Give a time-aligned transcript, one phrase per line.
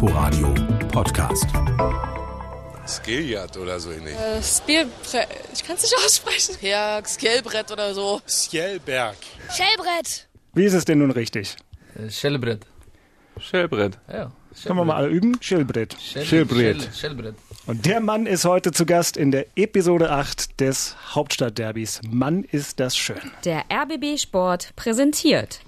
[0.00, 0.54] Inforadio
[0.92, 1.44] Podcast.
[2.86, 4.14] Skiljat oder so ähnlich.
[4.14, 5.26] Äh, Spielbrett.
[5.52, 6.54] Ich kann es nicht aussprechen.
[6.60, 8.20] Ja, Skillbrett oder so.
[8.24, 9.16] Skjellberg.
[9.50, 10.28] Schellbrett.
[10.54, 11.56] Wie ist es denn nun richtig?
[11.96, 12.64] Äh, Schellbrett.
[13.40, 13.98] Schellbrett.
[14.06, 14.30] Ja.
[14.64, 15.36] Können wir mal alle üben?
[15.40, 15.96] Schillbrett.
[16.00, 16.80] Schell Schillbrett.
[16.80, 17.34] Schell Schellbrett.
[17.66, 22.02] Und der Mann ist heute zu Gast in der Episode 8 des Hauptstadtderbys.
[22.08, 23.32] Mann, ist das schön.
[23.44, 25.58] Der RBB Sport präsentiert.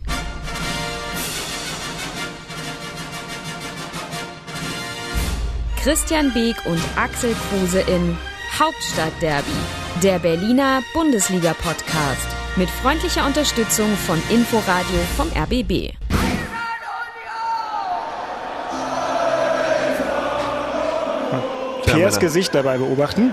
[5.82, 8.14] Christian Beek und Axel Kruse in
[8.58, 9.50] Hauptstadtderby,
[10.02, 12.28] der Berliner Bundesliga-Podcast.
[12.56, 15.94] Mit freundlicher Unterstützung von Inforadio vom RBB.
[21.86, 22.18] Piers.
[22.18, 23.32] Gesicht dabei beobachten.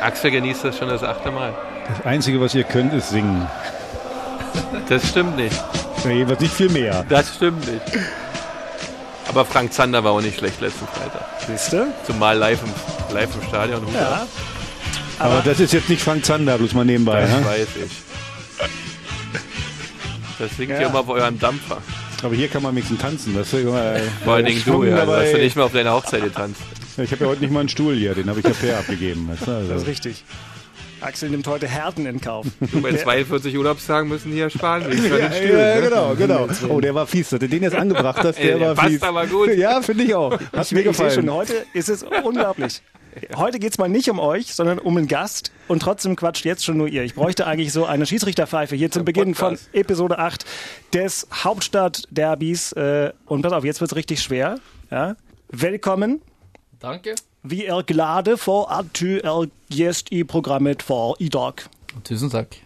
[0.00, 1.52] Axel genießt das schon das achte Mal.
[1.88, 3.48] Das Einzige, was ihr könnt, ist singen.
[4.88, 5.60] Das stimmt nicht.
[6.04, 7.04] Ja, jedenfalls nicht viel mehr.
[7.08, 7.82] Das stimmt nicht.
[9.28, 11.26] Aber Frank Zander war auch nicht schlecht letzten Freitag.
[11.46, 11.86] Siehst du?
[12.06, 13.84] Zumal live im, live im Stadion.
[13.86, 14.22] Hut Ja.
[14.22, 14.28] ab.
[15.20, 17.20] Aber, das ist jetzt nicht Frank Zander, bloß mal nebenbei.
[17.22, 17.44] Das Ne?
[17.44, 17.90] weiß ich.
[20.38, 20.80] Das singt Ja.
[20.80, 21.78] ihr immer auf eurem Dampfer.
[22.22, 23.34] Aber hier kann man wenigstens tanzen.
[23.34, 24.90] Das ist immer, äh, Vor allen Dingen du, ja.
[24.90, 25.24] Du dabei.
[25.26, 26.60] hast ja nicht mehr auf deiner Hochzeit getanzt.
[26.96, 29.28] Ich habe ja heute nicht mal einen Stuhl hier, den habe ich ja per abgegeben.
[29.30, 29.50] Weißt du?
[29.52, 30.24] Das ist also, richtig.
[31.00, 32.46] Axel nimmt heute Härten in Kauf.
[32.60, 34.82] Du, bei 42 Urlaubstagen müssen hier sparen.
[34.90, 35.82] ja, den Stühlen, ja, ne?
[35.82, 36.48] genau, genau.
[36.68, 38.36] Oh, der war fies, dass du den jetzt angebracht hast.
[38.38, 39.02] Der Ey, der war passt fies.
[39.02, 39.54] aber gut.
[39.54, 40.32] Ja, finde ich auch.
[40.32, 41.12] Hat Ich, mir ich sehe gefallen.
[41.14, 42.82] schon, heute ist es unglaublich.
[43.36, 45.50] Heute geht es mal nicht um euch, sondern um einen Gast.
[45.66, 47.02] Und trotzdem quatscht jetzt schon nur ihr.
[47.04, 49.58] Ich bräuchte eigentlich so eine Schiedsrichterpfeife hier zum Beginn von.
[49.72, 50.44] Episode 8
[50.94, 52.72] des Hauptstadtderbys.
[52.72, 54.58] Äh, und pass auf, jetzt wird es richtig schwer.
[54.90, 55.16] Ja?
[55.50, 56.22] Willkommen.
[56.80, 57.14] Danke.
[57.42, 61.52] Vi er glade for at du er gjest i programmet for i dag.
[62.04, 62.56] Tusen Dank.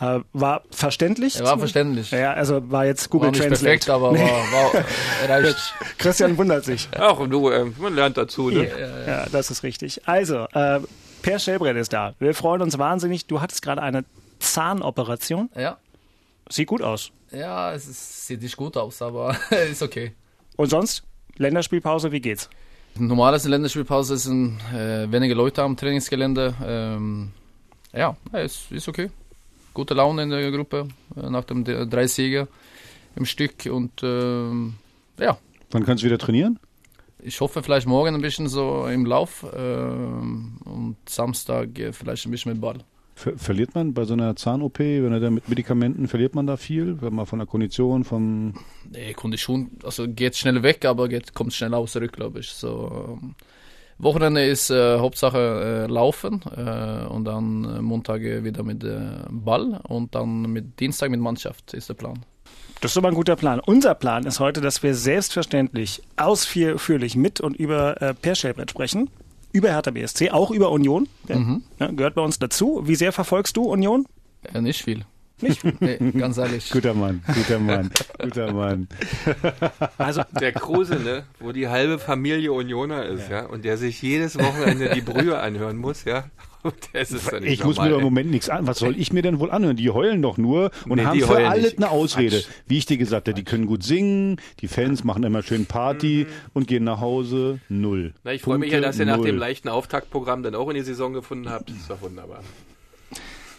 [0.00, 1.36] Äh, War verständlich?
[1.36, 2.10] Er war verständlich.
[2.10, 3.64] Ja, also war jetzt Google War nicht Translate.
[3.64, 4.84] perfekt, aber war, war
[5.28, 5.74] reicht.
[5.98, 6.88] Christian wundert sich.
[6.98, 8.50] Ach, und du, ähm, man lernt dazu.
[8.50, 8.68] Ne?
[9.06, 10.00] Ja, das ist richtig.
[10.08, 10.80] Also, äh,
[11.22, 12.14] Per Schellbrett ist da.
[12.18, 13.26] Wir freuen uns wahnsinnig.
[13.26, 14.04] Du hattest gerade eine
[14.40, 15.50] Zahnoperation.
[15.54, 15.76] Ja.
[16.50, 17.12] Sieht gut aus.
[17.30, 19.36] Ja, es ist, sieht nicht gut aus, aber
[19.70, 20.14] ist okay.
[20.56, 21.04] Und sonst?
[21.36, 22.50] Länderspielpause, wie geht's?
[22.98, 26.54] Normales Länderspielpause sind äh, wenige Leute am Trainingsgelände.
[26.64, 27.30] Ähm,
[27.92, 29.10] ja, ja, ist, ist okay.
[29.74, 32.48] Gute Laune in der Gruppe äh, nach dem drei Siege
[33.16, 34.74] im Stück und ähm,
[35.18, 35.38] ja,
[35.70, 36.58] Wann kannst du wieder trainieren?
[37.22, 42.30] ich hoffe vielleicht morgen ein bisschen so im Lauf ähm, und Samstag äh, vielleicht ein
[42.30, 42.78] bisschen mit Ball.
[43.14, 46.56] Ver verliert man bei so einer Zahn-OP, wenn er da mit Medikamenten, verliert man da
[46.56, 47.00] viel?
[47.02, 48.54] Wenn man von der Kondition, von...
[48.90, 52.48] Nee, schon, also geht schnell weg, aber geht, kommt schnell auch zurück, glaube ich.
[52.48, 53.34] So, ähm,
[53.98, 59.80] Wochenende ist äh, Hauptsache äh, Laufen äh, und dann äh, Montage wieder mit äh, Ball
[59.84, 62.24] und dann mit Dienstag mit Mannschaft ist der Plan.
[62.80, 63.60] Das ist aber ein guter Plan.
[63.60, 69.08] Unser Plan ist heute, dass wir selbstverständlich ausführlich mit und über äh, Per Schellbrett sprechen.
[69.52, 71.08] Über Hertha BSC, auch über Union.
[71.28, 72.82] Ja, ja, gehört bei uns dazu.
[72.84, 74.06] Wie sehr verfolgst du Union?
[74.52, 75.04] Äh, nicht viel.
[75.40, 75.62] Nicht.
[75.80, 76.70] Nee, ganz ehrlich.
[76.70, 77.90] Guter Mann, guter Mann,
[78.22, 78.88] guter Mann.
[79.98, 84.38] Also, Der Kruse, ne, wo die halbe Familie Unioner ist, ja, und der sich jedes
[84.38, 86.24] Wochenende die Brühe anhören muss, ja.
[86.92, 88.04] Das ist Ich muss mir normal, doch im.
[88.04, 88.66] Moment nichts an.
[88.66, 89.76] Was soll ich mir denn wohl anhören?
[89.76, 91.78] Die heulen doch nur und Nee, haben für alles nicht.
[91.78, 92.36] eine Ausrede.
[92.40, 92.48] Quatsch.
[92.66, 96.26] Wie ich dir gesagt habe, die können gut singen, die Fans machen immer schön Party
[96.52, 97.60] und gehen nach Hause.
[97.68, 98.12] Null.
[98.24, 99.26] Na, ich freue mich ja, dass ihr nach null.
[99.26, 101.68] dem leichten Auftaktprogramm dann auch in die Saison gefunden habt.
[101.70, 102.40] Das ist doch wunderbar.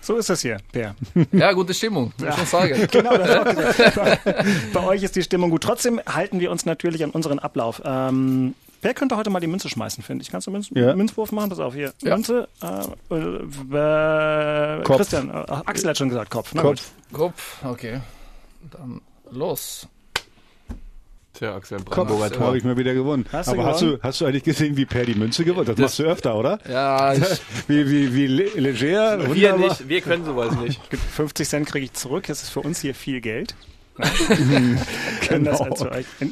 [0.01, 0.95] so ist das hier, Per.
[1.31, 2.87] Ja, gute Stimmung, muss ich schon sagen.
[2.91, 4.19] Genau, das bei,
[4.73, 5.63] bei euch ist die Stimmung gut.
[5.63, 7.81] Trotzdem halten wir uns natürlich an unseren Ablauf.
[7.85, 10.29] Ähm, wer könnte heute mal die Münze schmeißen, finde ich?
[10.31, 10.95] Kannst du Münz Ja.
[10.95, 11.49] Münzwurf machen?
[11.49, 11.93] Pass auf, hier.
[12.01, 12.15] Ja.
[12.15, 12.47] Münze.
[12.61, 14.97] Äh, äh, Kopf.
[14.97, 15.33] Christian, äh,
[15.65, 16.51] Axel hat schon gesagt Kopf.
[16.53, 16.91] Na Kopf.
[17.11, 18.01] Kopf, okay.
[18.71, 19.01] Dann
[19.31, 19.87] los.
[21.33, 22.55] Tja, Axel Brandenburger habe Tor.
[22.55, 23.25] ich mal wieder gewonnen.
[23.31, 25.73] Hast du Aber hast du, hast du eigentlich gesehen, wie Per die Münze gewonnen hat?
[25.79, 26.59] Das machst du öfter, oder?
[26.69, 27.23] Ja, ich,
[27.67, 29.57] Wie, wie, wie le- leger, Wir wunderbar.
[29.69, 30.79] nicht, wir können sowas nicht.
[30.91, 32.25] Gut, 50 Cent kriege ich zurück.
[32.27, 33.55] Das ist für uns hier viel Geld.
[35.29, 35.39] Äh,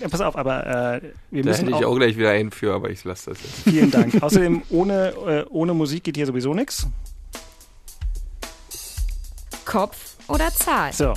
[0.10, 2.74] Pass auf, aber äh, wir Da müssen hätte ich auch, auch gleich wieder einen für,
[2.74, 3.64] aber ich lasse das jetzt.
[3.64, 4.22] Vielen Dank.
[4.22, 6.88] Außerdem, ohne, äh, ohne Musik geht hier sowieso nichts.
[9.66, 10.92] Kopf oder Zahl?
[10.92, 11.14] So,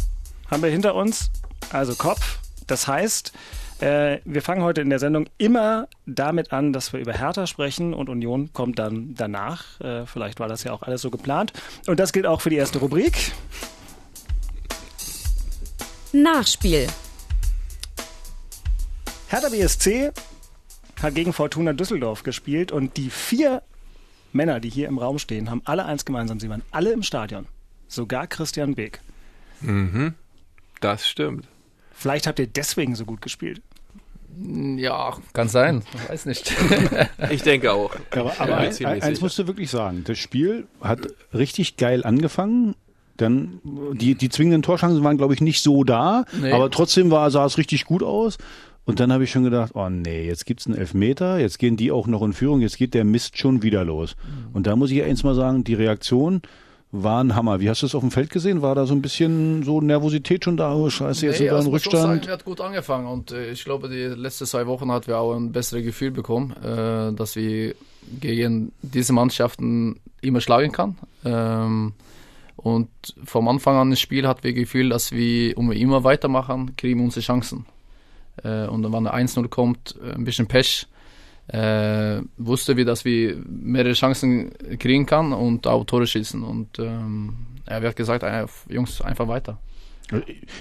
[0.51, 1.31] haben wir hinter uns
[1.73, 2.39] also Kopf.
[2.67, 3.33] Das heißt,
[3.81, 7.93] äh, wir fangen heute in der Sendung immer damit an, dass wir über Hertha sprechen
[7.95, 9.81] und Union kommt dann danach.
[9.81, 11.53] Äh, vielleicht war das ja auch alles so geplant.
[11.87, 13.33] Und das gilt auch für die erste Rubrik.
[16.15, 16.87] Nachspiel.
[19.27, 20.13] Hertha BSC
[21.03, 23.63] hat gegen Fortuna Düsseldorf gespielt und die vier
[24.33, 26.39] Männer, die hier im Raum stehen, haben alle eins gemeinsam.
[26.39, 27.47] Sie waren alle im Stadion.
[27.89, 29.01] Sogar Christian Beek.
[29.61, 30.15] Mhm.
[30.81, 31.49] Das stimmt.
[31.93, 33.61] Vielleicht habt ihr deswegen so gut gespielt.
[34.37, 35.83] Ja, kann sein.
[35.95, 36.55] Ich weiß nicht.
[37.31, 37.93] Ich denke auch.
[38.13, 41.01] Aber, aber Ja, ein, eins musst du wirklich sagen, das Spiel hat
[41.33, 42.77] richtig geil angefangen.
[43.17, 43.61] Dann
[43.93, 46.53] die, die zwingenden Torschancen waren, glaube ich, nicht so da, Nee.
[46.53, 48.39] aber trotzdem war, sah es richtig gut aus.
[48.87, 51.91] Und dann habe ich schon gedacht, oh nee, jetzt gibt's einen Elfmeter, jetzt gehen die
[51.91, 54.15] auch noch in Führung, jetzt geht der Mist schon wieder los.
[54.53, 56.43] Und da muss ich eins mal sagen, die Reaktion
[56.93, 57.61] war ein Hammer.
[57.61, 58.61] Wie hast du es auf dem Feld gesehen?
[58.63, 60.75] War da so ein bisschen so Nervosität schon da?
[60.75, 62.27] Oh, scheiße, jetzt Nee, sind wir also in muss schon sagen, Rückstand.
[62.27, 65.35] wir hat gut angefangen und äh, ich glaube, die letzten zwei Wochen hat wir auch
[65.35, 67.75] ein besseres Gefühl bekommen, äh, dass wir
[68.21, 70.99] gegen diese Mannschaften immer schlagen kann.
[71.25, 71.95] Ähm,
[72.65, 72.89] und
[73.25, 77.05] vom Anfang an des Spiels hat wir Gefühl, dass wir, um immer weitermachen, kriegen wir
[77.05, 77.67] unsere Chancen.
[78.43, 80.87] Äh, und dann, wenn der 1-0 kommt, äh, ein bisschen Pech,
[81.49, 86.43] äh, wussten wir, dass wir mehrere Chancen kriegen kann und auch Tore schießen.
[86.43, 87.35] Und ähm,
[87.67, 89.59] er wird gesagt, äh, Jungs, einfach weiter.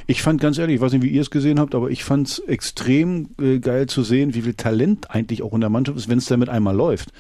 [0.06, 2.28] Ich fand ganz ehrlich, ich weiß nicht, wie ihr es gesehen habt, aber ich fand
[2.28, 3.30] es extrem
[3.62, 6.50] geil zu sehen, wie viel Talent eigentlich auch in der Mannschaft ist, wenn es damit
[6.50, 7.14] einmal läuft.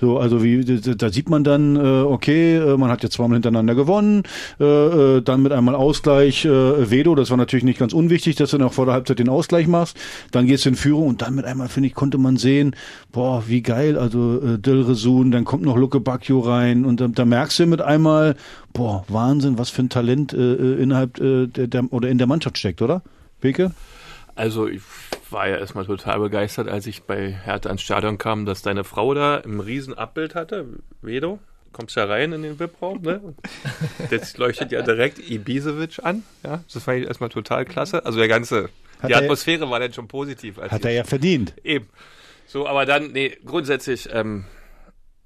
[0.00, 3.74] So, also wie da sieht man dann, äh, okay, äh, man hat jetzt zweimal hintereinander
[3.74, 4.22] gewonnen,
[4.58, 8.50] äh, äh, dann mit einmal Ausgleich äh, Vedo, das war natürlich nicht ganz unwichtig, dass
[8.50, 9.98] du noch vor der Halbzeit den Ausgleich machst,
[10.30, 12.74] dann gehst du in Führung und dann mit einmal, finde ich, konnte man sehen,
[13.12, 17.26] boah, wie geil, also äh, Dilresun, dann kommt noch Luke Bacchio rein und da, da
[17.26, 18.36] merkst du mit einmal,
[18.72, 22.26] boah, Wahnsinn, was für ein Talent äh, äh, innerhalb äh, der, der oder in der
[22.26, 23.02] Mannschaft steckt, oder?
[23.40, 23.72] Beke?
[24.34, 24.80] Also ich
[25.32, 29.14] war ja erstmal total begeistert, als ich bei Hertha ans Stadion kam, dass deine Frau
[29.14, 30.66] da im riesen Abbild hatte,
[31.02, 31.38] Vedo.
[31.72, 33.34] Kommst ja rein in den VIP-Raum, ne?
[34.10, 36.64] Jetzt leuchtet ja direkt Ibisevic an, ja?
[36.72, 38.04] Das fand ich erstmal total klasse.
[38.04, 40.58] Also der ganze, Hat die Atmosphäre war dann schon positiv.
[40.58, 41.54] Als Hat er ja verdient.
[41.62, 41.88] Eben.
[42.46, 44.46] So, aber dann, nee, grundsätzlich, ähm,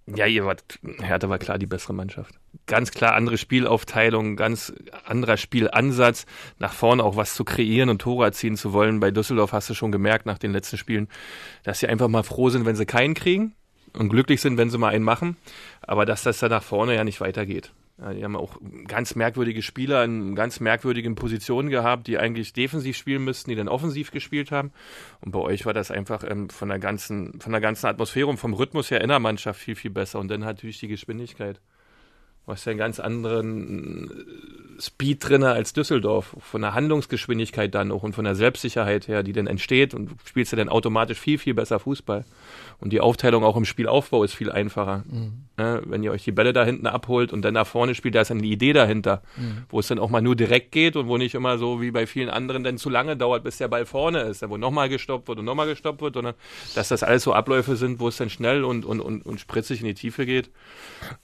[0.06, 0.62] ja, ihr wart,
[1.00, 2.34] Hertha war klar die bessere Mannschaft.
[2.66, 4.72] Ganz klar andere Spielaufteilung, ganz
[5.04, 6.24] anderer Spielansatz,
[6.58, 9.00] nach vorne auch was zu kreieren und Tore erzielen zu wollen.
[9.00, 11.08] Bei Düsseldorf hast du schon gemerkt nach den letzten Spielen,
[11.62, 13.54] dass sie einfach mal froh sind, wenn sie keinen kriegen
[13.92, 15.36] und glücklich sind, wenn sie mal einen machen.
[15.82, 17.72] Aber dass das dann nach vorne ja nicht weitergeht.
[17.96, 18.56] Die haben auch
[18.88, 23.68] ganz merkwürdige Spieler in ganz merkwürdigen Positionen gehabt, die eigentlich defensiv spielen müssten, die dann
[23.68, 24.72] offensiv gespielt haben.
[25.20, 28.38] Und bei euch war das einfach ähm, von der ganzen, von der ganzen Atmosphäre und
[28.38, 30.18] vom Rhythmus her in der Mannschaft viel, viel besser.
[30.18, 31.60] Und dann natürlich die Geschwindigkeit.
[32.46, 36.36] Du hast ja einen ganz anderen äh, Speed drinne als Düsseldorf.
[36.40, 40.14] Von der Handlungsgeschwindigkeit dann auch und von der Selbstsicherheit her, die dann entsteht und du
[40.24, 42.24] spielst ja dann automatisch viel, viel besser Fußball.
[42.80, 45.04] Und die Aufteilung auch im Spielaufbau ist viel einfacher.
[45.56, 48.22] Ja, wenn ihr euch die Bälle da hinten abholt und dann nach vorne spielt, da
[48.22, 49.22] ist dann die Idee dahinter,
[49.68, 52.08] wo es dann auch mal nur direkt geht und wo nicht immer so wie bei
[52.08, 55.38] vielen anderen dann zu lange dauert, bis der Ball vorne ist, wo nochmal gestoppt wird
[55.38, 56.34] und nochmal gestoppt wird, sondern
[56.74, 59.80] dass das alles so Abläufe sind, wo es dann schnell und, und, und, und spritzig
[59.80, 60.50] in die Tiefe geht.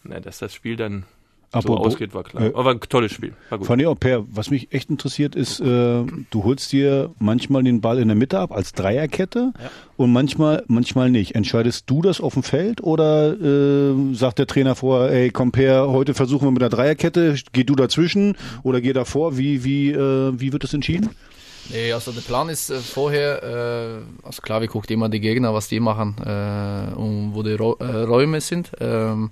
[0.04, 1.06] Na, dass das Spiel dann
[1.52, 2.44] so Apropos- ausgeht, war klar.
[2.44, 3.32] äh, Aber ein tolles Spiel.
[3.49, 3.67] War gut.
[3.67, 7.99] Von dir, Per, was mich echt interessiert ist, äh, du holst dir manchmal den Ball
[7.99, 9.52] in der Mitte ab als Dreierkette
[9.97, 11.35] und manchmal, manchmal nicht.
[11.35, 15.91] Entscheidest du das auf dem Feld oder äh, sagt der Trainer vorher, ey, komm Per,
[15.91, 19.37] heute versuchen wir mit der Dreierkette, geh du dazwischen oder geh davor?
[19.37, 21.11] Wie, wie, äh, wie wird das entschieden?
[21.73, 25.52] Nee, also der Plan ist äh, vorher, äh, also klar, wir gucken immer die Gegner,
[25.52, 28.70] was die machen äh, und wo die Ro äh, Räume sind.
[28.81, 29.31] Ähm,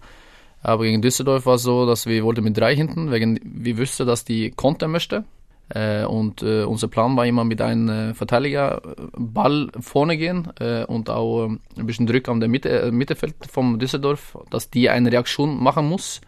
[0.62, 4.06] aber gegen Düsseldorf war es so, dass wir wollten mit drei hinten, wegen wir wussten,
[4.06, 5.24] dass die kontern möchte.
[5.70, 10.50] Äh, und äh, unser Plan war immer mit einem äh, Verteidiger äh, Ball vorne gehen
[10.60, 14.70] äh, und auch ähm, ein bisschen Druck an der Mitte, äh, Mittelfeld vom Düsseldorf, dass
[14.70, 16.22] die eine Reaktion machen muss.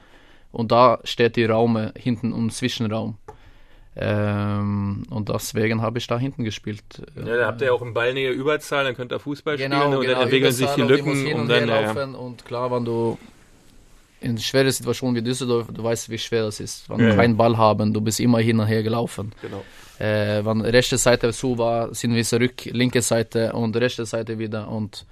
[0.52, 3.16] Und da steht die Raum hinten und Zwischenraum.
[3.96, 6.82] Ähm, und deswegen habe ich da hinten gespielt.
[7.16, 9.96] Ja, da habt ihr ja auch in Ballnähe Überzahl, dann könnt ihr Fußball spielen Genau,
[9.96, 12.04] und genau, dann entwickeln sich die Lücken hin und dann, ja.
[12.04, 13.18] Und klar, wenn du
[14.20, 16.88] in schwere Situationen wie Düsseldorf, du weißt, wie schwer das ist.
[16.88, 19.32] Wenn Ja, keinen Ball haben, du bist immer hin und her gelaufen.
[19.40, 19.62] Genau.
[19.98, 24.68] Äh, wenn rechte Seite zu war, sind wir zurück, linke Seite und rechte Seite wieder.
[24.68, 25.06] Und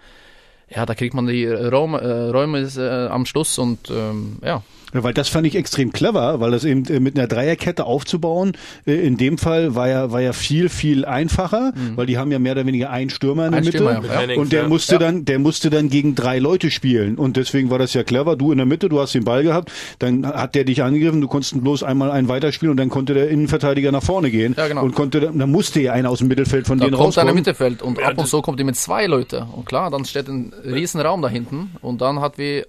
[0.68, 4.62] ja, da kriegt man die Räume, äh, Räume äh, am Schluss und ähm, ja.
[4.94, 8.52] Ja, weil das fand ich extrem clever, weil das eben äh, mit einer Dreierkette aufzubauen,
[8.86, 12.38] äh, in dem Fall war ja, war ja viel, viel einfacher, weil die haben ja
[12.38, 13.78] mehr oder weniger einen Stürmer in der Ein Mitte.
[13.78, 14.36] Stürmer, ja.
[14.36, 14.68] Und der ja.
[14.68, 17.16] musste dann, der musste dann gegen drei Leute spielen.
[17.16, 18.36] Und deswegen war das ja clever.
[18.36, 21.28] Du in der Mitte, du hast den Ball gehabt, dann hat der dich angegriffen, du
[21.28, 24.54] konntest bloß einmal einen weiterspielen und dann konnte der Innenverteidiger nach vorne gehen.
[24.56, 24.82] Ja, genau.
[24.82, 27.34] Und konnte, dann musste ja einer aus dem Mittelfeld von Da denen kommt einer im
[27.34, 27.34] rauskommen.
[27.34, 29.42] Mittelfeld und ab und zu kommt die mit zwei Leuten.
[29.54, 32.66] Und klar, dann steht ein riesen Raum da hinten und dann hat wir,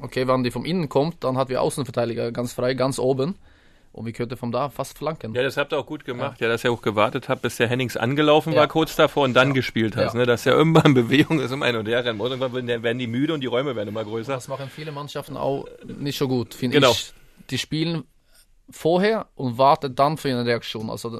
[0.00, 3.36] okay, wenn die vom Innen kommt, dann hat wir Außenverteidiger ganz frei, ganz oben
[3.92, 5.34] und wir könnten von da fast flanken.
[5.34, 6.40] Ja, das habt ihr auch gut gemacht.
[6.40, 8.60] Ja, dass ihr auch gewartet habt, bis der Hennings angelaufen Ja.
[8.60, 10.14] war kurz davor und dann gespielt hast.
[10.14, 10.20] Ja.
[10.20, 10.26] Ne?
[10.26, 12.30] Dass ja irgendwann Bewegung ist, immer hin und her rennen muss.
[12.30, 14.32] Irgendwann werden- die müde und die Räume werden immer größer.
[14.32, 16.92] Das machen viele Mannschaften auch nicht so gut, finde Genau.
[16.92, 17.12] ich.
[17.50, 18.04] Die spielen
[18.70, 20.88] vorher und wartet dann für eine Reaktion.
[20.88, 21.10] Also,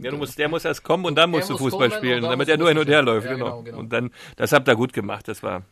[0.00, 2.56] Ja, du musst, der muss erst kommen und dann musst du Fußball spielen, damit er
[2.58, 3.26] nur hin und her läuft.
[3.26, 3.46] Ja, genau.
[3.46, 3.78] genau, genau.
[3.78, 5.26] Und dann, das habt ihr gut gemacht.
[5.26, 5.62] Das war.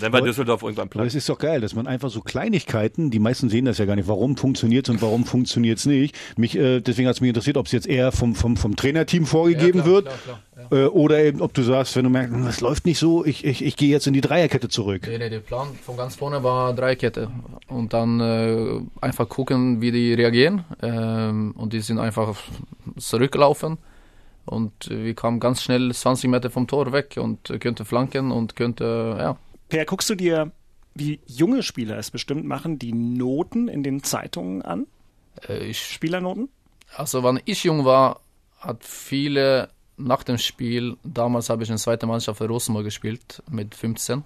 [0.00, 1.06] Dann war Düsseldorf irgendwann Aber platt.
[1.06, 3.96] es ist doch geil, dass man einfach so Kleinigkeiten, die meisten sehen das ja gar
[3.96, 6.14] nicht, warum funktioniert es und warum funktioniert es nicht.
[6.36, 9.26] Mich, äh, deswegen hat es mich interessiert, ob es jetzt eher vom, vom, vom Trainerteam
[9.26, 10.84] vorgegeben Ja, klar, wird klar, klar, ja.
[10.84, 13.44] äh, oder eben, ob du sagst, wenn du merkst, "Hm, es läuft nicht so, ich,
[13.44, 15.02] ich, ich gehe jetzt in die Dreierkette zurück.
[15.08, 17.30] Nee, nee, der Plan von ganz vorne war Dreikette.
[17.68, 20.64] Und dann äh, einfach gucken, wie die reagieren.
[20.82, 22.34] Ähm, und die sind einfach
[22.98, 23.78] zurückgelaufen.
[24.44, 28.54] Und äh, wir kamen ganz schnell 20 Meter vom Tor weg und könnte flanken und
[28.56, 29.36] könnte, ja.
[29.68, 30.52] Per, guckst du dir,
[30.94, 34.86] wie junge Spieler es bestimmt machen, die Noten in den Zeitungen an?
[35.48, 36.48] Äh, ich, Spielernoten?
[36.96, 38.20] also, wenn ich jung war,
[38.60, 39.68] hat viele
[39.98, 44.22] nach dem Spiel, damals habe ich in zweiter Mannschaft für Rosenborg gespielt, mit 15.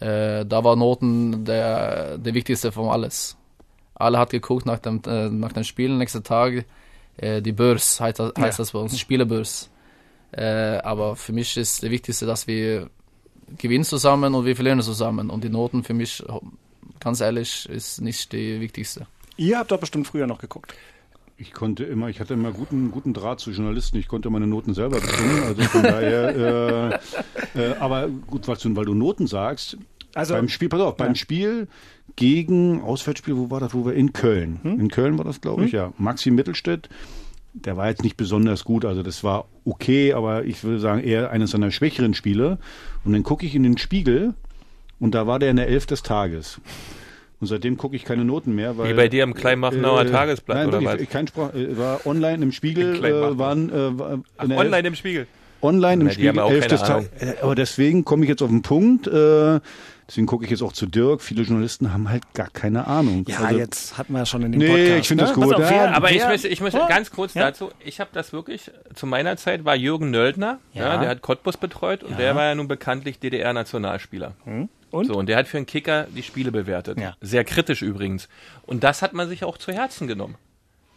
[0.00, 3.36] Äh, da war Noten der, der wichtigste von alles.
[3.94, 6.64] Alle hat geguckt nach dem, äh, nach dem Spiel, nächsten Tag
[7.16, 9.70] äh, die Börs, heißt, das- heißt das bei uns, Spielerbörs.
[10.32, 12.90] Äh, aber für mich ist der Wichtigste, dass wir
[13.58, 15.30] gewinnen zusammen und wir verlieren zusammen.
[15.30, 16.22] Und die Noten für mich,
[17.00, 19.06] ganz ehrlich, ist nicht die wichtigste.
[19.36, 20.74] Ihr habt doch bestimmt früher noch geguckt.
[21.36, 23.98] Ich konnte immer, ich hatte immer guten, guten Draht zu Journalisten.
[23.98, 25.42] Ich konnte meine Noten selber bestimmen.
[25.42, 27.00] Also von daher,
[27.54, 29.76] äh, äh, aber gut, was du, weil du Noten sagst,
[30.14, 31.66] Also, beim Spiel, pass auf, beim Spiel
[32.14, 34.60] gegen Auswärtsspiel, wo war das, wo wir in Köln.
[34.62, 35.92] In Köln war das, glaube ich, ja.
[35.98, 36.88] Maxi Mittelstädt,
[37.54, 41.30] der war jetzt nicht besonders gut, also das war okay, aber ich würde sagen, eher
[41.30, 42.58] eines seiner schwächeren Spiele.
[43.04, 44.34] Und dann gucke ich in den Spiegel
[44.98, 46.60] und da war der in der Elf des Tages.
[47.40, 50.68] Und seitdem gucke ich keine Noten mehr, weil Wie bei dir im Kleinmachenauer Tagesblatt, nein,
[50.68, 51.12] oder wirklich, was?
[51.12, 54.94] Kein Sprach, äh, war online im Spiegel, Im äh, waren äh, war der Online im
[54.94, 55.26] Spiegel.
[55.62, 56.78] online im Na, Spiegel elf Ahnung.
[56.78, 57.08] Tages.
[57.20, 59.06] Äh, Aber deswegen komme ich jetzt auf den Punkt.
[59.06, 59.60] Äh,
[60.08, 61.22] deswegen gucke ich jetzt auch zu Dirk.
[61.22, 63.24] Viele Journalisten haben halt gar keine Ahnung.
[63.28, 64.98] ja, Also, jetzt hatten wir schon in dem Nee, Podcast.
[65.00, 65.42] ich finde das ne?
[65.42, 65.52] gut.
[65.56, 67.42] Pass auf, Ja, wer, Aber ich wer, möchte, ich möchte Oh, ganz kurz ja.
[67.42, 70.94] dazu, ich habe das wirklich, zu meiner Zeit war Jürgen Nöldner, ja.
[70.94, 71.00] Ja.
[71.00, 74.32] der hat Cottbus betreut und der war ja nun bekanntlich DDR-Nationalspieler.
[74.90, 75.06] Und?
[75.06, 77.00] So, und der hat für einen Kicker die Spiele bewertet.
[77.00, 77.16] Ja.
[77.20, 78.28] Sehr kritisch übrigens.
[78.64, 80.36] Und das hat man sich auch zu Herzen genommen.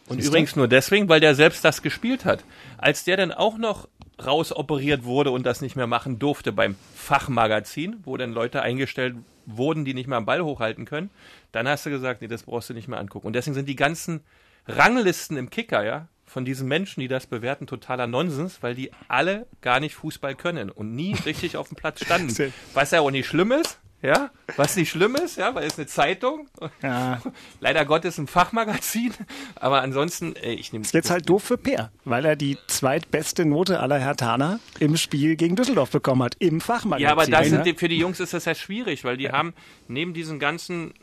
[0.07, 0.31] Und Siehst du?
[0.31, 2.43] übrigens nur deswegen, weil der selbst das gespielt hat.
[2.77, 3.87] Als der dann auch noch
[4.23, 9.85] rausoperiert wurde und das nicht mehr machen durfte beim Fachmagazin, wo dann Leute eingestellt wurden,
[9.85, 11.09] die nicht mehr am Ball hochhalten können,
[11.51, 13.27] dann hast du gesagt, nee, das brauchst du nicht mehr angucken.
[13.27, 14.21] Und deswegen sind die ganzen
[14.67, 19.47] Ranglisten im Kicker, ja, von diesen Menschen, die das bewerten, totaler Nonsens, weil die alle
[19.61, 22.53] gar nicht Fußball können und nie richtig auf dem Platz standen.
[22.73, 25.87] Was ja auch nicht schlimm ist, ja, was nicht schlimm ist, ja, weil es eine
[25.87, 26.47] Zeitung,
[26.83, 27.21] Ja,
[27.59, 29.13] leider Gottes ein Fachmagazin,
[29.55, 33.45] aber ansonsten, äh, ich nehme ist jetzt halt doof für Peer, weil er die zweitbeste
[33.45, 37.05] Note aller Hertaner im Spiel gegen Düsseldorf bekommen hat, im Fachmagazin.
[37.05, 37.49] Ja, aber das ne?
[37.49, 39.53] sind die, für die Jungs ist das ja schwierig, weil die haben
[39.87, 40.93] neben diesen ganzen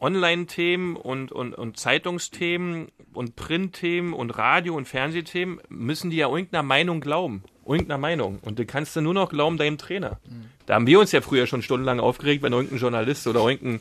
[0.00, 6.62] Online-Themen und, und, und Zeitungsthemen und Printthemen und Radio- und Fernsehthemen müssen die ja irgendeiner
[6.62, 7.42] Meinung glauben.
[7.66, 8.38] Irgendeiner Meinung.
[8.42, 10.20] Und du kannst du nur noch glauben deinem Trainer.
[10.66, 13.80] Da haben wir uns ja früher schon stundenlang aufgeregt, wenn irgendein Journalist oder irgendein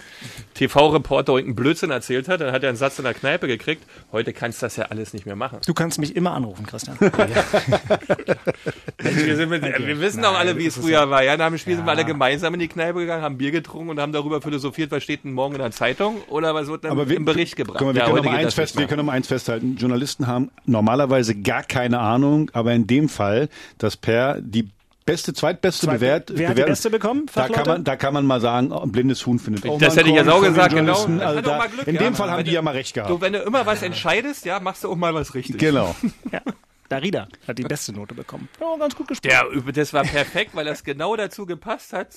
[0.54, 3.84] TV-Reporter irgendeinen Blödsinn erzählt hat, dann hat er einen Satz in der Kneipe gekriegt.
[4.12, 5.60] Heute kannst du das ja alles nicht mehr machen.
[5.66, 6.98] Du kannst mich immer anrufen, Christian.
[9.00, 11.24] Wir, sind mit, wir wissen auch alle, wie es früher war.
[11.24, 13.90] Ja, nach dem Spiel sind wir alle gemeinsam in die Kneipe gegangen, haben Bier getrunken
[13.90, 16.92] und haben darüber philosophiert, was steht denn morgen in der Zeitung oder was wird dann
[16.92, 17.82] Aber wir, im Bericht gebracht.
[17.82, 19.75] Mal, wir, Ja, können eins fest, wir können noch mal eins festhalten.
[19.78, 24.70] Journalisten haben normalerweise gar keine Ahnung, aber in dem Fall, dass Per die
[25.06, 27.26] beste, zweitbeste Zweit- Bewert, wer hat die beste bekommen?
[27.34, 29.96] Da kann, man, da kann man mal sagen, oh, ein blindes Huhn findet auch Das
[29.96, 30.94] mal hätte ich jetzt auch gesagt, genau.
[31.08, 32.02] Das Also da, Glück, in ja.
[32.02, 33.10] dem Fall haben die du- ja mal recht gehabt.
[33.12, 35.58] Du, wenn du immer was entscheidest, ja, machst du auch mal was richtig.
[35.60, 35.96] genau.
[36.32, 36.42] Ja.
[36.90, 38.50] Darida hat die beste Note bekommen.
[38.60, 39.34] Ja, ganz gut gespielt.
[39.34, 42.10] Der, das war perfekt, weil das genau dazu gepasst hat.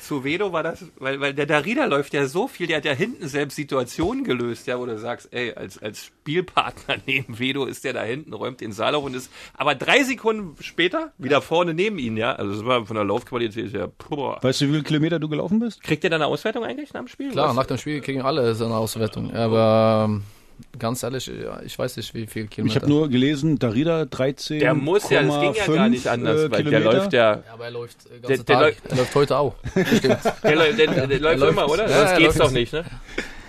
[0.00, 2.92] Zu Vedo war das, weil, weil der Darida läuft ja so viel, der hat ja
[2.92, 7.84] hinten selbst Situationen gelöst, ja, wo du sagst, ey, als, als Spielpartner neben Vedo ist
[7.84, 11.74] der da hinten, räumt den Saal auf und ist, aber drei Sekunden später wieder vorne
[11.74, 14.42] neben ihn, ja, also das war von der Laufqualität her, boah.
[14.42, 15.82] Weißt du, wie viele Kilometer du gelaufen bist?
[15.82, 17.30] Kriegt ihr dann eine Auswertung eigentlich nach dem Spiel?
[17.30, 17.56] Klar, Was?
[17.56, 19.32] nach dem Spiel kriegen alle so eine Auswertung.
[19.34, 20.22] Aber ähm,
[20.78, 22.80] ganz ehrlich, ja, ich weiß nicht, wie viel Ich Kilometer.
[22.82, 24.58] habe nur gelesen, Darida 13.
[24.60, 27.42] der muss ja, das ging ja gar nicht anders, äh, weil der läuft ja, Ja,
[27.52, 28.62] aber er läuft äh, Der- ganzen der Tag.
[28.64, 29.54] läuft- Er läuft heute auch.
[29.96, 30.18] Stimmt.
[30.42, 31.52] der, läuft- der, der, läuft läuft.
[31.52, 31.88] immer, oder?
[31.90, 32.48] Ja, das er geht's läuft.
[32.48, 32.84] doch nicht, ne?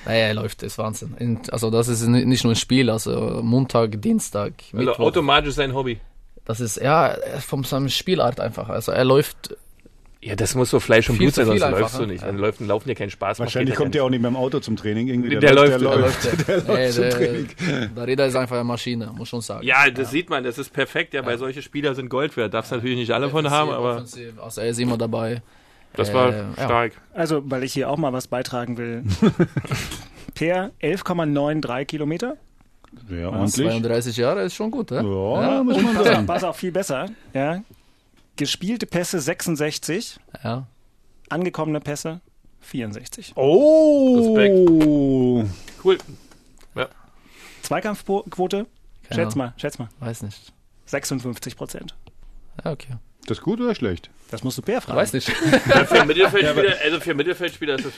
[0.06, 1.16] Naja, er läuft, das ist Wahnsinn.
[1.18, 5.00] In, also das ist ni- nicht nur ein Spiel, also Montag, Dienstag, Also Mittwoch.
[5.00, 6.00] automatisch sein Hobby.
[6.46, 8.70] Das ist, ja, von seinem Spielart einfach.
[8.70, 9.56] Also er läuft,
[10.26, 12.14] Ja, das muss so Fleisch und Blut sein, sonst einfach, läufst du ne?
[12.14, 12.24] nicht.
[12.24, 13.38] Dann läuft, laufen dir keinen Spaß.
[13.40, 15.08] Wahrscheinlich kommt ja der auch nicht mehr im Auto zum Training.
[15.08, 15.36] Irgendwie.
[15.38, 16.24] Der läuft, der der er läuft.
[16.24, 16.48] läuft.
[16.48, 17.48] Der nee, läuft zum der, Training.
[17.96, 19.64] Darida ist einfach eine Maschine, muss schon sagen.
[19.68, 21.14] Ja, das sieht man, das ist perfekt.
[21.14, 22.56] Ja, bei solche Spieler sind Gold wert.
[22.56, 24.04] Darfst natürlich nicht alle von haben, aber
[24.42, 25.44] Also er ist immer dabei.
[25.94, 26.66] das war Äh, ja.
[26.66, 26.92] stark.
[27.14, 29.04] Also, weil ich hier auch mal was beitragen will.
[30.34, 32.38] per 11,93 Kilometer
[33.10, 33.54] Ja, ordentlich.
[33.68, 35.02] 32 Jahre ist schon gut, ja?
[35.04, 36.26] Ja, muss man sagen.
[36.26, 37.06] pass auf, viel besser.
[37.34, 37.62] Ja.
[38.38, 40.68] Gespielte Pässe 66, ja.
[41.30, 42.22] angekommene Pässe
[42.62, 43.34] 64.
[43.36, 45.46] Oh!
[45.84, 45.98] Cool.
[46.76, 46.90] Ja.
[47.62, 48.66] Zweikampfquote?
[49.08, 49.88] Keine Schätz mal, schätz mal.
[50.00, 50.52] Weiß nicht.
[50.86, 51.96] 56 Prozent.
[52.64, 52.96] Ja, okay.
[53.26, 54.10] Das ist gut oder schlecht?
[54.32, 54.98] Das musst du Bär fragen.
[54.98, 55.30] Weiß nicht.
[55.30, 57.94] Ja, für Mittelfeldspieler, also für Mittelfeldspieler ist das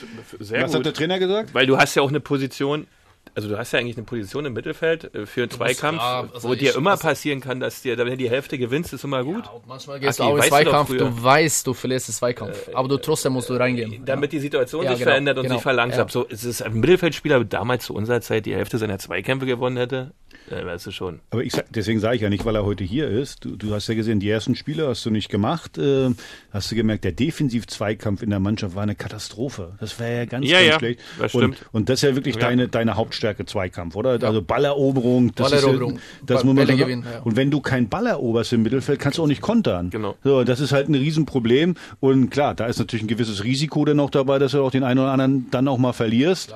[0.46, 0.98] sehr Was hat der gut.
[0.98, 1.52] Trainer gesagt?
[1.52, 2.86] Weil du hast ja auch eine Position,
[3.34, 6.48] also du hast ja eigentlich eine Position im Mittelfeld äh, für einen Zweikampf, ja, also
[6.48, 9.04] wo dir ich- immer also- passieren kann, dass dir, wenn du die Hälfte gewinnst, ist
[9.04, 9.44] immer gut.
[9.52, 10.98] Und manchmal gehst Aki, du auch in du Zweikampf, früher.
[10.98, 12.68] du weißt, du verlierst den Zweikampf.
[12.74, 14.02] aber du trotzdem musst du reingehen.
[14.04, 16.10] Damit die Situation Ja, sich genau, verändert und genau, sich verlangsamt.
[16.10, 16.12] ja.
[16.12, 20.12] So, es ist ein Mittelfeldspieler damals zu unserer Zeit die Hälfte seiner Zweikämpfe gewonnen hätte,
[20.50, 21.20] äh, weißt du schon.
[21.30, 23.44] Aber ich sag, deswegen sage ich ja nicht, weil er heute hier ist.
[23.44, 25.76] Du, du hast ja gesehen, die ersten Spiele hast du nicht gemacht.
[25.78, 26.10] Äh,
[26.52, 29.74] hast du gemerkt, der Defensiv-Zweikampf in der Mannschaft war eine Katastrophe.
[29.80, 31.00] Das war ja ganz, Ja, ganz ja, schlecht.
[31.18, 31.68] das und, stimmt.
[31.72, 32.42] und das ist ja wirklich Ja.
[32.42, 34.10] deine, deine Hauptstärke Zweikampf, oder?
[34.22, 35.34] Also Balleroberung.
[35.34, 37.20] Das Balleroberung, Ist ja, das Ball- Bälle so gewinnen, ja.
[37.22, 39.90] Und wenn du kein Ball eroberst im Mittelfeld, kannst du auch nicht kontern.
[39.90, 40.14] Genau.
[40.22, 41.74] So, das ist halt ein Riesenproblem.
[42.00, 44.84] Und klar, da ist natürlich ein gewisses Risiko dann noch dabei, dass du auch den
[44.84, 46.54] einen oder anderen dann auch mal verlierst.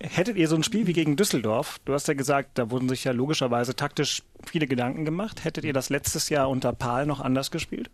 [0.00, 3.04] Hättet ihr so ein Spiel wie gegen Düsseldorf, du hast ja gesagt, da wurden sich
[3.04, 5.44] ja logischerweise taktisch viele Gedanken gemacht.
[5.44, 7.90] Hättet ihr das letztes Jahr unter Pahl noch anders gespielt?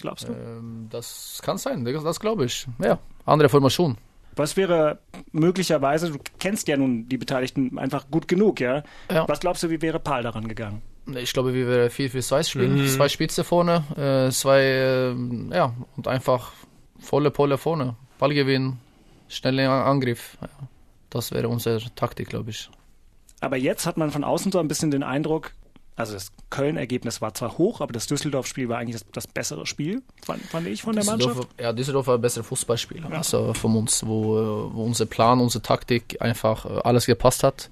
[0.00, 0.32] Glaubst du?
[0.32, 2.66] Ähm, das kann sein, das, das glaube ich.
[2.82, 3.98] Ja, andere Formation.
[4.40, 5.00] Was wäre
[5.32, 8.82] möglicherweise, du kennst ja nun die Beteiligten einfach gut genug, ja?
[9.12, 9.28] Ja.
[9.28, 10.80] Was glaubst du, wie wäre Pahl daran gegangen?
[11.14, 12.88] Ich glaube, wir werden 4-4-2 spielen.
[12.88, 15.14] Zwei Spitze vorne, äh, zwei, äh,
[15.54, 16.52] ja, und einfach
[16.98, 17.96] volle Polle vorne.
[18.18, 18.78] Ballgewinn,
[19.28, 20.38] schneller Angriff.
[20.40, 20.48] Ja.
[21.10, 22.70] Das wäre unsere Taktik, glaube ich.
[23.42, 25.52] Aber jetzt hat man von außen so ein bisschen den Eindruck,
[26.00, 30.02] also das Köln-Ergebnis war zwar hoch, aber das Düsseldorf-Spiel war eigentlich das, das bessere Spiel,
[30.22, 31.48] fand, fand ich von der Mannschaft.
[31.60, 33.10] Ja, Düsseldorf war ein besserer Fußballspieler.
[33.12, 37.70] Also von uns, wo, wo unser Plan, unsere Taktik einfach äh, alles gepasst hat.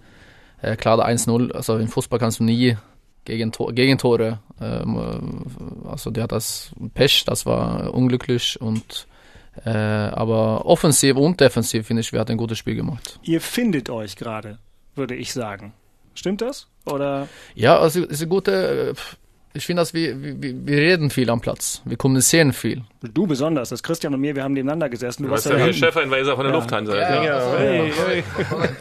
[0.62, 2.76] Äh, klar, der 1-0, also im Fußball kannst du nie
[3.24, 9.06] gegen Tor, Gegentore, ähm, äh, also der hat das Pech, das war unglücklich und
[9.64, 13.18] äh, aber offensiv und defensiv finde ich, wir hatten ein gutes Spiel gemacht.
[13.22, 14.58] Ihr findet euch gerade,
[14.94, 15.72] würde ich sagen.
[16.18, 16.66] Stimmt das?
[16.84, 18.94] Oder Ja, also es ist eine gute, äh,
[19.54, 22.82] ich finde, dass wir, wir, wir reden viel am Platz, wir kommunizieren viel.
[23.02, 25.22] du besonders, das Christian und mir, wir haben nebeneinander gesessen.
[25.22, 26.96] Du Du warst ja ja der Chefeinweiser von der Lufthansa.
[26.96, 27.64] Ja, also,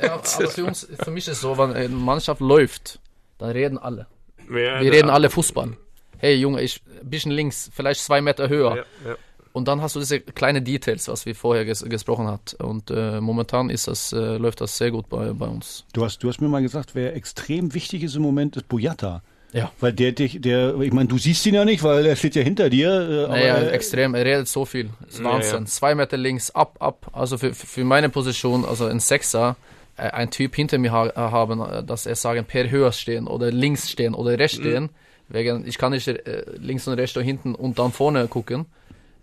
[0.01, 2.99] ja, aber für uns, für mich ist es so, wenn eine Mannschaft läuft,
[3.37, 4.07] dann reden alle.
[4.49, 4.77] Ja, Wir ja.
[4.79, 5.77] reden alle Fußball.
[6.17, 8.77] Hey Junge, ich ein bisschen links, vielleicht zwei Meter höher.
[8.77, 9.15] Ja, ja.
[9.57, 12.53] Und dann hast du diese kleinen Details, was wir vorher ges gesprochen hat.
[12.59, 15.83] Und äh, momentan ist das, äh, läuft das sehr gut bei, bei uns.
[15.93, 19.23] Du hast, du hast mir mal gesagt, wer extrem wichtig ist im Moment, ist Boyata.
[19.53, 19.71] Ja.
[19.79, 22.43] Weil der dich, der, ich meine, du siehst ihn ja nicht, weil er steht ja
[22.43, 22.89] hinter dir.
[22.89, 24.89] Äh, aber, Naja, äh, extrem, er redet so viel.
[25.01, 25.59] Das ist Ja, Wahnsinn.
[25.61, 25.65] ja.
[25.65, 27.09] Zwei Meter links, ab, ab.
[27.13, 29.55] Also für, für meine Position, also ein Sechser,
[29.95, 33.49] äh, ein Typ hinter mir ha haben, äh, dass er sagen, per höher stehen oder
[33.51, 34.89] links stehen oder rechts stehen.
[35.29, 38.65] Wegen, ich kann nicht äh, links und rechts da hinten und dann vorne gucken.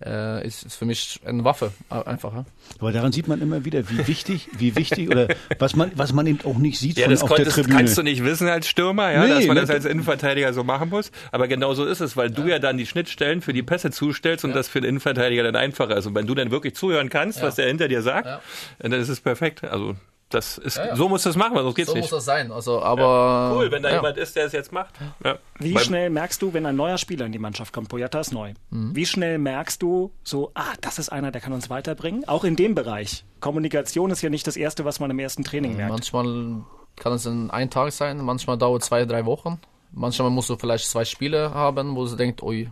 [0.04, 2.34] Äh, ist, ist für mich eine Waffe, äh, einfach.
[2.34, 2.44] Ja?
[2.78, 6.26] aber daran sieht man immer wieder, wie wichtig, wie wichtig oder was man, was man
[6.26, 7.76] eben auch nicht sieht Ja, von das auf der konntest, Tribüne.
[7.76, 10.62] kannst du nicht wissen als Stürmer, ja, Nee, dass man ne, das als Innenverteidiger so
[10.62, 11.10] machen muss.
[11.32, 14.44] Aber genau so ist es, weil du ja dann die Schnittstellen für die Pässe zustellst
[14.44, 16.04] und das für den Innenverteidiger dann einfacher ist.
[16.06, 18.40] Und wenn du dann wirklich zuhören kannst, was der hinter dir sagt, Ja.
[18.80, 19.64] dann ist es perfekt.
[19.64, 19.96] Also
[20.34, 20.96] das ist, Ja, ja.
[20.96, 22.12] so muss das machen, weil sonst geht's So muss nicht.
[22.12, 22.52] das sein.
[22.52, 23.96] Also, aber Cool, wenn da ja.
[23.96, 24.94] jemand ist, der es jetzt macht.
[25.24, 25.38] Ja.
[25.58, 27.88] Wie Beim- schnell merkst du, wenn ein neuer Spieler in die Mannschaft kommt?
[27.88, 28.52] Boyata ist neu.
[28.70, 32.26] Wie schnell merkst du so, ah, das ist einer, der kann uns weiterbringen?
[32.28, 33.24] Auch in dem Bereich.
[33.40, 35.92] Kommunikation ist ja nicht das Erste, was man im ersten Training merkt.
[35.92, 36.62] Manchmal
[36.96, 39.60] kann es in ein Tag sein, manchmal dauert zwei, drei Wochen.
[39.92, 42.68] Manchmal musst du vielleicht zwei Spiele haben, wo du denkst, ui,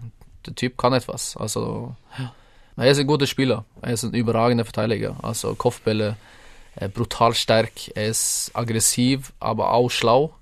[0.46, 1.37] der Typ kann etwas.
[1.37, 1.94] Also,
[2.77, 3.64] er ist ein guter Spieler.
[3.81, 5.14] Er ist ein überragender Verteidiger.
[5.22, 6.16] Also Kopfbälle,
[6.88, 10.32] brutal stark, er ist aggressiv, aber auch schlau.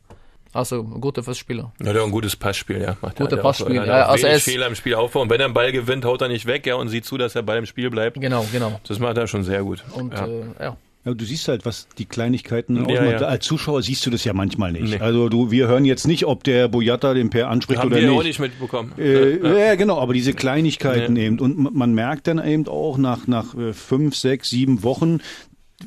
[0.52, 1.72] Also ein guter Spieler.
[1.80, 2.96] Ja, der hat ein gutes Passspiel, ja.
[3.00, 3.42] Macht Gute er auch.
[3.42, 5.22] Passspiel, Er hat ja, also er ist- Fehler im Spielaufbau.
[5.22, 7.34] Und wenn er einen Ball gewinnt, haut er nicht weg, ja, und sieht zu, dass
[7.34, 8.20] der Ball im Spiel bleibt.
[8.20, 8.80] Genau, genau.
[8.88, 9.84] Das macht er schon sehr gut.
[9.94, 10.26] Und ja.
[10.26, 10.76] äh, ja.
[11.04, 13.10] Ja, du siehst halt, was die Kleinigkeiten Ja, ausmachen.
[13.12, 13.18] ja.
[13.20, 14.90] Als Zuschauer siehst du das ja manchmal nicht.
[14.90, 14.98] Nee.
[14.98, 18.08] Also du, wir hören jetzt nicht, ob der Boyata den Per anspricht haben oder wir
[18.10, 18.18] nicht.
[18.18, 18.92] auch nicht mitbekommen.
[18.98, 19.38] Äh,
[19.68, 19.76] ja.
[19.76, 21.22] genau, aber diese Kleinigkeiten Ja.
[21.22, 21.38] eben.
[21.38, 25.20] Und man merkt dann eben auch nach, nach äh, fünf, sechs, sieben Wochen,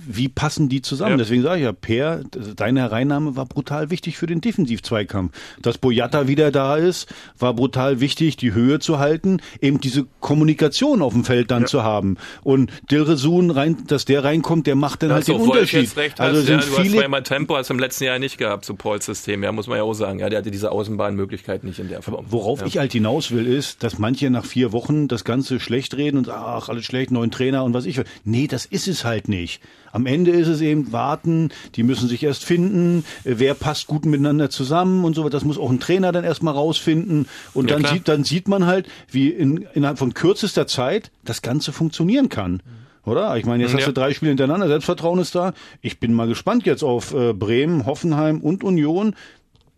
[0.05, 1.11] wie passen die zusammen?
[1.11, 1.17] Ja.
[1.17, 2.23] Deswegen sage ich ja, Per,
[2.55, 5.33] deine Hereinnahme war brutal wichtig für den Defensivzweikampf.
[5.61, 11.01] Dass Boyata wieder da ist, war brutal wichtig, die Höhe zu halten, eben diese Kommunikation
[11.01, 12.17] auf dem Feld dann zu haben.
[12.43, 15.95] Und Dilresun, rein, dass der reinkommt, der macht dann Da halt hast du den Unterschied.
[15.95, 18.19] recht also hast, ja, sind du hast viele zweimal Tempo, hast du im letzten Jahr
[18.19, 20.19] nicht gehabt zu Pauls System, ja, muss man ja auch sagen.
[20.19, 22.25] Ja, der hatte diese Außenbahnmöglichkeit nicht in der Form.
[22.29, 22.67] Worauf ja.
[22.67, 26.29] ich halt hinaus will, ist, dass manche nach vier Wochen das Ganze schlecht reden und
[26.29, 28.05] ach, alles schlecht, neuen Trainer und was ich will.
[28.23, 29.61] Nee, das ist es halt nicht.
[29.93, 34.05] Am Ende ist es eben warten, die müssen sich erst finden, äh, wer passt gut
[34.05, 35.29] miteinander zusammen und so.
[35.29, 37.27] Das muss auch ein Trainer dann erstmal rausfinden.
[37.53, 37.93] Und Ja, dann, klar.
[37.93, 42.61] sieht, dann sieht man halt, wie in, innerhalb von kürzester Zeit das Ganze funktionieren kann.
[43.05, 43.37] Oder?
[43.37, 43.77] Ich meine, jetzt Ja.
[43.79, 45.53] hast du drei Spiele hintereinander, Selbstvertrauen ist da.
[45.81, 49.15] Ich bin mal gespannt jetzt auf äh, Bremen, Hoffenheim und Union.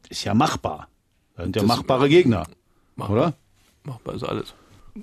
[0.10, 0.88] Ist ja machbar.
[1.36, 2.46] Das sind ja Das- machbare Gegner.
[2.96, 3.16] Machbar.
[3.18, 3.34] Oder?
[3.84, 4.54] Machbar ist alles.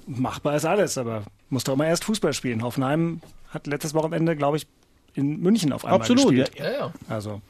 [0.07, 2.63] Machbar ist alles, aber muss doch mal erst Fußball spielen.
[2.63, 3.21] Hoffenheim
[3.51, 4.67] hat letztes Wochenende, glaube ich,
[5.15, 6.53] in München auf einmal Absolut, gespielt.
[6.59, 6.93] Ja, ja.
[7.09, 7.41] Also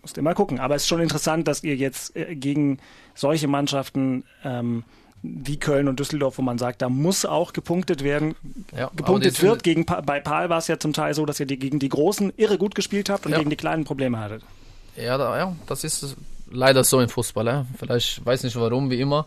[0.00, 0.60] musst ihr mal gucken.
[0.60, 2.78] Aber es ist schon interessant, dass ihr jetzt äh, gegen
[3.14, 4.84] solche Mannschaften ähm,
[5.22, 8.34] wie Köln und Düsseldorf, wo man sagt, da muss auch gepunktet werden,
[8.74, 9.62] Ja, gepunktet wird.
[9.62, 12.32] Gegen, bei Paul war es ja zum Teil so, dass ihr die, gegen die Großen
[12.38, 13.38] irre gut gespielt habt und Ja.
[13.38, 14.42] gegen die Kleinen Probleme hattet.
[14.96, 16.16] Ja, da, ja, das ist
[16.50, 17.46] leider so im Fußball.
[17.46, 17.66] Ja.
[17.78, 19.26] Vielleicht weiß nicht warum, wie immer,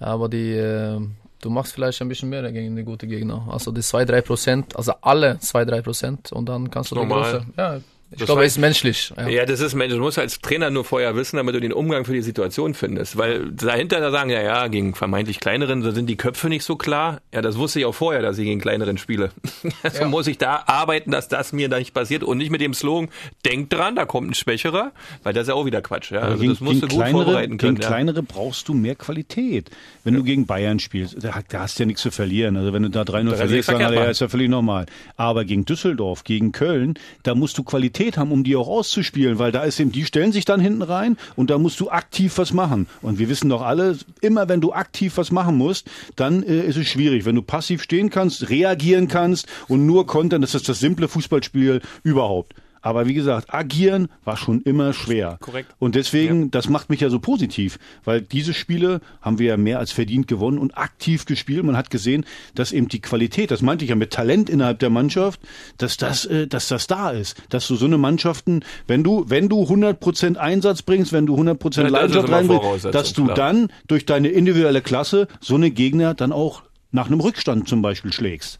[0.00, 1.00] aber die, äh,
[1.40, 3.46] du machst vielleicht ein bisschen mehr gegen die guten Gegner.
[3.50, 7.32] Also die 2-3 Prozent, also alle 2-3 Prozent und dann kannst du die Normal.
[7.32, 7.46] große.
[7.56, 7.80] Ja,
[8.12, 9.12] ich Das glaube, war- es ist menschlich.
[9.16, 9.28] Ja.
[9.28, 12.12] Ja, das ist, du musst als Trainer nur vorher wissen, damit du den Umgang für
[12.12, 13.16] die Situation findest.
[13.16, 16.76] Weil dahinter da sagen, ja, ja, gegen vermeintlich kleineren, da sind die Köpfe nicht so
[16.76, 17.20] klar.
[17.32, 19.30] Ja, das wusste ich auch vorher, dass ich gegen kleineren spiele.
[19.82, 20.08] Also Ja.
[20.08, 23.08] muss ich da arbeiten, dass das mir da nicht passiert und nicht mit dem Slogan,
[23.46, 24.92] denk dran, da kommt ein Schwächerer,
[25.22, 26.10] weil das ist ja auch wieder Quatsch.
[26.10, 26.20] Ja?
[26.20, 27.74] Also gegen, das musst du gut kleinere, vorbereiten können.
[27.76, 27.88] Gegen ja.
[27.88, 29.70] kleinere brauchst du mehr Qualität.
[30.04, 32.56] Wenn du gegen Bayern spielst, da, da hast du ja nichts zu verlieren.
[32.56, 34.86] Also wenn du da 3-0 kannst du verlierst, dann ist ja völlig normal.
[35.16, 39.52] Aber gegen Düsseldorf, gegen Köln, da musst du Qualität haben, um die auch auszuspielen, weil
[39.52, 42.52] da ist eben, die stellen sich dann hinten rein und da musst du aktiv was
[42.52, 42.86] machen.
[43.02, 46.76] Und wir wissen doch alle, immer wenn du aktiv was machen musst, dann äh, ist
[46.76, 47.24] es schwierig.
[47.24, 51.80] Wenn du passiv stehen kannst, reagieren kannst und nur kontern, das ist das simple Fußballspiel
[52.02, 52.54] überhaupt.
[52.82, 55.36] Aber wie gesagt, agieren war schon immer schwer.
[55.40, 55.74] Korrekt.
[55.78, 59.78] Und deswegen, das macht mich ja so positiv, weil diese Spiele haben wir ja mehr
[59.78, 61.64] als verdient gewonnen und aktiv gespielt.
[61.64, 64.90] Man hat gesehen, dass eben die Qualität, das meinte ich ja mit Talent innerhalb der
[64.90, 65.40] Mannschaft,
[65.76, 69.48] dass das, äh, dass das da ist, dass du so eine Mannschaften, wenn du, wenn
[69.48, 73.36] du 100% Einsatz bringst, wenn du 100% Ja, das Leidenschaft immer reinbringst, dass du klar.
[73.36, 76.62] dann durch deine individuelle Klasse so eine Gegner dann auch
[76.92, 78.58] nach einem Rückstand zum Beispiel schlägst.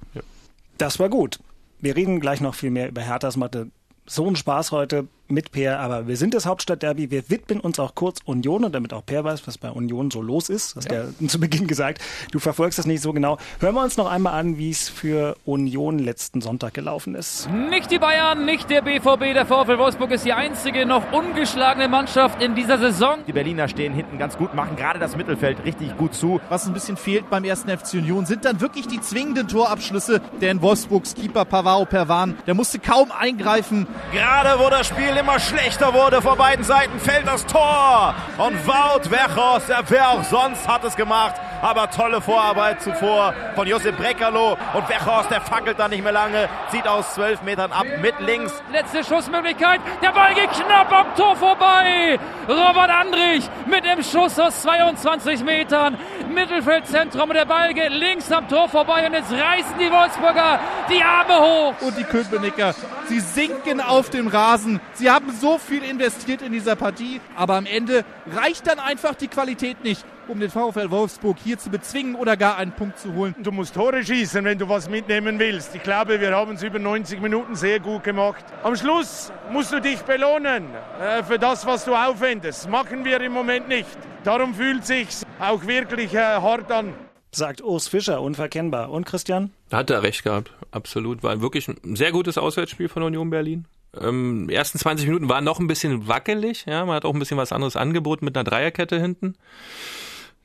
[0.78, 1.38] Das war gut.
[1.80, 3.70] Wir reden gleich noch viel mehr über Herthas Mathe.
[4.12, 7.10] So ein Spaß heute mit Per, aber wir sind das Hauptstadtderby.
[7.10, 10.22] Wir widmen uns auch kurz Union und damit auch Per weiß, was bei Union so
[10.22, 10.76] los ist.
[10.76, 11.04] Hast ja.
[11.04, 12.00] ja zu Beginn gesagt.
[12.32, 13.38] Du verfolgst das nicht so genau.
[13.60, 17.48] Hören wir uns noch einmal an, wie es für Union letzten Sonntag gelaufen ist.
[17.70, 19.34] Nicht die Bayern, nicht der BVB.
[19.34, 23.18] Der VfL Wolfsburg ist die einzige noch ungeschlagene Mannschaft in dieser Saison.
[23.26, 26.40] Die Berliner stehen hinten ganz gut, machen gerade das Mittelfeld richtig gut zu.
[26.48, 30.20] Was ein bisschen fehlt beim ersten FC Union sind dann wirklich die zwingenden Torabschlüsse.
[30.40, 33.86] Denn Wolfsburgs Keeper Pavao Perwan, der musste kaum eingreifen.
[34.12, 38.14] Gerade wo das Spiel immer schlechter wurde von beiden Seiten, fällt das Tor.
[38.38, 41.34] Und Wout Wechhorst, der wer auch sonst hat es gemacht.
[41.62, 44.56] Aber tolle Vorarbeit zuvor von Josep Breckerlo.
[44.72, 48.52] Und Wechhorst, der fackelt da nicht mehr lange, zieht aus zwölf Metern ab mit links.
[48.72, 49.80] Letzte Schussmöglichkeit.
[50.00, 52.18] Der Ball geht knapp am Tor vorbei.
[52.48, 55.98] Robert Andrich mit dem Schuss aus 22 Metern.
[56.32, 59.06] Mittelfeldzentrum und der Ball geht links am Tor vorbei.
[59.06, 61.74] Und jetzt reißen die Wolfsburger die Arme hoch.
[61.82, 62.74] Und die Köpenicker,
[63.06, 64.80] sie sinken auf dem Rasen.
[64.94, 67.20] Sie haben so viel investiert in dieser Partie.
[67.36, 71.70] Aber am Ende reicht dann einfach die Qualität nicht um den VfL Wolfsburg hier zu
[71.70, 73.34] bezwingen oder gar einen Punkt zu holen.
[73.42, 75.74] Du musst Tore schießen, wenn du was mitnehmen willst.
[75.74, 78.44] Ich glaube, wir haben es über 90 Minuten sehr gut gemacht.
[78.62, 80.66] Am Schluss musst du dich belohnen
[81.00, 82.68] äh, für das, was du aufwendest.
[82.68, 83.98] Machen wir im Moment nicht.
[84.22, 86.94] Darum fühlt sich's auch wirklich äh, hart an.
[87.32, 88.90] Sagt Urs Fischer, unverkennbar.
[88.90, 89.50] Und Christian?
[89.72, 91.22] Hat er recht gehabt, absolut.
[91.22, 93.66] War wirklich ein sehr gutes Auswärtsspiel von Union Berlin.
[93.98, 96.64] Ähm, ersten 20 Minuten waren noch ein bisschen wackelig.
[96.66, 99.34] Ja, man hat auch ein bisschen was anderes angeboten mit einer Dreierkette hinten.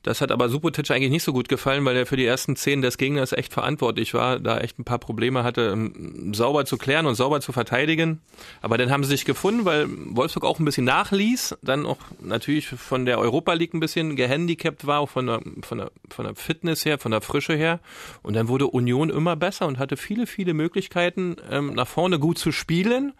[0.05, 2.83] Das hat aber Subotic eigentlich nicht so gut gefallen, weil er für die ersten zehn
[2.83, 7.07] des Gegners echt verantwortlich war, da echt ein paar Probleme hatte, um, sauber zu klären
[7.07, 8.21] und sauber zu verteidigen.
[8.61, 12.67] Aber dann haben sie sich gefunden, weil Wolfsburg auch ein bisschen nachließ, dann auch natürlich
[12.67, 16.35] von der Europa League ein bisschen gehandicapt war, auch von der, von der, von der
[16.35, 17.79] Fitness her, von der Frische her.
[18.21, 22.37] Und dann wurde Union immer besser und hatte viele, viele Möglichkeiten, ähm, nach vorne gut
[22.37, 23.13] zu spielen.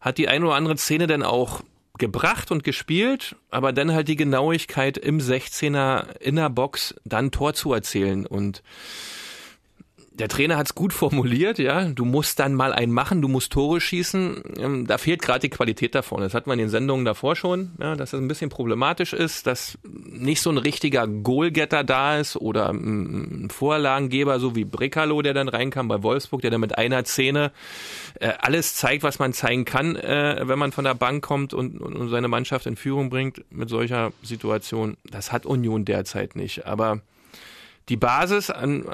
[0.00, 1.62] Hat die eine oder andere Szene dann auch
[1.98, 7.54] gebracht und gespielt, aber dann halt die Genauigkeit im 16er in der Box dann Tor
[7.54, 8.26] zu erzielen.
[8.26, 8.62] Und
[10.18, 11.84] der Trainer hat es gut formuliert, ja.
[11.88, 14.42] Du musst dann mal einen machen, du musst Tore schießen.
[14.58, 16.20] Ähm, da fehlt gerade die Qualität davon.
[16.20, 19.46] Das hat man in den Sendungen davor schon, ja, dass es ein bisschen problematisch ist,
[19.46, 25.34] dass nicht so ein richtiger Goalgetter da ist oder ein Vorlagengeber, so wie Brekalo, der
[25.34, 27.52] dann reinkam bei Wolfsburg, der dann mit einer Szene
[28.20, 32.08] äh, alles zeigt, was man zeigen kann, äh, wenn man von der Bank kommt und
[32.08, 34.96] seine Mannschaft in Führung bringt mit solcher Situation.
[35.10, 36.66] Das hat Union derzeit nicht.
[36.66, 37.00] Aber
[37.88, 38.84] die Basis an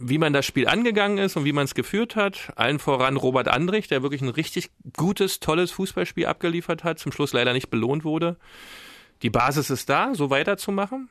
[0.00, 2.52] wie man das Spiel angegangen ist und wie man es geführt hat.
[2.56, 7.32] Allen voran Robert Andrich, der wirklich ein richtig gutes, tolles Fußballspiel abgeliefert hat, zum Schluss
[7.32, 8.36] leider nicht belohnt wurde.
[9.22, 11.10] Die Basis ist da, so weiterzumachen.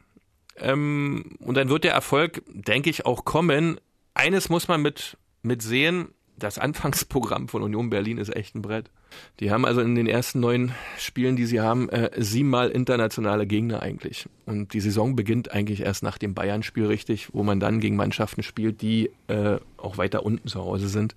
[0.57, 3.79] Ähm, und dann wird der Erfolg, denke ich, auch kommen.
[4.15, 8.89] Eines muss man mit, mit sehen, das Anfangsprogramm von Union Berlin ist echt ein Brett.
[9.39, 13.81] Die haben also in den ersten neun Spielen, die sie haben, äh, siebenmal internationale Gegner
[13.81, 14.27] eigentlich.
[14.45, 18.43] Und die Saison beginnt eigentlich erst nach dem Bayern-Spiel richtig, wo man dann gegen Mannschaften
[18.43, 21.15] spielt, die äh, auch weiter unten zu Hause sind.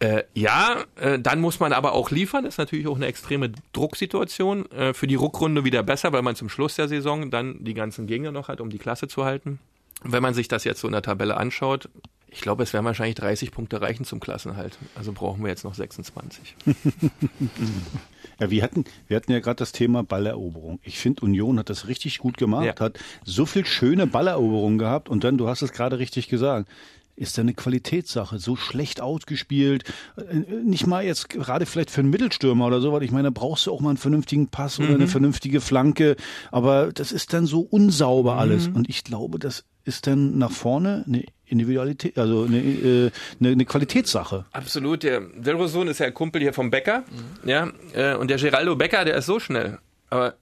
[0.00, 2.44] Äh, ja, äh, dann muss man aber auch liefern.
[2.44, 4.70] Das ist natürlich auch eine extreme Drucksituation.
[4.70, 8.06] Äh, für die Rückrunde wieder besser, weil man zum Schluss der Saison dann die ganzen
[8.06, 9.58] Gegner noch hat, um die Klasse zu halten.
[10.02, 11.90] Wenn man sich das jetzt so in der Tabelle anschaut,
[12.30, 14.78] ich glaube, es werden wahrscheinlich 30 Punkte reichen zum Klassenhalt.
[14.94, 16.56] Also brauchen wir jetzt noch 26.
[18.40, 20.80] ja, wir hatten, wir hatten ja gerade das Thema Balleroberung.
[20.82, 22.78] Ich finde, Union hat das richtig gut gemacht, ja.
[22.78, 26.68] hat so viel schöne Balleroberungen gehabt und dann, du hast es gerade richtig gesagt,
[27.16, 28.38] ist da eine Qualitätssache.
[28.38, 29.84] So schlecht ausgespielt.
[30.16, 33.30] Äh, nicht mal jetzt gerade vielleicht für einen Mittelstürmer oder so, weil ich meine, da
[33.30, 34.86] brauchst du auch mal einen vernünftigen Pass mhm.
[34.86, 36.16] oder eine vernünftige Flanke.
[36.50, 38.68] Aber das ist dann so unsauber alles.
[38.68, 38.76] Mhm.
[38.76, 43.64] Und ich glaube, das ist dann nach vorne eine Individualität, also eine, äh, eine, eine
[43.64, 44.44] Qualitätssache.
[44.52, 45.02] Absolut.
[45.02, 47.00] Der Delrosun ist ja ein Kumpel hier vom Becker.
[47.00, 47.48] Mhm.
[47.48, 49.78] Ja, äh, und der Geraldo Becker, der ist so schnell.
[50.10, 50.34] Aber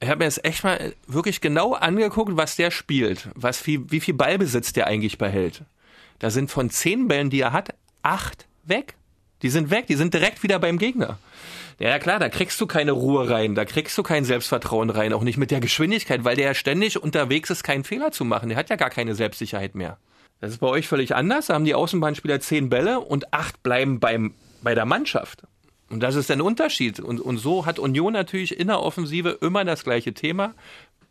[0.00, 4.00] ich habe mir jetzt echt mal wirklich genau angeguckt, was der spielt, was viel, wie
[4.00, 5.62] viel Ballbesitz der eigentlich behält.
[6.18, 8.94] Da sind von zehn Bällen, die er hat, acht weg.
[9.42, 11.18] Die sind weg, die sind direkt wieder beim Gegner.
[11.78, 15.22] Ja, klar, da kriegst du keine Ruhe rein, da kriegst du kein Selbstvertrauen rein, auch
[15.22, 18.50] nicht mit der Geschwindigkeit, weil der ja ständig unterwegs ist, keinen Fehler zu machen.
[18.50, 19.96] Der hat ja gar keine Selbstsicherheit mehr.
[20.40, 21.46] Das ist bei euch völlig anders.
[21.46, 25.42] Da haben die Außenbahnspieler zehn Bälle und acht bleiben beim, bei der Mannschaft.
[25.90, 27.00] Und das ist ein Unterschied.
[27.00, 30.54] Und, und so hat Union natürlich in der Offensive immer das gleiche Thema.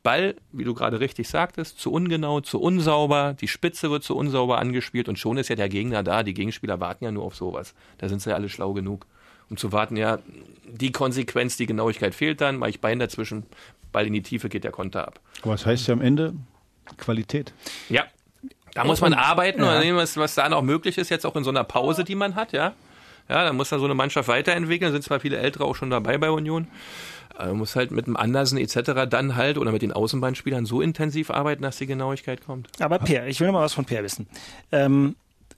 [0.04, 4.58] Ball, wie du gerade richtig sagtest, zu ungenau, zu unsauber, die Spitze wird zu unsauber
[4.58, 6.24] angespielt und schon ist ja der Gegner da.
[6.24, 7.74] Die Gegenspieler warten ja nur auf sowas.
[7.98, 9.06] Da sind sie ja alle schlau genug,
[9.50, 10.20] um zu warten, ja,
[10.66, 13.44] die Konsequenz, die Genauigkeit fehlt dann, mache ich Bein dazwischen,
[13.92, 15.20] Ball in die Tiefe, geht der Konter ab.
[15.42, 16.34] Aber was heißt ja am Ende?
[16.98, 17.54] Qualität.
[17.90, 18.06] Ja,
[18.74, 19.80] da muss man arbeiten ja.
[19.80, 22.36] und was, was da noch möglich ist, jetzt auch in so einer Pause, die man
[22.36, 22.74] hat, ja.
[23.28, 26.18] Ja, da muss da so eine Mannschaft weiterentwickeln, sind zwar viele Ältere auch schon dabei
[26.18, 26.68] bei Union.
[27.48, 29.10] Man muss halt mit dem Andersen etc.
[29.10, 32.70] dann halt oder mit den Außenbahnspielern so intensiv arbeiten, dass die Genauigkeit kommt.
[32.80, 34.28] Aber Per, ich will noch mal was von Per wissen.
[34.72, 35.16] Ähm,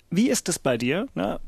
[0.09, 1.07] wie ist es bei dir?
[1.15, 1.39] Ne?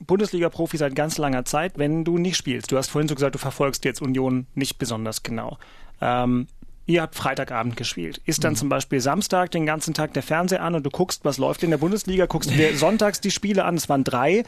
[0.00, 2.70] Bundesliga-Profi seit ganz langer Zeit, wenn du nicht spielst.
[2.70, 5.58] Du hast vorhin so gesagt, du verfolgst jetzt Union nicht besonders genau.
[6.00, 6.48] Ähm,
[6.86, 8.20] ihr habt Freitagabend gespielt.
[8.24, 8.58] Ist dann mhm.
[8.58, 11.70] zum Beispiel Samstag den ganzen Tag der Fernseher an und du guckst, was läuft in
[11.70, 14.44] der Bundesliga, guckst dir sonntags die Spiele an, es waren drei,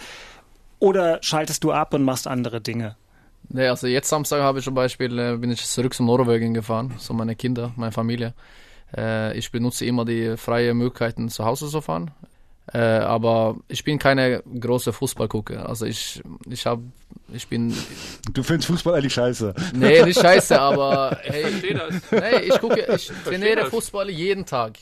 [0.78, 2.96] oder schaltest du ab und machst andere Dinge?
[3.48, 6.94] Nee, also jetzt Samstag habe ich zum Beispiel, äh, bin ich zurück zum Norwegen gefahren,
[6.98, 8.34] so meine Kinder, meine Familie.
[8.96, 12.10] Äh, ich benutze immer die freien Möglichkeiten zu Hause zu fahren.
[12.72, 15.68] Äh, aber ich bin keine große Fußballgucker.
[15.68, 16.82] Also ich, ich habe,
[17.32, 17.72] ich bin.
[18.32, 19.54] Du findest Fußball eigentlich scheiße?
[19.74, 21.44] Nee, nicht scheiße, aber hey,
[22.10, 24.72] nee, ich gucke, ich trainiere Fußball jeden Tag.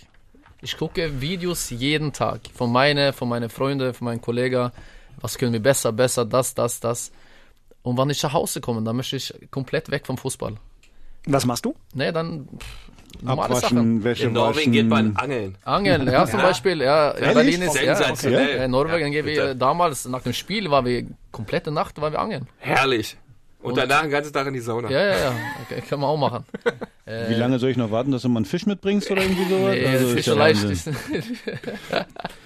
[0.63, 4.71] Ich gucke Videos jeden Tag von meine, von meinen Freunden, von meinen Kollegen.
[5.21, 7.13] Was können wir besser, besser, das, das, das.
[7.85, 10.55] Und wenn ich nach Hause komme, dann möchte ich komplett weg vom Fußball.
[11.27, 11.75] Was machst du?
[11.93, 12.49] Nee, dann
[13.21, 14.73] normale Abwaschen, Wäsche In Norwegen waschen.
[14.73, 15.59] geht man angeln.
[15.65, 16.81] Angeln, ja, zum Beispiel.
[16.81, 18.57] Ja, in Berlin ist sensationell.
[18.57, 22.13] Ja, in Norwegen ja, gehen wir damals, nach dem Spiel, waren wir komplette Nacht, waren
[22.13, 22.49] wir angeln.
[22.59, 23.19] Herrlich.
[23.65, 24.91] Und, und danach den ganzen Tag in die Sauna.
[24.91, 25.35] Ja, ja, ja.
[25.65, 26.45] Okay, kann man auch machen.
[27.07, 29.75] Wie lange soll ich noch warten, dass du mal einen Fisch mitbringst oder irgendwie sowas?
[29.75, 30.65] Nee, also, Fisch ja leicht.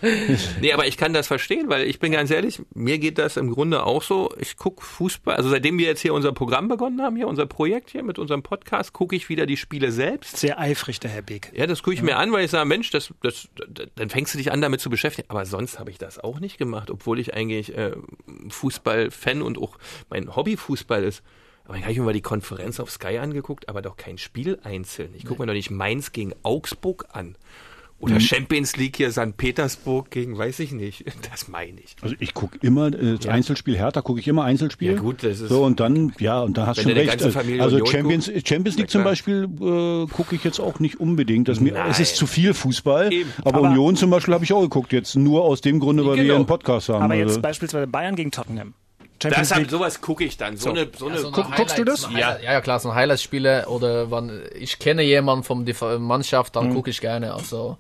[0.61, 3.52] nee, aber ich kann das verstehen, weil ich bin ganz ehrlich, mir geht das im
[3.52, 4.31] Grunde auch so.
[4.38, 7.90] Ich gucke Fußball, also seitdem wir jetzt hier unser Programm begonnen haben, hier unser Projekt
[7.90, 10.37] hier mit unserem Podcast, gucke ich wieder die Spiele selbst.
[10.37, 11.52] Sehr eifrig, der Herr Beck.
[11.54, 12.07] Ja, das gucke ich ja.
[12.07, 13.48] mir an, weil ich sage, Mensch, das, das,
[13.94, 15.31] dann fängst du dich an, damit zu beschäftigen.
[15.31, 17.92] Aber sonst habe ich das auch nicht gemacht, obwohl ich eigentlich äh,
[18.48, 19.78] Fußball-Fan und auch
[20.11, 21.22] mein Hobby-Fußball ist.
[21.64, 24.58] Aber dann habe ich mir mal die Konferenz auf Sky angeguckt, aber doch kein Spiel
[24.62, 25.10] einzeln.
[25.14, 27.36] Ich gucke mir doch nicht Mainz gegen Augsburg an.
[28.00, 28.20] Oder mhm.
[28.20, 29.36] Champions League hier St.
[29.36, 31.04] Petersburg gegen, weiß ich nicht.
[31.30, 31.96] Das meine ich.
[32.00, 33.32] Also ich gucke immer äh, das ja.
[33.32, 34.92] Einzelspiel Hertha, gucke ich immer Einzelspiel.
[34.92, 35.48] Ja gut, das ist.
[35.48, 37.20] So und dann, ja, und dann hast du schon recht.
[37.60, 41.48] also Champions, guckt, Champions League zum Beispiel äh, gucke ich jetzt auch nicht unbedingt.
[41.48, 43.10] Das mir, es ist zu viel Fußball.
[43.44, 46.16] Aber, aber, Union zum Beispiel habe ich auch geguckt, jetzt nur aus dem Grunde, weil
[46.16, 46.28] genau.
[46.28, 47.02] wir einen Podcast haben.
[47.02, 47.40] Aber jetzt also.
[47.42, 48.74] beispielsweise Bayern gegen Tottenham.
[49.22, 49.70] Champions das League.
[49.70, 50.57] sowas gucke ich dann.
[50.57, 52.09] So, so eine, so eine, ja, so eine guckst du das?
[52.12, 52.38] Ja.
[52.38, 56.74] ja, klar, so ein Highlights-Spiele oder wenn ich kenne jemanden von der Mannschaft, dann mhm.
[56.74, 57.35] gucke ich gerne.
[57.35, 57.78] Also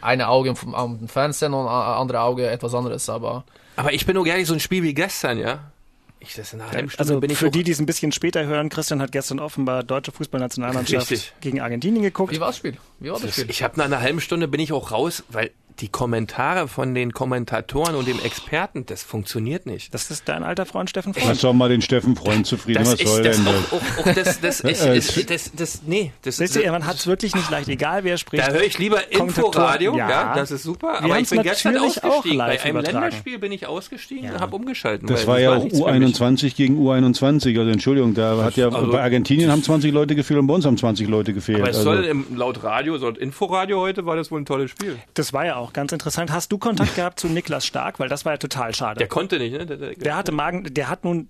[0.00, 3.44] eine Auge am Fernsehen und andere Auge etwas anderes, aber.
[3.76, 5.72] Aber ich bin nur gerne so ein Spiel wie gestern, ja.
[6.24, 8.12] Ich, das in einer halben Stunde also bin ich für die, die es ein bisschen
[8.12, 12.32] später hören, Christian hat gestern offenbar deutsche Fußballnationalmannschaft gegen Argentinien geguckt.
[12.32, 12.76] Wie war das Spiel?
[13.00, 13.50] Wie war das Spiel?
[13.50, 17.12] Ich habe nach einer halben Stunde bin ich auch raus, weil die Kommentare von den
[17.12, 19.92] Kommentatoren und dem Experten, das funktioniert nicht.
[19.94, 21.44] Das ist dein alter Freund Steffen Lass Freund.
[21.44, 22.80] doch mal den Steffen Freund zufrieden.
[22.84, 23.54] Das Was ist soll das denn das?
[23.54, 26.86] auch, auch, auch das, das, ich, Äh, ich, das, das, nee, das, Wisst ihr, man
[26.86, 28.46] hat es wirklich nicht leicht, egal wer spricht.
[28.46, 30.08] Da höre ich lieber Inforadio, Ja.
[30.10, 30.34] ja.
[30.34, 30.98] das ist super.
[31.00, 32.38] Wir aber ich bin gestern ausgestiegen.
[32.38, 33.00] Bei einem übertragen.
[33.02, 35.06] Länderspiel bin ich ausgestiegen und habe umgeschalten.
[35.08, 36.16] Das weil war ja auch nichts für mich.
[36.16, 37.58] U21 gegen U21.
[37.58, 40.66] Also Entschuldigung, da hat ja also- bei Argentinien haben 20 Leute gefehlt und bei uns
[40.66, 41.60] haben 20 Leute gefehlt.
[41.60, 44.70] Aber es also, soll im, laut Radio, laut Inforadio heute war das wohl ein tolles
[44.70, 44.96] Spiel.
[45.14, 46.32] Das war ja auch ganz interessant.
[46.32, 48.00] Hast du Kontakt gehabt zu Niklas Stark?
[48.00, 48.98] Weil das war ja total schade.
[48.98, 49.66] Der konnte nicht, ne?
[49.66, 51.28] Der, der, Der hatte Magen, der hat nun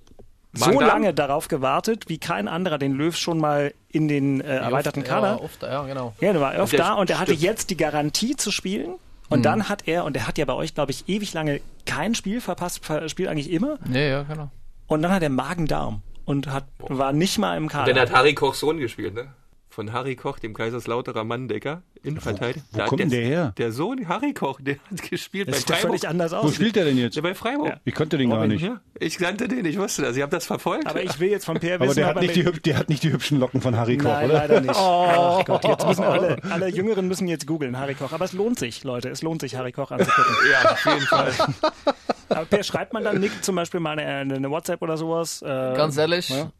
[0.54, 0.88] so Magen-Darm?
[0.88, 5.08] lange darauf gewartet, wie kein anderer den Löw schon mal in den äh, erweiterten oft,
[5.08, 5.26] Kader.
[5.36, 6.14] Ja, oft, ja, genau.
[6.20, 8.94] Ja, der war oft der da und der hatte jetzt die Garantie zu spielen.
[9.28, 9.42] Und Mhm.
[9.44, 12.40] dann hat er, und der hat ja bei euch, glaube ich, ewig lange kein Spiel
[12.42, 13.78] verpasst, ver- spielt eigentlich immer.
[13.86, 14.50] Nee, ja, genau.
[14.88, 18.00] Und dann hat er Magen-Darm und hat, war nicht mal im Und dann Kader.
[18.02, 19.28] hat Harry Kochs Sohn gespielt, ne?
[19.72, 22.62] Von Harry Koch, dem Kaiserslauterer Manndecker, Innenverteidiger.
[22.72, 23.54] wo kommt denn der her?
[23.56, 25.88] Der Sohn, Harry Koch, der hat gespielt Das bei Freiburg.
[25.88, 26.54] völlig anders Wo aus.
[26.54, 27.16] spielt der denn jetzt?
[27.16, 27.78] Der bei Freiburg.
[27.86, 28.60] Ich kannte den gar nicht.
[28.62, 30.14] Ja, ich kannte den, ich wusste das.
[30.14, 30.86] Ich habe das verfolgt.
[30.86, 32.90] Aber ich will jetzt von Per Aber wissen, der ob hat, nicht die, der hat
[32.90, 34.34] nicht die hübschen Locken von Harry Koch, Nein, oder?
[34.34, 34.74] leider nicht.
[34.78, 38.12] Oh Gott, jetzt müssen alle, alle Jüngeren müssen jetzt googeln, Harry Koch.
[38.12, 39.08] Aber es lohnt sich, Leute.
[39.08, 40.34] Es lohnt sich, Harry Koch anzugucken.
[40.52, 41.32] ja, auf jeden Fall.
[42.28, 45.40] Aber Per, schreibt man dann Nick zum Beispiel mal eine, eine WhatsApp oder sowas?
[45.40, 46.50] Äh, Ganz ehrlich, ja.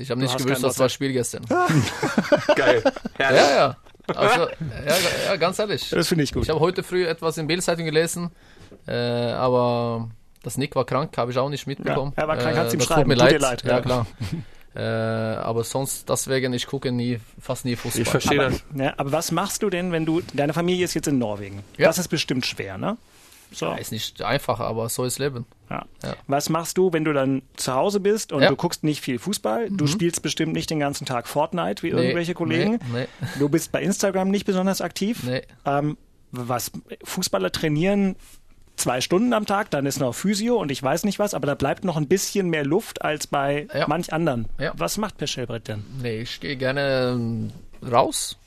[0.00, 1.44] Ich habe nicht gewusst, das war Spiel gestern.
[2.56, 2.82] Geil.
[3.18, 3.76] Ja, ja.
[4.16, 4.94] Also, ja,
[5.26, 5.88] ja, ganz ehrlich.
[5.90, 6.42] Das finde ich gut.
[6.44, 8.30] Ich habe heute früh etwas in Bild-Zeitung gelesen,
[8.88, 10.08] äh, aber
[10.42, 12.12] das Nick war krank, habe ich auch nicht mitbekommen.
[12.16, 13.02] Ja, er war krank, äh, kannst ihm das schreiben.
[13.02, 13.40] Tut mir Tut leid.
[13.40, 13.80] leid, Ja, ja.
[13.80, 14.06] klar.
[14.74, 18.02] äh, aber sonst, deswegen, ich gucke nie, fast nie Fußball.
[18.02, 18.62] Ich verstehe aber, das.
[18.74, 21.62] ja, aber was machst du denn, wenn du, deine Familie ist jetzt in Norwegen?
[21.76, 21.86] Ja.
[21.88, 22.96] Das ist bestimmt schwer, ne?
[23.52, 23.66] So.
[23.66, 25.44] Ja, ist nicht einfach, aber so ist Leben.
[25.68, 25.84] Ja.
[26.02, 26.14] Ja.
[26.26, 28.48] Was machst du, wenn du dann zu Hause bist und Ja.
[28.48, 29.70] du guckst nicht viel Fußball?
[29.70, 32.78] Du spielst bestimmt nicht den ganzen Tag Fortnite wie Nee, irgendwelche Kollegen.
[32.92, 33.06] Nee,
[33.38, 35.22] Du bist bei Instagram nicht besonders aktiv.
[35.24, 35.42] nee.
[35.64, 35.96] Ähm,
[36.32, 36.70] was
[37.04, 38.14] Fußballer trainieren
[38.76, 41.54] zwei Stunden am Tag, dann ist noch Physio und ich weiß nicht was, aber da
[41.54, 44.46] bleibt noch ein bisschen mehr Luft als bei manch anderen.
[44.74, 45.84] Was macht Per Schellbrett denn?
[46.00, 47.50] Nee, ich gehe gerne ähm,
[47.90, 48.38] raus,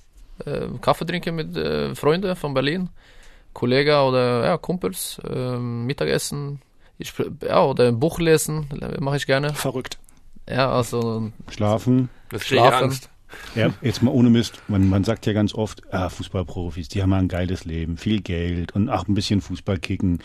[0.45, 2.89] äh, Kaffee trinken mit äh, Freunden von Berlin,
[3.53, 6.61] Kollegen oder ja, Kumpels, ähm, Mittagessen,
[6.97, 9.53] ich, ja, oder ein Buch lesen, äh, mache ich gerne.
[9.53, 9.97] Verrückt.
[10.49, 12.09] Ja, also Schlafen.
[12.29, 12.85] Das Schlafen.
[12.85, 13.09] Angst.
[13.55, 14.61] Ja, jetzt mal ohne Mist.
[14.67, 18.73] Man, man sagt ja ganz oft, ah, Fußballprofis, die haben ein geiles Leben, viel Geld
[18.73, 20.19] und ach, ein bisschen Fußball kicken.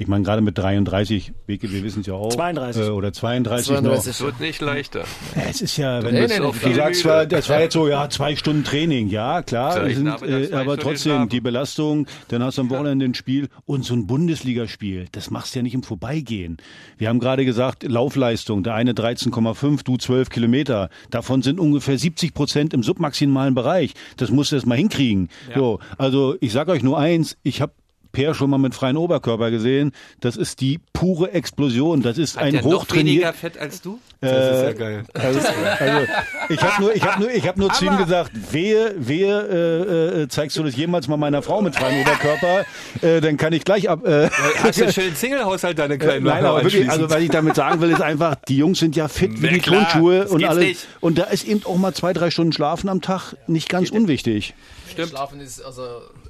[0.00, 2.32] Ich meine, gerade mit 33, Beke, wir wissen es ja auch.
[2.32, 2.82] 32.
[2.86, 4.10] Äh, oder 32, 32.
[4.10, 5.02] Es wird nicht leichter.
[5.34, 7.88] Es ist ja, wenn Nee, du, nee, nee, du sagst zwar, das war jetzt so,
[7.88, 12.58] ja, zwei Stunden Training, ja, klar, sind, äh, aber Stunden trotzdem, die Belastung, dann hast
[12.58, 15.82] du am Wochenende ein Spiel und so ein Bundesligaspiel, das machst du ja nicht im
[15.82, 16.58] Vorbeigehen.
[16.96, 22.34] Wir haben gerade gesagt, Laufleistung, der eine 13,5, du 12 Kilometer, davon sind ungefähr 70
[22.34, 23.94] Prozent im submaximalen Bereich.
[24.16, 25.28] Das musst du erst mal hinkriegen.
[25.56, 27.72] So, also ich sag euch nur eins, ich habe
[28.18, 29.92] Per schon mal mit freien Oberkörper gesehen.
[30.18, 32.02] Das ist die pure Explosion.
[32.02, 33.36] Das ist Hat ein noch weniger hochtrainiert.
[33.36, 34.00] Fett als du?
[34.20, 35.40] Äh, Also, also
[36.48, 40.22] ich habe nur, ich habe nur, ich habe nur zu ihm gesagt, wehe, wehe, äh,
[40.22, 42.64] äh, zeigst du das jemals mal meiner Frau mit freiem Oberkörper,
[43.02, 44.04] äh, dann kann ich gleich ab.
[44.04, 44.28] Äh,
[44.62, 47.54] Hast du einen schönen Single-Haushalt, deine äh, kleinen Nein, aber wirklich, also was ich damit
[47.54, 50.44] sagen will, ist einfach, die Jungs sind ja fit wie Ja, die Turnschuhe das und
[50.44, 50.64] alles.
[50.64, 50.88] nicht.
[50.98, 54.54] Und da ist eben auch mal zwei, drei Stunden Schlafen am Tag nicht ganz unwichtig.
[54.90, 55.10] Stimmt.
[55.10, 55.82] Schlafen ist, also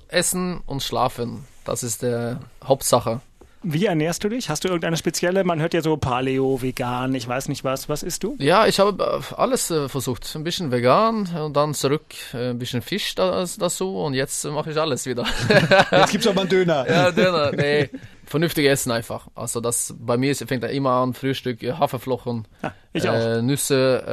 [0.09, 3.21] Essen und Schlafen, das ist der Hauptsache.
[3.65, 4.49] Wie ernährst du dich?
[4.51, 5.43] Hast du irgendeine spezielle?
[5.43, 7.89] Man hört ja so Paleo, vegan, ich weiß nicht was.
[7.89, 8.37] Was isst du?
[8.39, 10.33] Ja, ich habe äh, alles äh, versucht.
[10.37, 14.71] Ein bisschen vegan und dann zurück äh, ein bisschen Fisch da, dazu und jetzt mache
[14.71, 15.25] ich alles wieder.
[15.91, 16.89] Jetzt gibt's aber einen Döner.
[16.89, 17.91] ja, Döner, nee.
[18.27, 19.27] Vernünftig essen einfach.
[19.35, 23.15] Also das bei mir ist, fängt er immer an, Frühstück, Haferflocken, Ja, ich auch.
[23.15, 24.05] äh, Nüsse,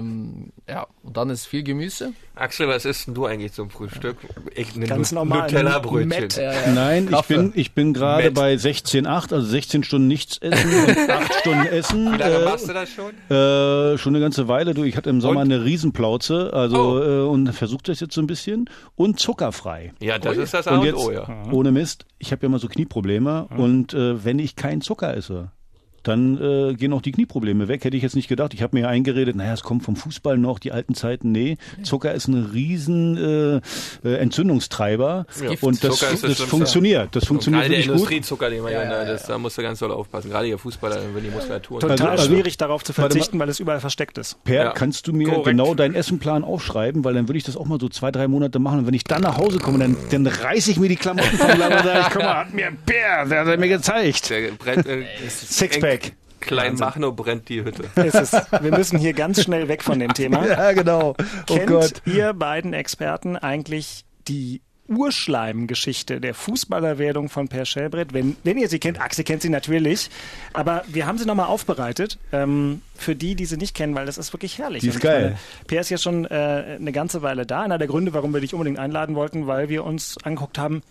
[0.00, 2.12] ähm, ja, und dann ist viel Gemüse.
[2.38, 4.18] Axel, was isst denn du eigentlich zum Frühstück?
[4.54, 6.08] Ich, eine Ganz normal, Nutella-Brötchen.
[6.08, 6.36] Met.
[6.36, 6.72] Ja, ja.
[6.74, 7.36] Nein, ich Kaffee.
[7.36, 12.12] bin, ich bin gerade bei 16,8, also 16 Stunden nichts essen und 8 Stunden essen.
[12.12, 13.12] Wie lange Äh, machst du das schon?
[13.34, 14.74] Äh, schon eine ganze Weile.
[14.74, 15.50] Du, ich hatte im Sommer Und?
[15.52, 17.00] eine Riesenplauze, also Oh.
[17.02, 19.94] äh, und versucht das jetzt so ein bisschen und zuckerfrei.
[20.00, 21.26] Ja, das ist das A Und und jetzt, O, ja.
[21.50, 25.52] ohne Mist, ich habe ja immer so Knieprobleme und äh, wenn ich keinen Zucker esse,
[26.08, 27.84] dann äh, gehen auch die Knieprobleme weg.
[27.84, 28.54] Hätte ich jetzt nicht gedacht.
[28.54, 31.32] Ich habe mir eingeredet, naja, es kommt vom Fußball noch, die alten Zeiten.
[31.32, 33.16] Nee, Zucker ist ein riesen
[34.04, 35.50] äh, äh, Entzündungstreiber Ja.
[35.60, 37.14] und das, das das funktioniert.
[37.14, 37.94] Das Und funktioniert der wirklich gut.
[37.96, 40.30] Industriezucker, den man ja, Ja, ja, das, da musst du ganz doll aufpassen.
[40.30, 41.80] Gerade ihr Fußballer, wenn die Muskulatur.
[41.80, 44.42] Total Also- also- schwierig darauf zu verzichten, weil es überall versteckt ist.
[44.44, 44.70] Per, Ja.
[44.72, 45.46] kannst du mir Korrekt.
[45.46, 48.58] genau deinen Essenplan aufschreiben, weil dann würde ich das auch mal so zwei, drei Monate
[48.58, 48.80] machen.
[48.80, 51.48] Und wenn ich dann nach Hause komme, dann, dann reiße ich mir die Klamotten vom
[51.58, 54.30] Leib und sage, ich, guck mal, hat mir Per, der hat mir gezeigt.
[54.30, 55.95] Der brennt, äh, Sixpack.
[56.40, 57.84] Klein Machno brennt die Hütte.
[57.96, 60.46] Es ist, wir müssen hier ganz schnell weg von dem Thema.
[60.46, 61.14] Ja, genau.
[61.48, 62.02] Oh Kennt Gott.
[62.04, 68.12] ihr beiden Experten eigentlich die Urschleimgeschichte der Fußballerwerdung von Per Schellbrett.
[68.12, 70.10] Wenn, wenn ihr sie kennt, Axel kennt sie natürlich,
[70.52, 74.18] aber wir haben sie nochmal aufbereitet ähm, für die, die sie nicht kennen, weil das
[74.18, 74.82] ist wirklich herrlich.
[74.82, 75.22] Die ist geil.
[75.22, 77.62] Meine, per ist ja schon äh, eine ganze Weile da.
[77.62, 80.82] Einer der Gründe, warum wir dich unbedingt einladen wollten, weil wir uns angeguckt haben,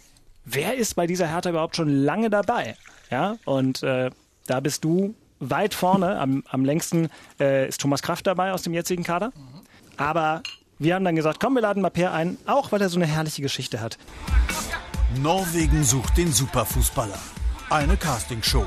[0.44, 2.76] wer ist bei dieser Hertha überhaupt schon lange dabei?
[3.10, 4.10] Ja, und äh,
[4.48, 6.20] da bist du weit vorne.
[6.20, 9.32] Am, am längsten äh, ist Thomas Kraft dabei aus dem jetzigen Kader.
[9.98, 10.44] Aber
[10.78, 13.08] wir haben dann gesagt, komm, wir laden mal Per ein, auch weil er so eine
[13.08, 13.98] herrliche Geschichte hat.
[15.22, 17.18] Norwegen sucht den Superfußballer.
[17.70, 18.66] Eine Castingshow.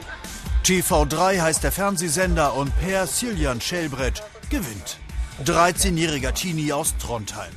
[0.64, 4.98] TV3 heißt der Fernsehsender und Per Siljan Schellbrett gewinnt.
[5.44, 7.52] 13-jähriger Teenie aus Trondheim.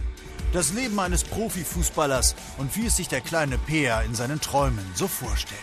[0.53, 5.07] Das Leben eines Profifußballers und wie es sich der kleine Per in seinen Träumen so
[5.07, 5.59] vorstellt.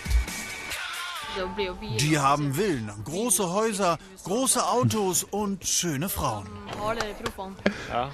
[1.98, 6.48] Die haben Villen, große Häuser, große Autos und schöne Frauen.
[7.90, 8.10] Ja?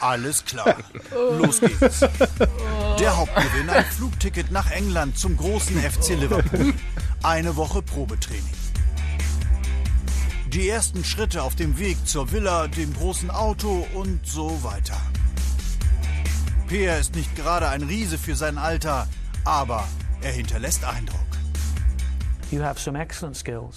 [0.00, 0.76] Alles klar.
[1.12, 2.00] Los geht's.
[2.98, 6.74] Der Hauptgewinn ein Flugticket nach England zum großen FC Liverpool.
[7.22, 8.44] Eine Woche Probetraining.
[10.48, 14.96] Die ersten Schritte auf dem Weg zur Villa, dem großen Auto und so weiter.
[16.68, 19.06] Peer ist nicht gerade ein Riese für sein Alter,
[19.44, 19.86] aber
[20.22, 21.27] er hinterlässt Eindruck.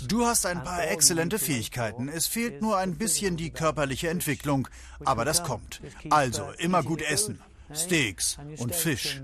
[0.07, 2.07] Du hast ein paar exzellente Fähigkeiten.
[2.07, 4.67] Es fehlt nur ein bisschen die körperliche Entwicklung.
[5.03, 5.81] Aber das kommt.
[6.09, 7.41] Also immer gut essen.
[7.73, 9.21] Steaks und Fisch.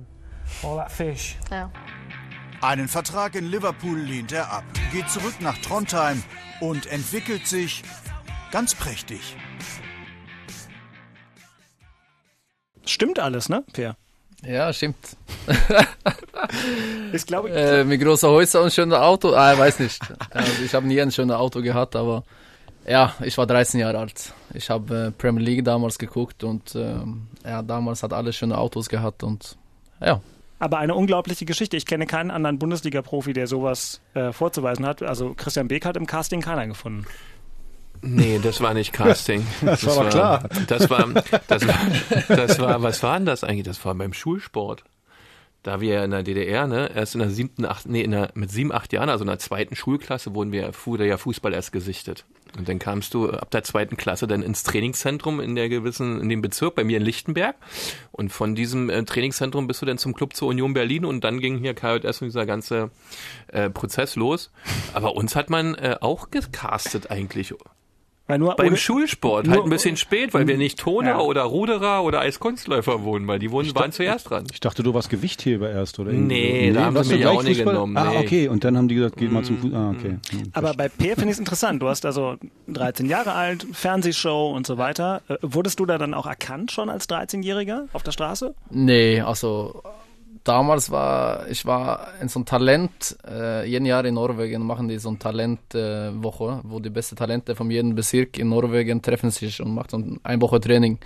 [2.62, 6.24] Einen Vertrag in Liverpool lehnt er ab, geht zurück nach Trondheim
[6.60, 7.84] und entwickelt sich
[8.52, 9.36] ganz prächtig.
[12.86, 13.96] Stimmt alles, ne, Per?
[14.46, 14.98] Ja, stimmt.
[17.12, 19.34] Ist, glaube ich, Äh, mit großer Häuser und schöner Auto.
[19.34, 20.02] Ah, ich weiß nicht.
[20.30, 22.24] Also ich habe nie ein schönes Auto gehabt, aber
[22.88, 24.34] ja, ich war 13 Jahre alt.
[24.54, 28.88] Ich habe äh, Premier League damals geguckt und ähm, ja, damals hat alle schöne Autos
[28.90, 29.58] gehabt und
[30.00, 30.22] ja.
[30.60, 31.78] Aber eine unglaubliche Geschichte.
[31.78, 35.04] Ich kenne keinen anderen Bundesliga-Profi, der sowas äh, vorzuweisen hat.
[35.04, 37.06] Also Christian Beek hat im Casting keiner gefunden.
[38.02, 39.46] Nee, das war nicht Casting.
[39.62, 40.50] Das war aber klar.
[40.68, 41.08] Das war,
[41.48, 41.80] das war,
[42.28, 43.66] das war, was war denn das eigentlich?
[43.66, 44.84] Das war beim Schulsport.
[45.64, 48.50] Da wir in der DDR, ne, erst in der siebten, acht, nee, in der, mit
[48.52, 52.26] sieben, acht Jahren, also in der zweiten Schulklasse, wurden wir, wurde ja Fußball erst gesichtet.
[52.58, 56.30] Und dann kamst du ab der zweiten Klasse dann ins Trainingszentrum in der gewissen, in
[56.30, 57.56] dem Bezirk, bei mir in Lichtenberg.
[58.12, 61.40] Und von diesem äh, Trainingszentrum bist du dann zum Club zur Union Berlin und dann
[61.40, 62.92] ging hier KJS und dieser ganze
[63.48, 64.52] äh, Prozess los.
[64.94, 67.54] Aber uns hat man äh, auch gecastet eigentlich.
[68.28, 71.20] Weil nur Beim ohne- Schulsport, nur- halt ein bisschen spät, weil wir nicht Toner Ja.
[71.20, 74.44] oder Ruderer oder Eiskunstläufer wurden, weil die wurden, waren zuerst dran.
[74.52, 76.12] Ich dachte, du warst Gewichtheber erst, oder?
[76.12, 76.80] irgendwie Nee, so.
[76.80, 78.18] da haben sie du mich auch nicht genommen, Ah, nee.
[78.18, 78.48] okay.
[78.50, 79.80] Und dann haben die gesagt, geht mal zum Fußball.
[79.82, 80.18] Ah, okay.
[80.32, 80.44] Hm.
[80.54, 81.82] Aber bei Per finde ich es interessant.
[81.82, 82.36] Du hast also
[82.68, 85.22] 13 Jahre alt, Fernsehshow und so weiter.
[85.30, 88.54] Äh, wurdest du da dann auch erkannt schon als 13-Jähriger auf der Straße?
[88.70, 89.82] Nee, also
[90.44, 94.98] damals war ich war in so ein Talent, äh, jeden Jahr in Norwegen machen die
[94.98, 99.62] so ein Talentwoche, äh, wo die besten Talente von jedem Bezirk in Norwegen treffen sich
[99.62, 101.00] und machen so ein eine Woche Training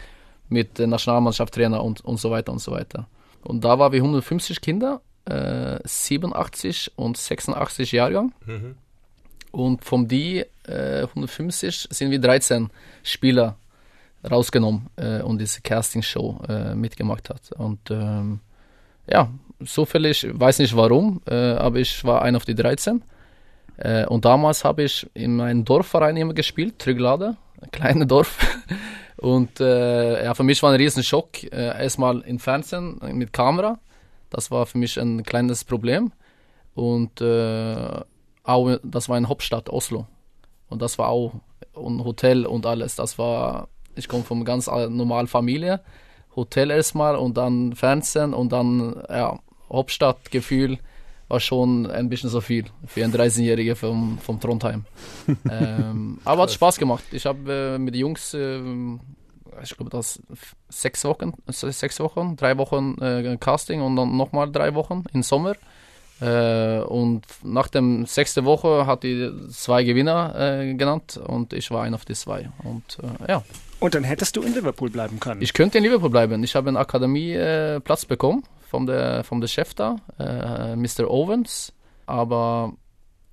[0.50, 3.08] mit äh, Nationalmannschaftstrainer und, und so weiter und so weiter.
[3.44, 8.34] Und da waren wir 150 Kinder, äh, 87 und 86 Jahrgang.
[9.52, 12.70] Und von die äh, 150 sind wir 13
[13.04, 13.58] Spieler
[14.30, 17.52] rausgenommen äh, und diese Castingshow äh, mitgemacht hat.
[17.54, 18.40] Und ähm,
[19.12, 19.30] ja,
[19.66, 23.04] zufällig, weiß nicht warum, äh, aber ich war einer auf die 13.
[23.78, 28.38] Äh, und damals habe ich in meinem Dorfverein immer gespielt, Trüglade, ein kleines Dorf.
[29.18, 31.44] Und äh, ja, für mich war ein riesen Schock.
[31.44, 33.78] Äh, erstmal im Fernsehen mit Kamera.
[34.32, 36.12] Das war für mich ein kleines Problem.
[36.74, 38.02] Und äh,
[38.44, 40.08] auch, das war in Hauptstadt Oslo.
[40.70, 41.34] Und das war auch
[41.76, 42.96] ein Hotel und alles.
[42.96, 45.82] Das war, ich komme von einer ganz normalen Familie.
[46.36, 50.78] Hotel erstmal und dann Fernsehen und dann, ja, Hauptstadtgefühl
[51.28, 54.86] war schon ein bisschen so viel für einen 13-Jährigen vom, vom Trondheim.
[55.50, 57.04] ähm, aber hat Spaß gemacht.
[57.12, 58.60] Ich habe äh, mit den Jungs, äh,
[59.64, 60.22] ich glaube, das
[60.70, 65.24] sechs Wochen, se- sechs Wochen, drei Wochen äh, Casting und dann nochmal drei Wochen im
[65.24, 65.54] Sommer.
[66.20, 71.84] Äh, und nach dem sechsten Woche hat die zwei Gewinner äh, genannt und ich war
[71.84, 72.50] einer auf die zwei.
[72.64, 73.44] Und äh, ja.
[73.82, 75.42] Und dann hättest du in Liverpool bleiben können.
[75.42, 76.44] Ich könnte in Liverpool bleiben.
[76.44, 81.10] Ich habe einen Akademieplatz äh, bekommen von der, von der Chef da, äh, Mr.
[81.10, 81.74] Owens.
[82.06, 82.74] Aber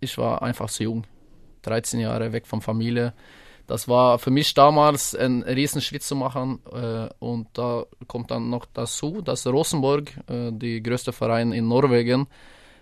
[0.00, 1.04] ich war einfach zu jung.
[1.62, 3.12] 13 Jahre weg von Familie.
[3.66, 6.60] Das war für mich damals ein Riesenschritt zu machen.
[6.72, 12.26] Äh, und da kommt dann noch dazu, dass Rosenborg, äh, die größte Verein in Norwegen,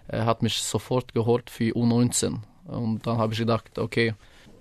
[0.06, 2.36] äh, hat mich sofort geholt für U19.
[2.68, 4.14] Und dann habe ich gedacht, okay,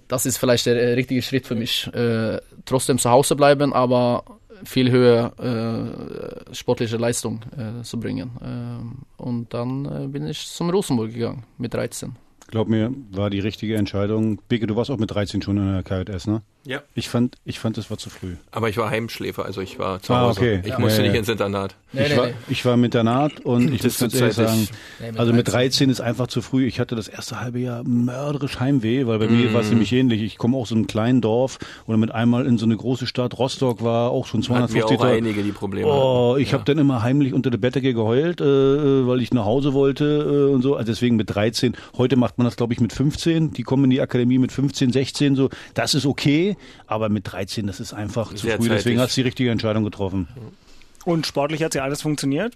[0.08, 1.88] das ist vielleicht der äh, richtige Schritt für mich.
[1.94, 4.24] Äh, trotzdem zu Hause bleiben, aber
[4.64, 8.32] viel höher äh, sportliche Leistung äh, zu bringen.
[8.44, 12.16] Ähm, und dann äh, bin ich zum Rosenburg gegangen mit 13.
[12.48, 14.40] Glaub mir, war die richtige Entscheidung.
[14.48, 16.42] Beke, du warst auch mit 13 schon in der KJS, ne?
[16.64, 16.82] Ja.
[16.96, 18.36] Ich fand, ich fand, das war zu früh.
[18.52, 20.40] Aber ich war Heimschläfer, also ich war zu Ah, Hause.
[20.40, 20.60] okay.
[20.64, 20.80] Ich Ja.
[20.80, 21.20] musste Ja, nicht ja.
[21.20, 21.76] ins Internat.
[21.94, 24.68] ich, war, ich war im Internat und ich muss Das ganz ehrlich sagen,
[25.00, 25.54] Nee, mit also mit 13.
[25.88, 26.66] 13 ist einfach zu früh.
[26.66, 30.22] Ich hatte das erste halbe Jahr mörderisch Heimweh, weil bei mir war es nämlich ähnlich.
[30.24, 33.38] Ich komme aus so einem kleinen Dorf und mit einmal in so eine große Stadt.
[33.38, 36.42] Rostock war auch schon Hatten wir 250 auch einige, die Probleme Oh, hatten.
[36.42, 40.48] ich habe dann immer heimlich unter der Bettdecke geheult, äh, weil ich nach Hause wollte
[40.50, 40.76] äh, und so.
[40.76, 41.76] Also deswegen mit 13.
[41.98, 43.52] Heute macht man das, glaube ich, mit 15.
[43.52, 45.50] Die kommen in die Akademie mit 15, 16 so.
[45.74, 46.58] Das ist okay,
[46.88, 48.70] aber mit 13, das ist einfach zu Sehr früh.
[48.70, 49.00] Deswegen zeitig.
[49.00, 50.28] hast du die richtige Entscheidung getroffen.
[51.06, 52.54] Und sportlich hat ja alles funktioniert.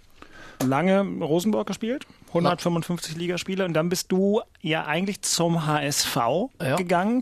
[0.66, 6.16] Lange Rosenborg gespielt, 155 Ligaspiele und dann bist du ja eigentlich zum HSV
[6.62, 6.76] Ja.
[6.76, 7.22] gegangen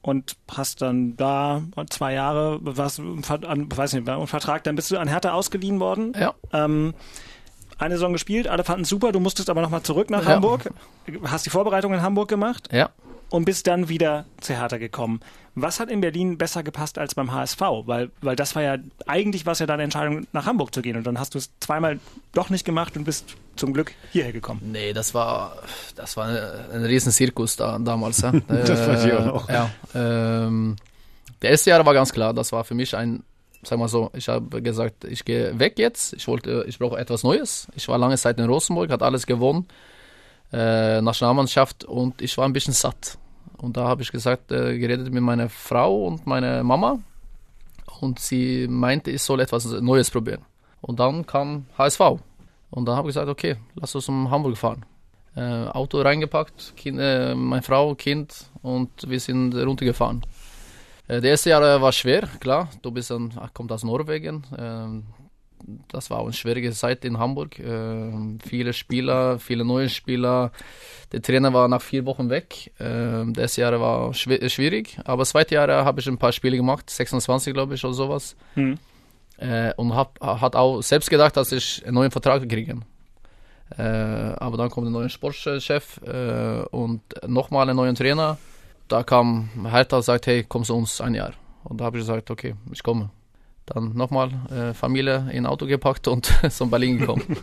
[0.00, 4.96] und hast dann da zwei Jahre, was, an, weiß nicht, einen Vertrag, dann bist du
[4.98, 6.12] an Hertha ausgeliehen worden.
[6.18, 6.34] Ja.
[6.54, 6.94] Ähm,
[7.84, 10.30] eine Saison gespielt, alle fanden es super, du musstest aber nochmal zurück nach Ja.
[10.36, 10.70] Hamburg,
[11.24, 12.90] hast die Vorbereitung in Hamburg gemacht Ja.
[13.30, 15.20] und bist dann wieder zu Hertha gekommen.
[15.56, 17.60] Was hat in Berlin besser gepasst als beim HSV?
[17.86, 18.76] Weil, weil das war ja,
[19.06, 21.50] eigentlich war es ja deine Entscheidung, nach Hamburg zu gehen und dann hast du es
[21.60, 22.00] zweimal
[22.32, 24.60] doch nicht gemacht und bist zum Glück hierher gekommen.
[24.72, 25.56] Nee, das war,
[25.94, 26.36] das war ein,
[26.72, 28.20] ein riesen Zirkus da, damals.
[28.22, 28.32] Ja.
[28.48, 29.48] Das weiß ich auch noch.
[29.48, 30.74] Ja, ähm,
[31.40, 33.22] der erste Jahr war ganz klar, das war für mich ein,
[33.66, 37.22] sag mal so, ich habe gesagt, ich gehe weg jetzt, ich wollte, ich brauche etwas
[37.22, 37.68] Neues.
[37.74, 39.66] Ich war lange Zeit in Rosenburg, hat alles gewonnen,
[40.52, 43.18] äh, Nationalmannschaft und ich war ein bisschen satt.
[43.58, 46.98] Und da habe ich gesagt, äh, geredet mit meiner Frau und meiner Mama
[48.00, 50.42] und sie meinte, ich soll etwas Neues probieren.
[50.80, 52.00] Und dann kam HSV.
[52.70, 54.84] Und dann habe ich gesagt, okay, lass uns um Hamburg fahren.
[55.36, 60.22] Äh, Auto reingepackt, kind, äh, meine Frau, Kind und wir sind runtergefahren.
[61.08, 62.68] Äh, das erste Jahr äh, war schwer, klar.
[62.82, 64.44] Du bist dann, kommt aus Norwegen.
[64.56, 65.04] Ähm,
[65.88, 67.58] das war auch eine schwierige Zeit in Hamburg.
[67.58, 70.52] Ähm, viele Spieler, viele neue Spieler.
[71.12, 72.72] Der Trainer war nach vier Wochen weg.
[72.78, 76.56] Ähm, das Jahr war schwi- schwierig, aber das zweite Jahr habe ich ein paar Spiele
[76.56, 78.36] gemacht, 26 glaube ich oder sowas.
[78.54, 78.78] Hm.
[79.38, 82.80] Äh, und hab, hat auch selbst gedacht, dass ich einen neuen Vertrag kriege.
[83.78, 88.36] Äh, aber dann kommt ein neuer Sportchef äh, und nochmal einen neuen Trainer.
[88.88, 91.32] Da kam Hertha und sagt, hey, komm zu uns ein Jahr.
[91.64, 93.10] Und da habe ich gesagt, okay, ich komme.
[93.66, 97.22] Dann nochmal äh, Familie in ein Auto gepackt und zum Berlin gekommen.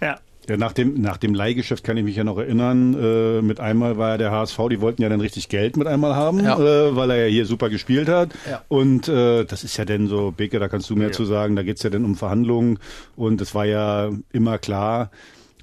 [0.00, 0.18] Ja.
[0.48, 2.94] Ja, nach dem, nach dem Leihgeschäft kann ich mich ja noch erinnern.
[3.00, 6.16] Äh, mit einmal war ja der HSV, die wollten ja dann richtig Geld mit einmal
[6.16, 6.58] haben, Ja.
[6.58, 8.30] äh, weil er ja hier super gespielt hat.
[8.50, 8.62] Ja.
[8.66, 11.12] Und äh, das ist ja dann so, Beke, da kannst du mehr Ja.
[11.12, 12.78] zu sagen, da geht's ja dann um Verhandlungen.
[13.14, 15.10] Und es war ja immer klar,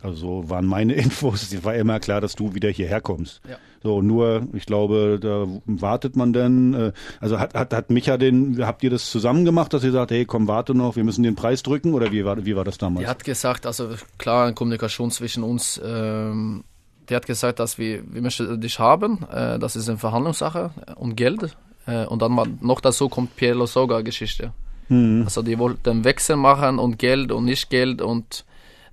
[0.01, 3.41] also so waren meine Infos, es war immer klar, dass du wieder hierher kommst.
[3.49, 3.57] Ja.
[3.83, 6.73] So, nur, ich glaube, da wartet man dann.
[6.73, 10.11] Äh, also hat, hat, hat Micha den, habt ihr das zusammen gemacht, dass ihr sagt,
[10.11, 11.93] hey, komm, warte noch, wir müssen den Preis drücken?
[11.93, 13.05] Oder wie war, wie war das damals?
[13.05, 15.79] Er hat gesagt, also klar, eine Kommunikation zwischen uns.
[15.83, 16.63] Ähm,
[17.09, 19.25] der hat gesagt, dass wir, wir möchten dich haben.
[19.31, 21.55] Äh, das ist eine Verhandlungssache und Geld.
[21.85, 24.51] Äh, und dann mal, noch dazu kommt Pierre Soga Geschichte.
[24.89, 28.45] Also die wollten Wechsel machen und Geld und nicht Geld und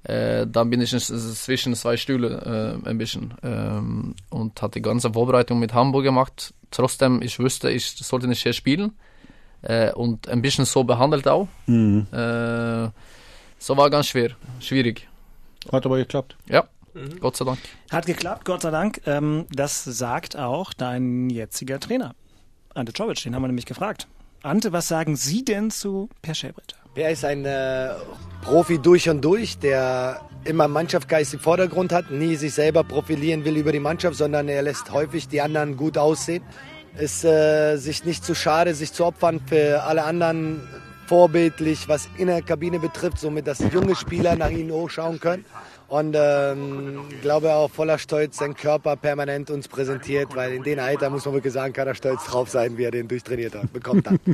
[0.05, 5.13] äh, dann bin ich zwischen zwei Stühle äh, ein bisschen ähm, und hat die ganze
[5.13, 6.53] Vorbereitung mit Hamburg gemacht.
[6.71, 8.93] Trotzdem, ich wusste, ich sollte nicht hier spielen
[9.63, 11.49] äh, und ein bisschen so behandelt auch.
[11.67, 12.07] Mhm.
[12.13, 12.91] Äh,
[13.59, 15.09] so war ganz schwer, schwierig.
[15.73, 16.37] Hat aber geklappt.
[16.51, 16.69] Ja,
[17.19, 17.59] Gott sei Dank.
[17.91, 19.01] Hat geklappt, Gott sei Dank.
[19.07, 22.15] Ähm, das sagt auch dein jetziger Trainer,
[22.75, 24.07] Ante Czovic, den haben wir nämlich gefragt.
[24.45, 26.77] Ante, was sagen Sie denn zu Per Schellbritter?
[26.95, 27.95] Er ist ein äh,
[28.43, 33.57] Profi durch und durch, der immer Mannschaftsgeist im Vordergrund hat, nie sich selber profilieren will
[33.57, 36.45] über die Mannschaft, sondern er lässt häufig die anderen gut aussehen.
[36.99, 40.69] Ist äh, sich nicht zu schade, sich zu opfern für alle anderen
[41.07, 45.47] vorbildlich, was in der Kabine betrifft, somit dass junge Spieler nach ihnen hochschauen können.
[45.95, 51.09] Und ähm, glaube auch voller Stolz seinen Körper permanent uns präsentiert, weil in dem Alter
[51.09, 54.09] muss man wirklich sagen, kann er stolz drauf sein, wie er den durchtrainiert hat, bekommt
[54.11, 54.21] hat.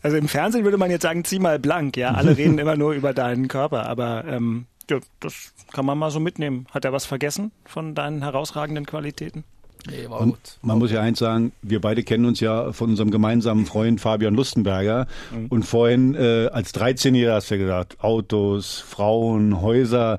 [0.00, 2.12] Also im Fernsehen würde man jetzt sagen, zieh mal blank, ja.
[2.12, 6.20] Alle reden immer nur über deinen Körper, aber ähm, ja, das kann man mal so
[6.20, 6.66] mitnehmen.
[6.70, 9.44] Hat er was vergessen von deinen herausragenden Qualitäten?
[9.90, 10.58] Nee, war Und gut.
[10.62, 14.34] man muss ja eins sagen, wir beide kennen uns ja von unserem gemeinsamen Freund Fabian
[14.34, 15.06] Lustenberger.
[15.50, 20.18] Und vorhin äh, als 13-Jähriger hast du ja gesagt, Autos, Frauen, Häuser.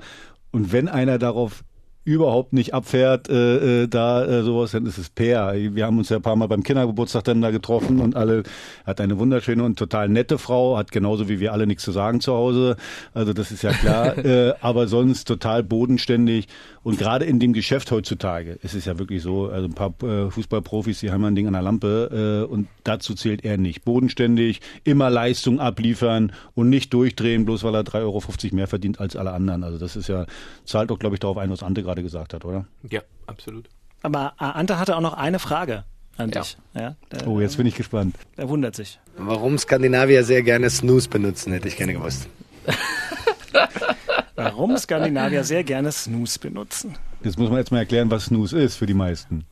[0.52, 1.64] Und wenn einer darauf
[2.06, 5.56] überhaupt nicht abfährt, äh, äh, da äh, sowas, dann ist es Per.
[5.56, 8.44] Wir haben uns ja ein paar Mal beim Kindergeburtstag dann da getroffen und alle
[8.86, 12.22] hat eine wunderschöne und total nette Frau, hat genauso wie wir alle nichts zu sagen
[12.22, 12.78] zu Hause.
[13.16, 14.18] Also das ist ja klar.
[14.24, 16.48] äh, aber sonst total bodenständig.
[16.86, 20.30] Und gerade in dem Geschäft heutzutage ist es ja wirklich so, also ein paar äh,
[20.30, 23.84] Fußballprofis, die haben ein Ding an der Lampe äh, und dazu zählt er nicht.
[23.84, 28.22] Bodenständig, immer Leistung abliefern und nicht durchdrehen, bloß weil er 3,50 Euro
[28.56, 29.64] mehr verdient als alle anderen.
[29.64, 30.28] Also das ist ja,
[30.64, 32.68] zahlt doch, glaube ich, darauf ein, was Ante gerade gesagt hat, oder?
[32.88, 33.68] Ja, absolut.
[34.04, 35.86] Aber äh, Ante hatte auch noch eine Frage
[36.18, 36.42] an Ja.
[36.42, 36.56] dich.
[36.76, 38.16] Ja, der, Oh, jetzt bin ich gespannt.
[38.38, 39.00] Er wundert sich.
[39.18, 42.30] Warum Skandinavier sehr gerne Snooze benutzen, hätte ich gerne gewusst.
[44.36, 46.98] Warum Skandinavier sehr gerne Snooze benutzen?
[47.24, 49.46] Jetzt muss man jetzt mal erklären, was Snooze ist für die meisten.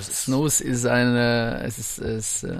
[0.00, 2.56] Snooze ist eine, es ist, es, äh,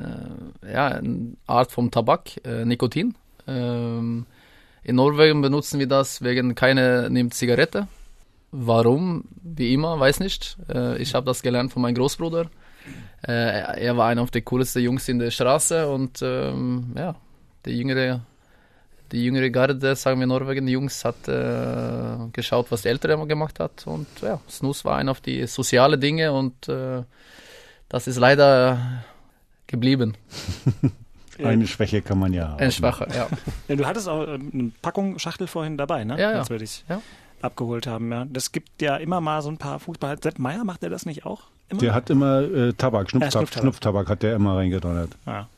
[0.72, 3.14] ja, eine Art vom Tabak, äh, Nikotin.
[3.46, 4.26] Ähm,
[4.84, 7.88] in Norwegen benutzen wir das wegen keine nimmt Zigarette.
[8.50, 9.24] Warum?
[9.42, 10.56] Wie immer, weiß nicht.
[10.72, 12.46] Äh, ich habe das gelernt von meinem Großbruder.
[13.26, 17.16] Äh, er er war einer der coolsten Jungs in der Straße und ähm, ja,
[17.64, 18.20] der jüngere,
[19.12, 23.26] die jüngere Garde, sagen wir Norwegen, die Jungs hat äh, geschaut, was der Ältere immer
[23.26, 27.02] gemacht hat und ja, Snus war einer auf die soziale Dinge und äh,
[27.88, 28.78] das ist leider
[29.66, 30.14] geblieben.
[31.42, 32.58] Eine Schwäche kann man ja haben.
[32.58, 33.28] Eine Schwache, ja.
[33.68, 36.18] Ja, du hattest auch ähm, eine Packung Schachtel vorhin dabei, ne?
[36.18, 36.38] Ja, ja.
[36.40, 37.00] Als wir dich Ja.
[37.42, 38.24] abgeholt haben, ja.
[38.28, 40.16] Das gibt ja immer mal so ein paar Fußballer.
[40.20, 41.42] Sepp Meier macht er das nicht auch?
[41.68, 41.80] Immer?
[41.80, 43.62] Der hat immer äh, Tabak, Schnupftabak, Schnupftabak.
[43.62, 45.10] Schnupftabak hat der immer reingedonnert.
[45.26, 45.48] Ja.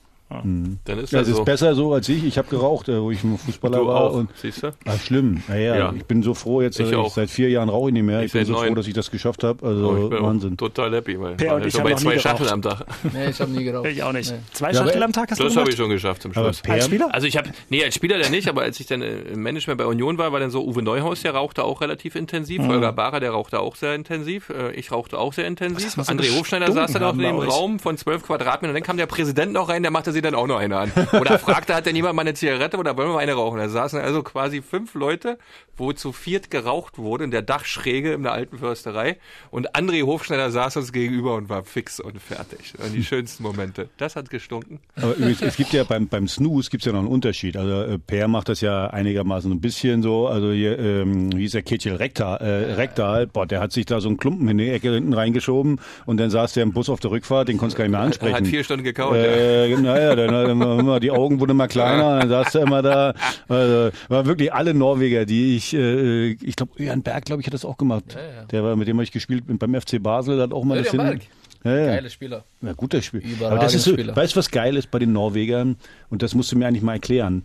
[0.45, 0.79] Mhm.
[0.85, 1.39] Dann ist ja, das so.
[1.41, 2.25] ist besser so als ich.
[2.25, 4.01] Ich habe geraucht, äh, wo ich ein Fußballer Du war.
[4.05, 4.69] auch, Und, siehst du?
[4.87, 5.43] Ah, schlimm.
[5.49, 5.93] Naja, Ja.
[5.97, 6.79] ich bin so froh jetzt.
[6.79, 7.13] Ich äh, auch.
[7.15, 8.21] seit vier Jahren rauche ich nicht mehr.
[8.21, 8.75] Ich, Ich bin so froh, neun.
[8.77, 9.59] dass ich das geschafft habe.
[9.63, 10.57] Oh, Also ich bin Wahnsinn.
[10.57, 12.19] Total happy, weil Per und ich nie zwei.
[12.19, 12.85] Schachteln am Tag.
[13.13, 13.89] Nee, ich habe nie geraucht.
[13.89, 14.31] Ich auch nicht.
[14.31, 14.39] Nee.
[14.53, 16.63] Zwei Ja, Schachtel aber- am Tag hast du Das habe ich schon geschafft zum Schluss.
[16.69, 17.13] Als Spieler?
[17.13, 19.79] Also ich habe, nee, als Spieler der nicht, aber als ich dann äh, im Management
[19.79, 23.19] bei Union war, war dann so Uwe Neuhaus, der rauchte auch relativ intensiv, Holger Barer,
[23.21, 27.13] der rauchte auch sehr intensiv, ich rauchte auch sehr intensiv, André Hofschneider saß dann auch
[27.15, 27.39] in dem.
[27.41, 30.35] Raum von 12 Quadratmetern und dann kam der Präsident noch rein, der machte sie dann
[30.35, 30.93] auch noch eine an.
[31.21, 33.59] Oder fragte, hat denn jemand mal eine Zigarette oder wollen wir mal eine rauchen?
[33.59, 35.39] Da saßen also quasi fünf Leute,
[35.77, 39.17] wo zu viert geraucht wurde in der Dachschräge in der alten Försterei
[39.51, 42.75] und André Hofschneider saß uns gegenüber und war fix und fertig.
[42.79, 43.89] Und die schönsten Momente.
[43.97, 44.81] Das hat gestunken.
[44.97, 47.57] Aber übrigens, es gibt ja beim, beim Snooze gibt's ja noch einen Unterschied.
[47.57, 50.27] Also äh, Per macht das ja einigermaßen ein bisschen so.
[50.29, 54.01] Also hier, ähm, wie ist der Kitchel Rektal, äh, Rektal, boah, der hat sich da
[54.01, 57.01] so einen Klumpen in die Ecke hinten reingeschoben und dann saß der im Bus auf
[57.01, 58.35] der Rückfahrt, den konntest du gar nicht mehr ansprechen.
[58.35, 59.17] Er hat vier Stunden gekaut.
[59.17, 59.23] ja.
[59.23, 59.71] Äh,
[60.17, 63.15] naja, dann immer, die Augen wurden immer kleiner, dann saß er immer da.
[63.49, 67.55] Also, waren wirklich alle Norweger, die ich, äh, ich glaube, Jan Berg, glaube ich, hat
[67.55, 68.05] das auch gemacht.
[68.17, 68.45] ja.
[68.45, 70.99] Der war, mit dem habe ich gespielt beim FC Basel, hat auch mal das hin.
[70.99, 71.21] Berg.
[71.65, 71.87] Ja, ja.
[71.87, 72.45] Geile Spieler.
[72.63, 73.23] Ja, guter Spiel.
[73.45, 74.17] Aber das ist so, Spieler.
[74.17, 75.77] weißt du, was geil ist bei den Norwegern?
[76.09, 77.45] Und das musst du mir eigentlich mal erklären.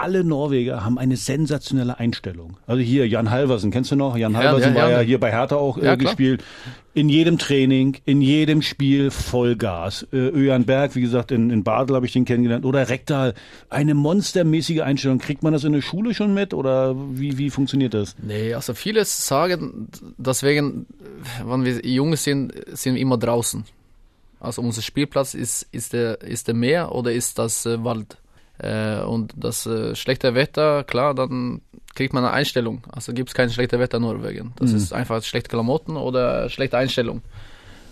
[0.00, 2.56] Alle Norweger haben eine sensationelle Einstellung.
[2.66, 4.16] Also hier, Jan Halversen, kennst du noch?
[4.16, 5.00] Jan Ja, Halversen ja, war ja.
[5.00, 6.42] ja hier bei Hertha auch äh, Ja, gespielt.
[6.94, 10.06] In jedem Training, in jedem Spiel Vollgas.
[10.12, 12.64] Äh, Öjan Berg, wie gesagt, in, in Basel habe ich den kennengelernt.
[12.64, 13.34] Oder Rektal.
[13.68, 15.18] Eine monstermäßige Einstellung.
[15.18, 16.54] Kriegt man das in der Schule schon mit?
[16.54, 18.16] Oder wie, wie funktioniert das?
[18.22, 20.86] Nee, also viele sagen, deswegen,
[21.44, 23.64] wenn wir jung sind, sind wir immer draußen.
[24.40, 28.16] Also unser Spielplatz ist, ist, der, ist der Meer oder ist das äh, Wald.
[28.62, 31.62] Äh, und das äh, schlechte Wetter, klar, dann
[31.94, 32.82] kriegt man eine Einstellung.
[32.92, 34.52] Also gibt es kein schlechtes Wetter in Norwegen.
[34.56, 37.22] Das ist einfach schlechte Klamotten oder schlechte Einstellung.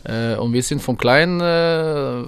[0.05, 2.25] Äh, und wir sind von klein, äh,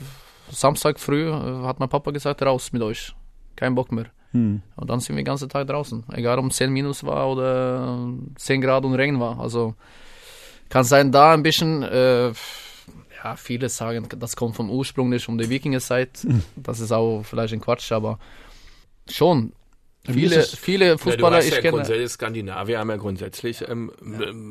[0.51, 1.33] Samstag früh, äh,
[1.65, 3.15] hat mein Papa gesagt, raus mit euch.
[3.57, 4.07] Kein Bock mehr.
[4.33, 4.63] Hm.
[4.77, 6.05] Und dann sind wir den ganzen Tag draußen.
[6.13, 7.99] Egal ob 10 minus war oder
[8.37, 9.39] 10 Grad und Regen war.
[9.39, 9.75] Also
[10.69, 12.33] kann sein, da ein bisschen, äh,
[13.23, 16.27] ja, viele sagen, das kommt vom Ursprung nicht, um die Wikingerzeit.
[16.57, 18.19] Das ist auch vielleicht ein Quatsch, aber
[19.09, 19.53] schon.
[20.11, 21.73] Viele, viele Ja, du Fußballer, hast ich ja kenne.
[21.73, 23.93] grundsätzlich Skandinavier haben ja grundsätzlich ähm,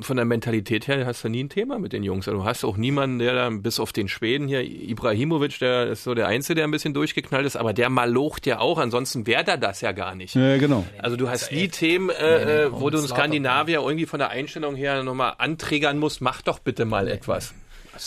[0.04, 2.28] von der Mentalität her hast du nie ein Thema mit den Jungs.
[2.28, 6.04] Also du hast auch niemanden, der dann bis auf den Schweden hier, Ibrahimovic, der ist
[6.04, 9.44] so der Einzige, der ein bisschen durchgeknallt ist, aber der malocht ja auch, ansonsten wäre
[9.44, 10.36] der das ja gar nicht.
[10.36, 10.86] Ja, genau.
[11.00, 13.08] Also du hast nie Themen, äh, äh, wo du einen.
[13.08, 17.56] Skandinavier irgendwie von der Einstellung her nochmal anträgern musst, mach doch bitte mal etwas.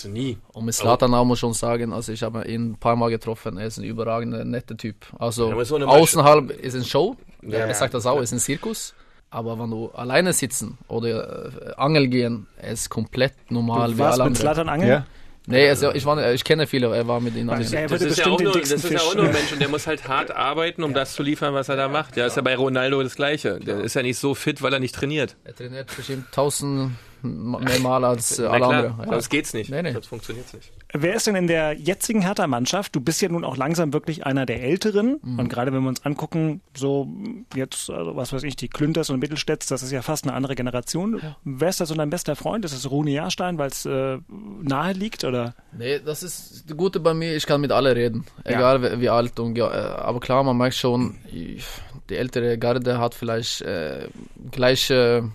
[0.03, 0.39] Du nie.
[0.53, 3.11] Und mit Slatan auch muss ich schon sagen, also ich habe ihn ein paar Mal
[3.11, 4.97] getroffen, er ist ein überragender, netter Typ.
[5.19, 8.33] Also Ja, so eine außenhalb ist ein Show, Ja, er ja, sagt das auch, ist
[8.33, 8.95] ein Zirkus.
[9.31, 13.99] Aber wenn du alleine sitzen oder äh, Angel gehen, er ist komplett normal Du wie
[14.01, 14.55] warst alle mit anderen.
[14.55, 14.91] Zlatan Angeln?
[14.91, 15.07] Ja.
[15.47, 17.49] Nee, also ich, war, ich kenne viele, er war mit ihnen.
[17.49, 19.53] Ja, er Das ist, ja auch den nur, das ist ja auch nur ein Mensch
[19.53, 22.17] und der muss halt hart arbeiten, um das zu liefern, was er da macht.
[22.17, 23.59] Ja, ist ja bei Ronaldo das Gleiche.
[23.59, 25.37] Der ist ja nicht so fit, weil er nicht trainiert.
[25.43, 26.93] Er trainiert bestimmt 1000
[27.23, 28.99] mehr Mal als äh, alle anderen.
[28.99, 29.07] Ja.
[29.07, 29.71] sonst geht's nicht.
[29.71, 29.93] Nee, nee.
[29.93, 30.73] Sonst funktioniert's nicht.
[30.93, 32.95] Wer ist denn in der jetzigen Hertha-Mannschaft?
[32.95, 35.19] Du bist ja nun auch langsam wirklich einer der Älteren.
[35.23, 35.39] Mhm.
[35.39, 37.09] Und gerade wenn wir uns angucken, so
[37.55, 40.55] jetzt, also was weiß ich, die Klünters und Mittelstädts, das ist ja fast eine andere
[40.55, 41.21] Generation.
[41.45, 42.65] Wer ist da so dein bester Freund?
[42.65, 44.19] Ist es Rune Jahrstein, weil es äh,
[44.63, 45.25] nahe liegt?
[45.25, 45.55] Oder?
[45.77, 48.27] Nee, das ist das Gute bei mir, ich kann mit allen reden.
[48.45, 48.53] Ja.
[48.53, 52.99] Egal wie, wie alt und ja, äh, aber klar, man merkt schon, die ältere Garde
[52.99, 54.09] hat vielleicht äh,
[54.51, 55.31] gleiche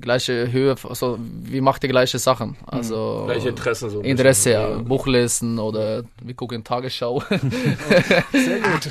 [0.00, 2.56] gleiche Höhe, also wir machen die gleiche Sachen.
[2.66, 4.52] Also Gleiche Interessen so Interesse.
[4.52, 4.78] Ja.
[4.78, 7.22] Buch lesen oder wir gucken Tagesschau.
[8.32, 8.88] Sehr gut.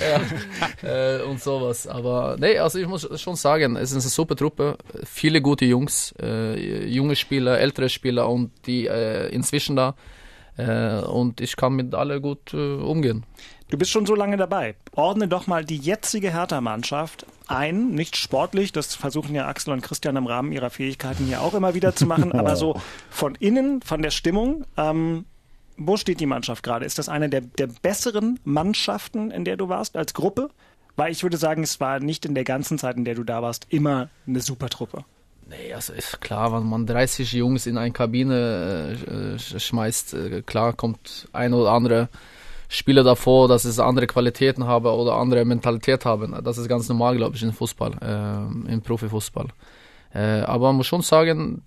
[0.83, 1.87] ja, äh, und sowas.
[1.87, 4.77] Aber nee, also ich muss schon sagen, es ist eine super Truppe.
[5.05, 9.95] Viele gute Jungs, äh, junge Spieler, ältere Spieler und die äh, inzwischen da.
[10.57, 13.25] Äh, und ich kann mit alle gut äh, umgehen.
[13.69, 14.75] Du bist schon so lange dabei.
[14.95, 20.15] Ordne doch mal die jetzige Hertha-Mannschaft ein, nicht sportlich, das versuchen ja Axel und Christian
[20.15, 22.79] im Rahmen ihrer Fähigkeiten hier auch immer wieder zu machen, aber so
[23.09, 25.25] von innen, von der Stimmung, ähm,
[25.77, 26.85] wo steht die Mannschaft gerade?
[26.85, 30.49] Ist das eine der, der besseren Mannschaften, in der du warst, als Gruppe?
[30.95, 33.41] Weil ich würde sagen, es war nicht in der ganzen Zeit, in der du da
[33.41, 35.05] warst, immer eine super Truppe.
[35.49, 40.41] Nee, also ist klar, wenn man 30 Jungs in eine Kabine äh, sch- schmeißt, äh,
[40.41, 42.09] klar kommt ein oder andere
[42.67, 46.35] Spieler davor, dass es andere Qualitäten haben oder andere Mentalität haben.
[46.43, 49.47] Das ist ganz normal, glaube ich, im Fußball, äh, im Profifußball.
[50.13, 51.61] Äh, aber man muss schon sagen,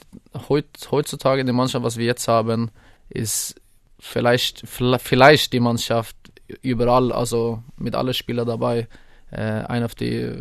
[0.50, 2.70] heut, heutzutage die Mannschaft, was wir jetzt haben,
[3.08, 3.54] ist
[3.98, 6.16] vielleicht, vielleicht die Mannschaft
[6.60, 8.88] überall, also mit allen Spielern dabei,
[9.30, 10.34] äh, eine auf die,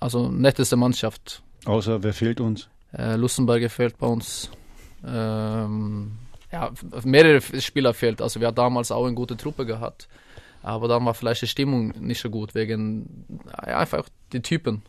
[0.00, 2.68] also netteste Mannschaft Außer, wer fehlt uns?
[2.96, 4.50] äh, Lustenberger fehlt bei uns.
[5.06, 6.12] Ähm,
[6.52, 6.70] ja,
[7.04, 8.20] mehrere Spieler fehlt.
[8.20, 10.08] Also wir hatten damals auch eine gute Truppe gehabt.
[10.62, 13.24] Aber dann war vielleicht die Stimmung nicht so gut, wegen
[13.66, 14.82] ja, einfach die Typen.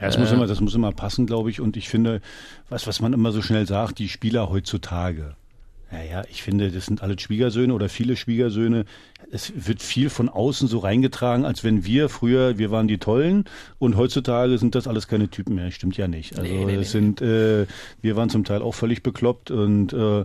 [0.00, 1.60] Ja, das, Äh, muss immer, das muss immer passen, glaube ich.
[1.60, 2.20] Und ich finde,
[2.68, 5.36] was, was man immer so schnell sagt, die Spieler heutzutage.
[5.90, 8.84] Naja, ich finde, das sind alle Schwiegersöhne oder viele Schwiegersöhne.
[9.34, 13.46] Es wird viel von außen so reingetragen, als wenn wir früher, wir waren die Tollen
[13.80, 15.72] und heutzutage sind das alles keine Typen mehr.
[15.72, 16.38] Stimmt ja nicht.
[16.38, 16.84] Also Nee, nee, es nee.
[17.00, 17.66] sind, äh,
[18.00, 19.96] wir waren zum Teil auch völlig bekloppt und äh,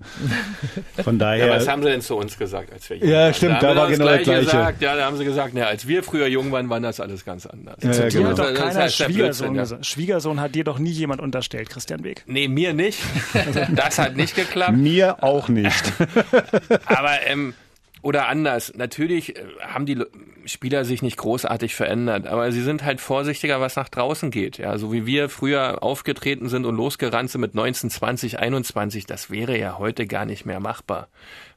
[1.04, 1.50] von Ja, daher.
[1.50, 3.34] was haben sie denn zu uns gesagt, als wir jung Ja, waren?
[3.34, 4.40] stimmt, da sie war genau das Gleiche.
[4.46, 4.82] Gesagt.
[4.84, 7.48] Ja, da haben sie gesagt, ja, als wir früher jung waren, war das alles ganz
[7.48, 7.78] anders.
[7.82, 8.30] Ja, ja, Dir genau.
[8.30, 9.62] hat doch keiner ja Schwiegersohn ja.
[9.64, 9.86] gesagt.
[9.88, 12.24] Schwiegersohn hat dir doch nie jemand unterstellt, Christian Weg.
[12.28, 13.00] Nee, mir nicht.
[13.76, 14.78] Das hat nicht geklappt.
[14.78, 15.94] Mir auch nicht.
[16.86, 17.56] Aber, ähm,
[18.02, 20.04] oder anders, natürlich äh, haben die
[20.46, 24.58] Spieler sich nicht großartig verändert, aber sie sind halt vorsichtiger, was nach draußen geht.
[24.58, 29.30] Ja, so wie wir früher aufgetreten sind und losgerannt sind mit 19, 20, 21, das
[29.30, 31.08] wäre ja heute gar nicht mehr machbar.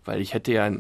[0.05, 0.71] Weil ich hätte ja,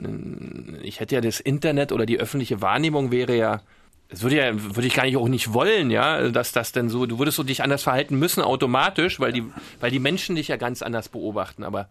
[0.82, 3.60] ich hätte ja das Internet oder die öffentliche Wahrnehmung wäre ja,
[4.08, 7.06] das würde ja, würde ich gar nicht auch nicht wollen, ja, dass das denn so,
[7.06, 9.44] du würdest so dich anders verhalten müssen automatisch, weil die,
[9.80, 11.88] weil die Menschen dich ja ganz anders beobachten, aber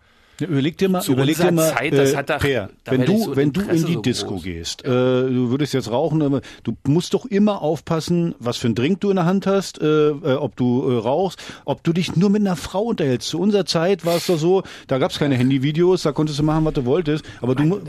[0.48, 3.06] Überleg dir mal, Zu überleg dir mal, Zeit, das äh, hat doch- Per, da wenn
[3.06, 4.44] du, so wenn du in die so Disco groß.
[4.44, 8.76] gehst, äh, du würdest jetzt rauchen, aber du musst doch immer aufpassen, was für ein
[8.76, 12.16] Drink du in der Hand hast, äh, äh, ob du äh, rauchst, ob du dich
[12.16, 13.30] nur mit einer Frau unterhältst.
[13.30, 16.44] Zu unserer Zeit war es doch so, da gab es keine Handyvideos, da konntest du
[16.44, 17.80] machen, was du wolltest, aber du mu-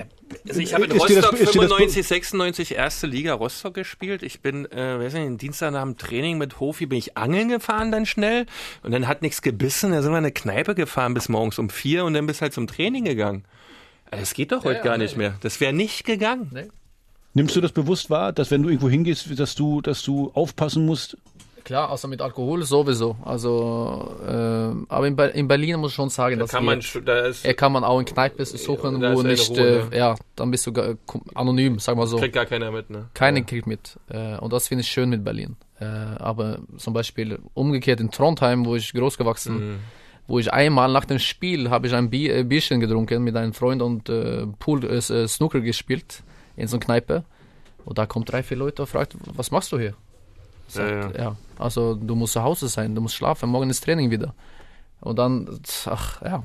[0.48, 4.22] Also ich habe in Rostock das- 95, 96 erste Liga Rostock gespielt.
[4.22, 7.90] Ich bin, äh, weiß nicht, Dienstag nach dem Training mit Hofi bin ich angeln gefahren
[7.92, 8.46] dann schnell
[8.82, 9.92] und dann hat nichts gebissen.
[9.92, 12.52] Da sind wir in eine Kneipe gefahren bis morgens um vier und dann bist halt
[12.52, 13.44] zum Training gegangen.
[14.10, 15.04] Äh, Das geht doch heute ja, gar nee.
[15.04, 15.34] nicht mehr.
[15.40, 16.70] Das wäre nicht gegangen.
[17.34, 20.84] nimmst du das bewusst wahr, dass wenn du irgendwo hingehst, dass du, dass du aufpassen
[20.84, 21.16] musst?
[21.64, 23.16] Klar, also mit Alkohol sowieso.
[23.24, 24.32] Also, äh,
[24.88, 27.44] aber in, Ber in Berlin muss ich schon sagen, Da dass kann man, da ist,
[27.44, 30.72] er kann man auch in Kneipe suchen, wo nicht, Ruhe, äh, ja, dann bist du
[30.72, 32.16] ga- kom- anonym, sag mal so.
[32.18, 33.08] kriegt gar keiner mit, ne?
[33.14, 33.98] Keiner kriegt mit.
[34.08, 35.56] Äh, und das finde ich schön mit Berlin.
[35.80, 39.78] Äh, aber zum Beispiel umgekehrt in Trondheim, wo ich groß gewachsen Mhm.
[40.28, 43.52] wo ich einmal nach dem Spiel habe ich ein Bi äh, Bierchen getrunken mit einem
[43.52, 46.22] Freund und äh, Pool äh, Snooker gespielt
[46.56, 47.24] in so einer Kneipe.
[47.84, 49.94] Und da kommt drei, vier Leute und fragt, was machst du hier?
[50.74, 51.36] Sagt, Ja, ja.
[51.58, 54.34] Also du musst zu Hause sein, du musst schlafen, morgen ist Training wieder.
[55.00, 56.42] Und dann, ach ja,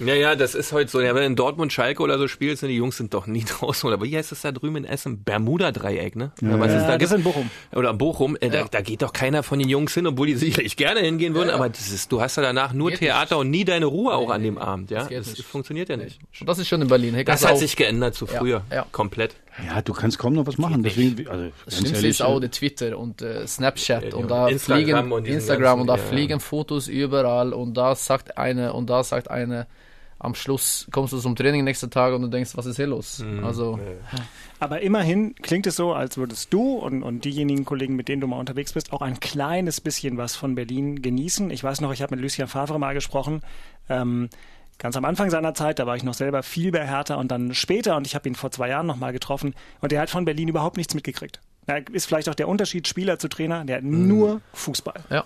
[0.00, 1.00] Ja, ja, das ist heute so.
[1.00, 3.44] Ja, wenn du in Dortmund Schalke oder so spielst, sind die Jungs sind doch nie
[3.48, 3.86] draußen.
[3.88, 5.22] Oder wie heißt das da drüben in Essen?
[5.22, 6.32] Bermuda-Dreieck, ne?
[6.42, 7.02] Oder was Ja, es da das gibt?
[7.12, 7.50] ist in Bochum.
[7.74, 10.76] Oder Bochum, äh, da, da geht doch keiner von den Jungs hin, obwohl die sicherlich
[10.76, 13.64] gerne hingehen würden, aber das ist, du hast ja danach nur Geht Theater und nie
[13.64, 15.00] deine Ruhe auch an dem Abend, ja?
[15.04, 15.44] das Das, nicht.
[15.44, 16.18] funktioniert ja nicht.
[16.40, 17.14] und das ist schon in Berlin.
[17.14, 18.62] Hey, Das hat auch- sich geändert zu Ja, früher.
[18.72, 18.86] ja.
[18.92, 19.36] Komplett.
[19.66, 20.82] Ja, du kannst kaum noch was machen.
[20.82, 24.48] Deswegen, also, Das Schlimmste ehrlich, ist auch der Twitter und äh, Snapchat Ja, und da
[24.48, 28.72] Instagram fliegen und Instagram und da ganzen- ja, fliegen Fotos überall und da sagt eine
[28.72, 29.66] und da sagt eine
[30.18, 33.18] am Schluss kommst du zum Training nächsten Tag und du denkst, was ist hier los?
[33.18, 33.44] Mhm.
[33.44, 33.78] Also
[34.58, 38.26] Aber immerhin klingt es so, als würdest du und, und diejenigen Kollegen, mit denen du
[38.26, 41.50] mal unterwegs bist, auch ein kleines bisschen was von Berlin genießen.
[41.50, 43.42] Ich weiß noch, ich habe mit Lucien Favre mal gesprochen.
[43.90, 44.30] Ähm,
[44.78, 47.54] ganz am Anfang seiner Zeit, da war ich noch selber viel bei Hertha und dann
[47.54, 50.48] später, und ich habe ihn vor zwei Jahren nochmal getroffen, und der hat von Berlin
[50.48, 51.40] überhaupt nichts mitgekriegt.
[51.66, 55.04] Da ist vielleicht auch der Unterschied Spieler zu Trainer, der hat nur Fußball.
[55.10, 55.24] Ja.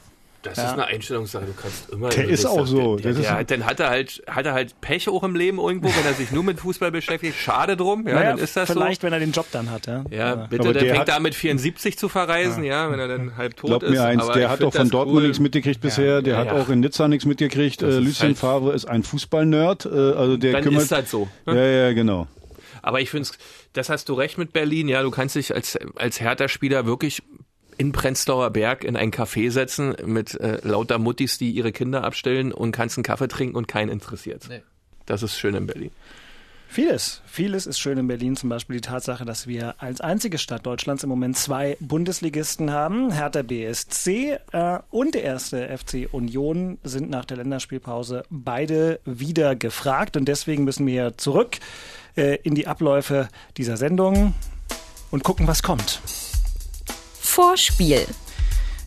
[0.48, 0.64] Das Ja.
[0.66, 2.08] ist eine Einstellungssache, du kannst immer.
[2.10, 2.96] Der ist auch ja- so.
[2.96, 5.88] Der, der, der dann hat er halt, hat er halt Pech auch im Leben irgendwo,
[5.88, 7.36] wenn er sich nur mit Fußball beschäftigt.
[7.38, 9.06] Schade drum, ja, Naja, dann ist das vielleicht, so.
[9.06, 9.86] wenn er den Job dann hat.
[9.86, 13.08] Ja, Ja, bitte, Aber der fängt hat- an mit 74 zu verreisen, ja, wenn er
[13.08, 13.90] dann halb tot Glaub ist.
[13.90, 15.22] mir eins, Aber der hat doch von Dortmund cool.
[15.24, 16.52] nichts mitgekriegt bisher, der Ja, hat ja.
[16.62, 17.82] auch in Nizza nichts mitgekriegt.
[17.82, 20.82] Äh, Lucien halt- Favre ist ein Fußballnerd, äh, also der Dann kümmert.
[20.82, 21.28] ist das so.
[21.46, 21.54] ne?
[21.56, 22.26] Ja, ja, genau.
[22.82, 23.28] Aber ich finde,
[23.72, 24.88] das hast du recht mit Berlin.
[24.88, 27.22] Ja, du kannst dich als, als Hertha-Spieler wirklich
[27.78, 32.52] in Prenzlauer Berg in ein Café setzen mit äh, lauter Muttis, die ihre Kinder abstellen
[32.52, 34.46] und kannst einen Kaffee trinken und keinen interessiert.
[34.48, 34.62] Nee.
[35.06, 35.90] Das ist schön in Berlin.
[36.70, 37.22] Vieles.
[37.24, 38.36] Vieles ist schön in Berlin.
[38.36, 43.10] Zum Beispiel die Tatsache, dass wir als einzige Stadt Deutschlands im Moment zwei Bundesligisten haben.
[43.10, 50.18] Hertha BSC äh, und der erste FC Union sind nach der Länderspielpause beide wieder gefragt.
[50.18, 51.56] Und deswegen müssen wir zurück
[52.16, 54.34] äh, in die Abläufe dieser Sendung
[55.10, 56.02] und gucken, was kommt.
[57.28, 58.06] Vorspiel.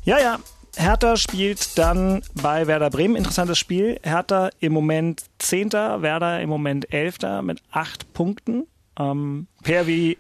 [0.04, 0.40] Ja, ja.
[0.76, 3.16] Hertha spielt dann bei Werder Bremen.
[3.16, 4.00] Interessantes Spiel.
[4.04, 8.68] Hertha im Moment Zehnter, Werder im Moment Elfter mit acht Punkten.
[9.00, 10.18] Ähm, per, wie,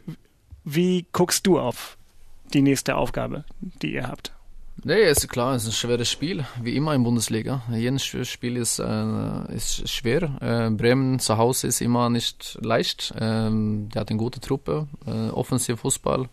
[0.63, 1.97] wie guckst du auf
[2.53, 3.43] die nächste Aufgabe,
[3.81, 4.31] die ihr habt?
[4.83, 7.63] Nee, ist klar, es ist ein schweres Spiel, wie immer in Bundesliga.
[7.71, 10.37] Jedes Spiel ist, äh, ist schwer.
[10.41, 13.13] Äh, Bremen zu Hause ist immer nicht leicht.
[13.19, 16.29] Ähm, der hat eine gute Truppe, äh, offensiv Fußball,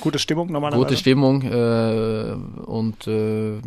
[0.00, 0.84] Gute Stimmung normalerweise?
[0.84, 2.32] gute Stimmung äh,
[2.66, 3.60] und äh,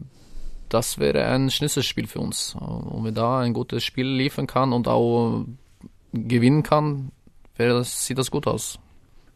[0.70, 2.56] das wäre ein Schlüsselspiel für uns.
[2.56, 5.46] Und wenn da ein gutes Spiel liefern kann und auch
[6.14, 7.12] gewinnen kann,
[7.56, 8.80] wäre das, sieht das gut aus.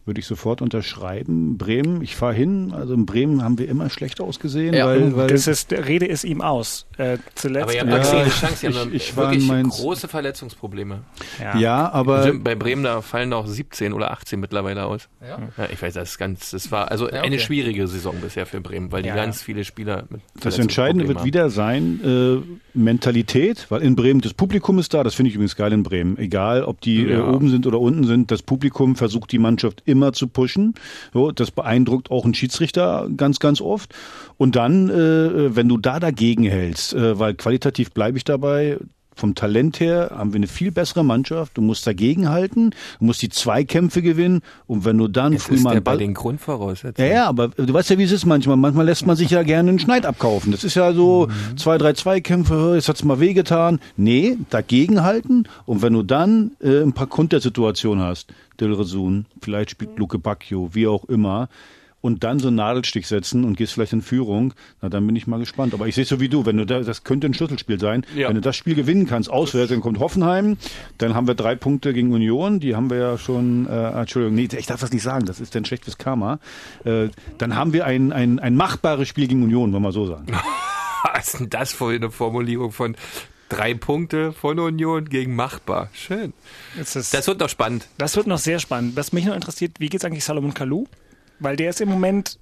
[0.07, 1.57] Würde ich sofort unterschreiben.
[1.57, 2.71] Bremen, ich fahre hin.
[2.73, 6.23] Also in Bremen haben wir immer schlecht ausgesehen, Ja, weil, weil das ist, Rede ist
[6.23, 6.87] ihm aus.
[6.97, 7.63] Äh, zuletzt.
[7.63, 8.77] Aber ihr habt Ja, ja, keine Chance, ihr ich-
[9.17, 11.01] habt ich in wirklich große Verletzungsprobleme.
[11.59, 15.09] ja, aber Stimmt, bei Bremen da fallen noch 17 oder 18 mittlerweile aus.
[15.21, 15.39] Ja.
[15.57, 17.39] Ja, ich weiß, das ist ganz, das war also Ja, eine okay.
[17.39, 19.45] schwierige Saison bisher für Bremen, weil die Ja, ganz ja.
[19.45, 24.79] viele Spieler mit Das Entscheidende wird wieder sein, äh, Mentalität, weil in Bremen, das Publikum
[24.79, 26.17] ist da, das finde ich übrigens geil in Bremen.
[26.17, 27.27] Egal, ob die äh, Ja.
[27.27, 30.73] oben sind oder unten sind, das Publikum versucht die Mannschaft immer zu pushen.
[31.13, 33.93] So, das beeindruckt auch einen Schiedsrichter ganz, ganz oft.
[34.37, 38.77] Und dann, äh, wenn du da dagegen hältst, äh, weil qualitativ bleibe ich dabei,
[39.17, 41.57] vom Talent her haben wir eine viel bessere Mannschaft.
[41.57, 45.63] Du musst dagegenhalten, du musst die Zweikämpfe gewinnen und wenn du dann Jetzt früh ist
[45.63, 47.09] mal der einen bei Ball den Grundvoraussetzungen.
[47.09, 48.57] ja, ja, aber du weißt ja, wie es ist manchmal.
[48.57, 50.51] Manchmal lässt man sich ja gerne einen Schneid abkaufen.
[50.51, 53.79] Das ist ja so zwei, drei Zweikämpfe, jetzt hat's mal wehgetan.
[53.95, 55.47] Nee, dagegenhalten.
[55.65, 60.87] Und wenn du dann äh, ein paar Kontersituationen hast, Dilresun, vielleicht spielt Luke Bacchio, wie
[60.87, 61.49] auch immer,
[62.01, 65.25] und dann so einen Nadelstich setzen und gehst vielleicht in Führung, na dann bin ich
[65.27, 65.73] mal gespannt.
[65.73, 68.05] Aber ich sehe so wie du, wenn du da, das könnte ein Schlüsselspiel sein.
[68.15, 68.27] Ja.
[68.29, 70.57] Wenn du das Spiel gewinnen kannst, auswärts, dann kommt Hoffenheim,
[70.99, 74.47] dann haben wir drei Punkte gegen Union, die haben wir ja schon, äh, Entschuldigung, nee,
[74.57, 76.39] ich darf das nicht sagen, das ist dann schlecht fürs Karma.
[76.85, 80.27] Äh, dann haben wir ein, ein, ein machbares Spiel gegen Union, wollen wir so sagen.
[81.13, 82.95] Was ist denn das für eine Formulierung von
[83.49, 85.89] drei Punkte von Union gegen machbar?
[85.93, 86.33] Schön.
[86.79, 87.87] Es ist- Das wird doch spannend.
[87.97, 88.95] Das wird noch sehr spannend.
[88.95, 90.85] Was mich noch interessiert, wie geht's eigentlich Salomon Kalou?
[91.39, 92.37] Weil der ist im Moment.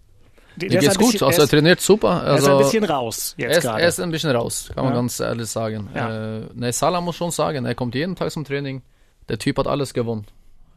[0.58, 2.22] Der, Mir ist geht's gut, bisschen- also er er ist, trainiert super.
[2.26, 3.82] er ist Also ein bisschen raus er jetzt ist, gerade.
[3.82, 5.00] er ist ein bisschen raus, kann man Ja.
[5.02, 5.90] ganz ehrlich sagen.
[5.94, 6.38] Ja.
[6.38, 8.82] Äh, ne, Salah muss schon sagen, er kommt jeden Tag zum Training.
[9.28, 10.26] Der Typ hat alles gewonnen.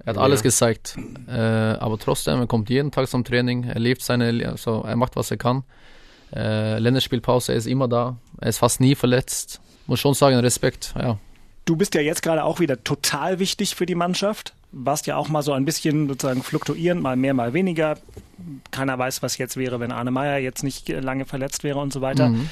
[0.01, 0.23] Er hat Ja.
[0.23, 0.97] alles gezeigt.
[1.29, 3.65] Äh, aber trotzdem, er kommt jeden Tag zum Training.
[3.65, 5.63] Er lebt seine, also er macht, was er kann.
[6.35, 8.17] Äh, Länderspielpause, er ist immer da.
[8.41, 9.61] Er ist fast nie verletzt.
[9.87, 11.19] Muss schon sagen, Respekt, ja.
[11.67, 14.55] Du bist ja jetzt gerade auch wieder total wichtig für die Mannschaft.
[14.71, 17.99] Warst ja auch mal so ein bisschen sozusagen fluktuierend, mal mehr, mal weniger.
[18.71, 22.01] Keiner weiß, was jetzt wäre, wenn Arne Meyer jetzt nicht lange verletzt wäre und so
[22.01, 22.29] weiter.
[22.29, 22.49] Mhm.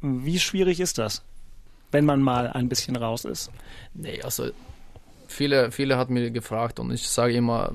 [0.00, 1.22] Wie schwierig ist das,
[1.92, 3.50] wenn man mal ein bisschen raus ist?
[3.94, 4.50] Nee, also
[5.26, 7.72] viele, viele hat mir gefragt und ich sage immer,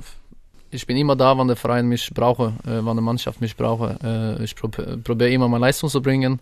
[0.72, 3.98] ich bin immer da, wann der Verein mich brauche, äh, wann die Mannschaft mich brauche.
[4.40, 6.40] Äh, ich prob probiere immer meine Leistung zu bringen.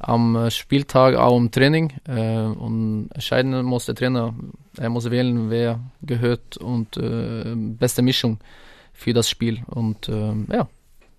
[0.00, 4.34] Am äh, Spieltag auch im Training äh, und entscheiden muss der Trainer,
[4.78, 8.38] er muss wählen, wer gehört und äh, beste Mischung
[8.94, 10.68] für das Spiel und äh, ja,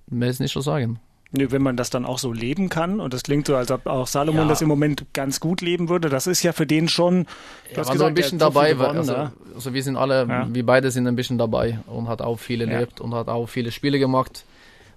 [0.07, 0.99] mehr ist nicht zu sagen.
[1.34, 3.86] Nö, Wenn man das dann auch so leben kann, und das klingt so, als ob
[3.88, 4.47] auch Salomon Ja.
[4.49, 7.25] das im Moment ganz gut leben würde, das ist ja für den schon,
[7.73, 9.32] du hast war so ein bisschen dabei, gewonnen, also, ne?
[9.55, 10.47] also wir sind alle, Ja.
[10.53, 12.67] wir beide sind ein bisschen dabei und hat auch viel Ja.
[12.67, 14.43] erlebt und hat auch viele Spiele gemacht.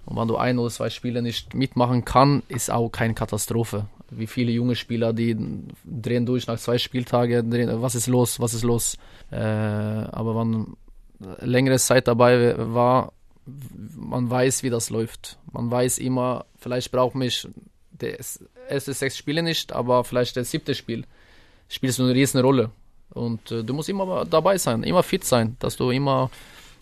[0.05, 3.87] Und wenn du ein oder zwei Spiele nicht mitmachen kann, ist auch keine Katastrophe.
[4.11, 5.35] Wie viele junge Spieler, die
[5.83, 8.97] drehen durch nach zwei Spieltagen, drehen, was ist los, was ist los.
[9.31, 10.77] Äh, aber wenn
[11.39, 13.13] längere Zeit dabei war,
[13.95, 15.37] man weiß, wie das läuft.
[15.51, 17.47] Man weiß immer, vielleicht braucht mich
[17.91, 21.05] das erste sechs Spiele nicht, aber vielleicht das siebte Spiel
[21.67, 22.71] spielst du eine riesen Rolle.
[23.09, 26.29] Und äh, du musst immer dabei sein, immer fit sein, dass du immer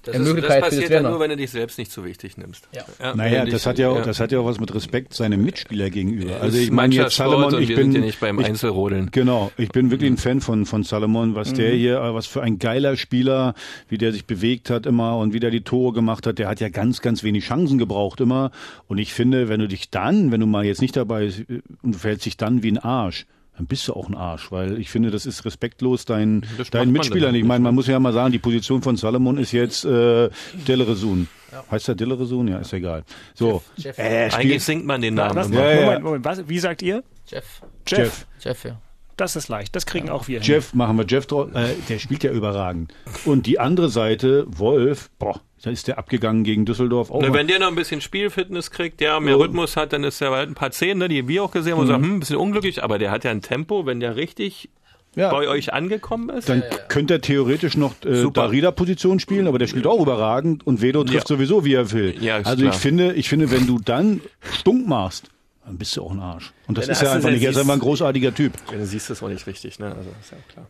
[0.03, 2.67] das, ist, das passiert ja nur, wenn du dich selbst nicht so wichtig nimmst.
[2.75, 2.83] Ja.
[2.99, 4.01] Ja, naja, das hat ja, auch, ja.
[4.03, 6.41] das hat ja auch was mit Respekt seinem Mitspieler gegenüber.
[6.41, 9.09] Also ich meine jetzt Salomon, ich bin nicht beim ich, Einzelrodeln.
[9.11, 11.55] Genau, ich bin wirklich ein Fan von von Salomon, was mhm.
[11.55, 13.53] der hier, was für ein geiler Spieler,
[13.87, 16.37] wie der sich bewegt hat immer und wie der die Tore gemacht hat.
[16.37, 18.51] Der hat ja ganz, ganz wenig Chancen gebraucht immer.
[18.87, 21.43] Und ich finde, wenn du dich dann, wenn du mal jetzt nicht dabei bist
[21.81, 23.25] und du fällst dich dann wie ein Arsch,
[23.57, 27.31] dann bist du auch ein Arsch, weil ich finde, das ist respektlos dein, dein Mitspieler.
[27.33, 30.29] Ich meine, man muss ja mal sagen, die Position von Salomon ist jetzt äh,
[30.67, 31.27] Dilleresun.
[31.51, 31.63] Ja.
[31.69, 32.47] Heißt der Dilleresun?
[32.47, 33.03] Ja, ist egal.
[33.35, 33.97] So, Jeff.
[33.99, 35.35] Äh, Eigentlich singt man den Namen.
[35.35, 35.81] Was, ja, ja.
[35.85, 37.03] Moment, Moment, was, wie sagt ihr?
[37.27, 37.61] Jeff.
[37.85, 37.99] Jeff.
[37.99, 38.81] Jeff, Jeff ja.
[39.17, 40.79] Das ist leicht, das kriegen auch wir Jeff, hin.
[40.79, 41.53] machen wir Jeff drauf.
[41.53, 42.95] Äh, der spielt ja überragend.
[43.25, 47.21] Und die andere Seite, Wolf, boah, da ist der abgegangen gegen Düsseldorf auch.
[47.21, 49.39] Na, wenn der noch ein bisschen Spielfitness kriegt, ja, mehr ja.
[49.39, 51.79] Rhythmus hat, dann ist er halt ein paar Zehn, ne, die wir auch gesehen haben
[51.79, 51.91] und mhm.
[51.91, 54.69] sagen, hm, ein bisschen unglücklich, aber der hat ja ein Tempo, wenn der richtig
[55.15, 55.31] ja.
[55.31, 56.49] bei euch angekommen ist.
[56.49, 60.81] Dann ja, könnte er theoretisch noch äh, Darida-Position spielen, aber der spielt auch überragend und
[60.81, 62.15] Vedo trifft sowieso, wie er will.
[62.43, 62.73] also klar.
[62.73, 64.19] ich finde, ich finde, wenn du dann
[64.51, 65.29] stunk machst,
[65.65, 66.51] dann bist du auch ein Arsch.
[66.67, 68.51] Und das ist ja einfach nicht, er ist einfach ein großartiger Typ.
[68.69, 69.95] Ja, du siehst das auch nicht richtig, ne?
[69.95, 70.67] Also ist ja klar.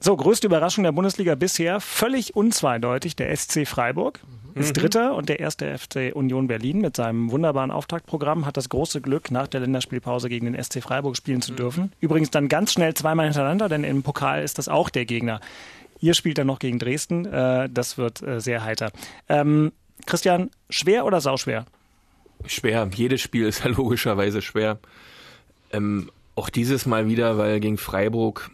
[0.00, 4.20] So, größte Überraschung der Bundesliga bisher, völlig unzweideutig, der SC Freiburg
[4.54, 4.60] mhm.
[4.60, 9.00] ist Dritter und der erste FC Union Berlin mit seinem wunderbaren Auftaktprogramm hat das große
[9.00, 11.56] Glück, nach der Länderspielpause gegen den SC Freiburg spielen zu mhm.
[11.56, 11.92] dürfen.
[12.00, 15.40] Übrigens dann ganz schnell zweimal hintereinander, denn im Pokal ist das auch der Gegner.
[16.00, 18.90] Ihr spielt dann noch gegen Dresden, äh, das wird äh, sehr heiter.
[19.28, 19.72] Ähm,
[20.06, 21.66] Christian, schwer oder sauschwer?
[22.46, 22.90] Schwer.
[22.94, 24.78] Jedes Spiel ist ja logischerweise schwer.
[25.72, 28.50] Ähm, auch dieses Mal wieder, weil gegen Freiburg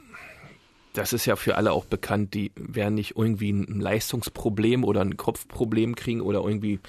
[0.92, 5.16] das ist ja für alle auch bekannt, die werden nicht irgendwie ein Leistungsproblem oder ein
[5.16, 6.80] Kopfproblem kriegen oder irgendwie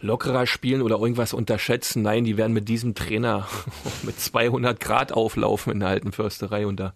[0.00, 2.02] lockerer spielen oder irgendwas unterschätzen.
[2.02, 3.48] Nein, die werden mit diesem Trainer
[4.02, 6.94] mit 200 Grad auflaufen in der alten Försterei und da,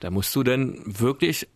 [0.00, 1.48] da musst du dann wirklich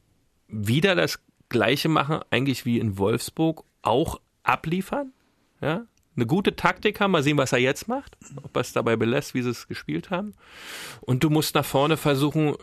[0.49, 5.12] wieder das Gleiche machen, eigentlich wie in Wolfsburg, auch abliefern,
[5.61, 8.97] ja, eine gute Taktik haben, mal sehen, was er jetzt macht, ob er es dabei
[8.97, 10.35] belässt, wie sie es gespielt haben.
[11.01, 12.57] Und du musst nach vorne versuchen,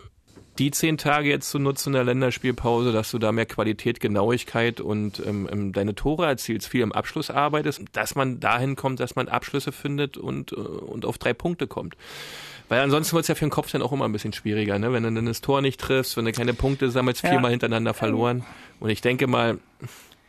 [0.58, 4.80] die zehn Tage jetzt zu nutzen in der Länderspielpause, dass du da mehr Qualität, Genauigkeit
[4.80, 9.16] und ähm, ähm, deine Tore erzielst, viel im Abschluss arbeitest, dass man dahin kommt, dass
[9.16, 11.95] man Abschlüsse findet und, äh, und auf drei Punkte kommt.
[12.70, 14.91] Weil ansonsten wird es ja für den Kopf dann auch immer ein bisschen schwieriger, ne?
[14.91, 18.43] wenn du dann das Tor nicht triffst, wenn du keine Punkte sammelst, viermal hintereinander verloren.
[18.80, 19.60] Und ich denke mal,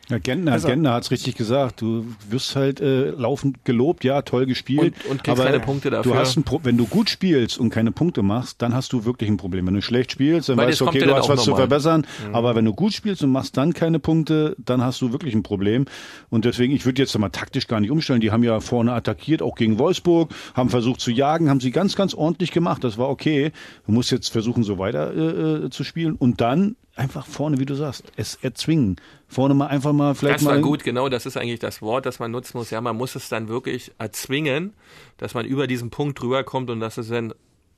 [0.09, 1.81] ja, Gentner, also, Gentner hat es richtig gesagt.
[1.81, 4.95] Du wirst halt äh, laufend gelobt, ja, toll gespielt.
[5.03, 6.13] Und, und kriegst aber keine Punkte dafür.
[6.13, 9.03] Du hast ein Pro wenn du gut spielst und keine Punkte machst, dann hast du
[9.03, 9.67] wirklich ein Problem.
[9.67, 12.05] Wenn du schlecht spielst, dann Weil weißt du, okay, du hast was zu verbessern.
[12.25, 12.35] Mhm.
[12.35, 15.43] Aber wenn du gut spielst und machst dann keine Punkte, dann hast du wirklich ein
[15.43, 15.85] Problem.
[16.29, 18.21] Und deswegen, ich würde jetzt mal taktisch gar nicht umstellen.
[18.21, 21.97] Die haben ja vorne attackiert, auch gegen Wolfsburg, haben versucht zu jagen, haben sie ganz,
[21.97, 22.81] ganz ordentlich gemacht.
[22.83, 23.51] Das war okay.
[23.85, 26.15] Du musst jetzt versuchen, so weiter äh, äh zu spielen.
[26.15, 28.97] Und dann einfach vorne, wie du sagst, es erzwingen.
[29.27, 30.51] Vorne mal einfach mal vielleicht das mal.
[30.51, 32.69] Das war gut, genau, das ist eigentlich das Wort, das man nutzen muss.
[32.69, 34.73] Ja, man muss es dann wirklich erzwingen,
[35.17, 37.33] dass man über diesen Punkt drüber kommt und dass es dann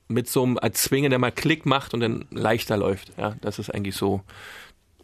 [0.07, 3.11] mit so einem Erzwingen, der mal Klick macht und dann leichter läuft.
[3.17, 4.22] Ja, das ist eigentlich so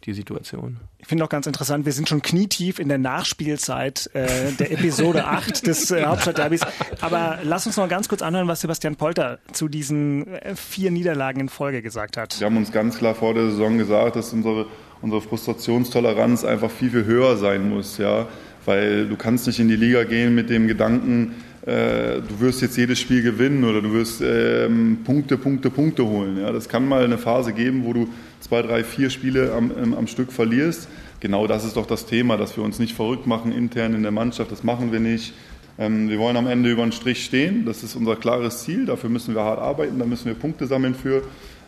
[0.06, 0.78] die Situation.
[0.98, 5.24] Ich finde auch ganz interessant, wir sind schon knietief in der Nachspielzeit äh, der Episode
[5.26, 6.60] 8 des äh, Hauptstadtderbys.
[7.00, 11.40] Aber lass uns noch ganz kurz anhören, was Sebastian Polter zu diesen äh, vier Niederlagen
[11.40, 12.38] in Folge gesagt hat.
[12.38, 14.66] Wir haben uns ganz klar vor der Saison gesagt, dass unsere,
[15.02, 17.98] unsere Frustrationstoleranz einfach viel, viel höher sein muss.
[17.98, 18.28] Ja?
[18.64, 21.34] Weil du kannst nicht in die Liga gehen mit dem Gedanken,
[21.66, 26.38] äh, du wirst jetzt jedes Spiel gewinnen oder du wirst ähm, Punkte, Punkte, Punkte holen.
[26.38, 26.52] Ja?
[26.52, 28.08] Das kann mal eine Phase geben, wo du
[28.40, 30.88] zwei, drei, vier Spiele am, ähm, am Stück verlierst.
[31.18, 34.12] Genau das ist doch das Thema, dass wir uns nicht verrückt machen intern in der
[34.12, 34.52] Mannschaft.
[34.52, 35.34] Das machen wir nicht.
[35.76, 37.66] Ähm, wir wollen am Ende über den Strich stehen.
[37.66, 38.86] Das ist unser klares Ziel.
[38.86, 39.98] Dafür müssen wir hart arbeiten.
[39.98, 41.22] Da müssen wir Punkte sammeln für.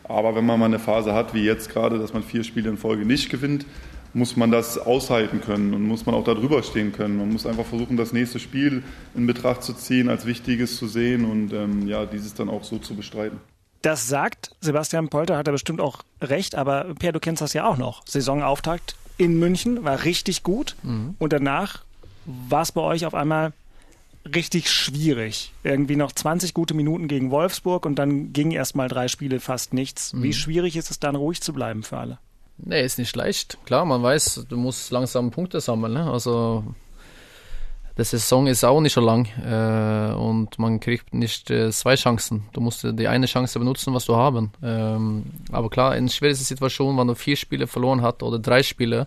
[0.05, 2.77] Aber wenn man mal eine Phase hat, wie jetzt gerade, dass man vier Spiele in
[2.77, 3.67] Folge nicht gewinnt,
[4.15, 7.17] muss man das aushalten können und muss man auch darüber stehen können.
[7.19, 8.83] Man muss einfach versuchen, das nächste Spiel
[9.15, 12.79] in Betracht zu ziehen, als wichtiges zu sehen und ähm, ja, dieses dann auch so
[12.79, 13.39] zu bestreiten.
[13.83, 17.67] Das sagt Sebastian Polter, hat er bestimmt auch recht, aber Per, du kennst das ja
[17.67, 18.03] auch noch.
[18.07, 21.15] Saisonauftakt in München war richtig gut mhm.
[21.19, 21.85] und danach
[22.25, 23.53] war es bei euch auf einmal
[24.35, 25.53] richtig schwierig.
[25.63, 29.73] Irgendwie noch 20 gute Minuten gegen Wolfsburg und dann ging erst mal drei Spiele fast
[29.73, 30.13] nichts.
[30.13, 30.23] Mhm.
[30.23, 32.19] Wie schwierig ist es dann, ruhig zu bleiben für alle?
[32.59, 33.59] Nee, ist nicht leicht.
[33.65, 35.93] Klar, man weiß, du musst langsam Punkte sammeln.
[35.95, 36.11] Ne?
[36.11, 36.65] Also
[37.97, 42.45] Die Saison ist auch nicht so lang äh, und man kriegt nicht äh, zwei Chancen.
[42.53, 44.53] Du musst die eine Chance benutzen, was du haben.
[44.63, 49.07] Ähm, aber klar, in schwierigen Situation, wenn du vier Spiele verloren hast oder drei Spiele,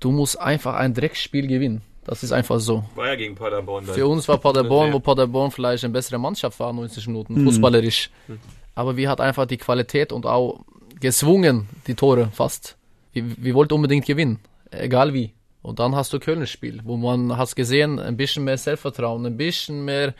[0.00, 1.82] du musst einfach ein Dreckspiel gewinnen.
[2.04, 2.84] Das ist einfach so.
[2.96, 3.86] War ja gegen Paderborn.
[3.86, 3.94] Dann.
[3.94, 7.44] Für uns war Paderborn, wo Paderborn vielleicht eine bessere Mannschaft war, 90 Minuten, Mhm.
[7.46, 8.10] fußballerisch.
[8.28, 8.40] Mhm.
[8.74, 10.64] Aber wir hatten einfach die Qualität und auch
[11.02, 12.78] gezwungen, die Tore fast.
[13.12, 14.38] Wir, wir wollten unbedingt gewinnen,
[14.70, 15.34] egal wie.
[15.60, 19.36] Und dann hast du Köln Spiel, wo man hast gesehen, ein bisschen mehr Selbstvertrauen, ein
[19.36, 20.14] bisschen mehr,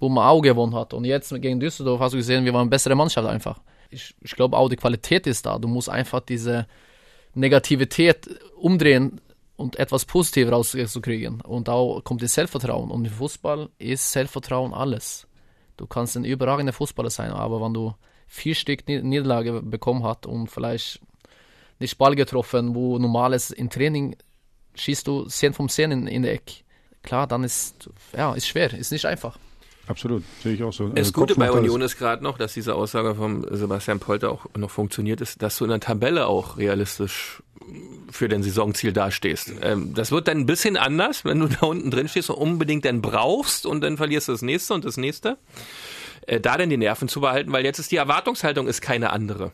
[0.00, 0.92] wo man auch gewonnen hat.
[0.94, 3.60] Und jetzt gegen Düsseldorf hast du gesehen, wir waren eine bessere Mannschaft einfach.
[3.90, 5.58] Ich, ich glaube auch, die Qualität ist da.
[5.58, 6.66] Du musst einfach diese
[7.34, 9.20] Negativität umdrehen
[9.56, 11.42] und etwas Positives rauszukriegen.
[11.42, 12.90] Und auch kommt das Selbstvertrauen.
[12.90, 15.26] Und im Fußball ist Selbstvertrauen alles.
[15.76, 17.94] Du kannst ein überragender Fußballer sein, aber wenn du
[18.32, 21.00] vier Stück Nied- Niederlage bekommen hast und vielleicht
[21.78, 24.16] nicht Ball getroffen, wo normales im Training
[24.74, 26.64] schießt du 10 vom 10 in, in der Eck.
[27.02, 29.38] Klar, dann ist ja ist schwer, ist nicht einfach.
[29.86, 30.88] Absolut, sehe ich auch so.
[30.88, 31.50] Das Also Gute bei.
[31.50, 35.58] Union ist gerade noch, dass diese Aussage von Sebastian Polter auch noch funktioniert ist, dass
[35.58, 37.42] du in der Tabelle auch realistisch
[38.10, 39.52] für dein Saisonziel dastehst.
[39.60, 42.84] Ähm, das wird dann ein bisschen anders, wenn du da unten drin stehst und unbedingt
[42.86, 45.36] dann brauchst und dann verlierst du das nächste und das nächste.
[46.26, 49.52] Äh, da dann die Nerven zu behalten, weil jetzt ist die Erwartungshaltung ist keine andere.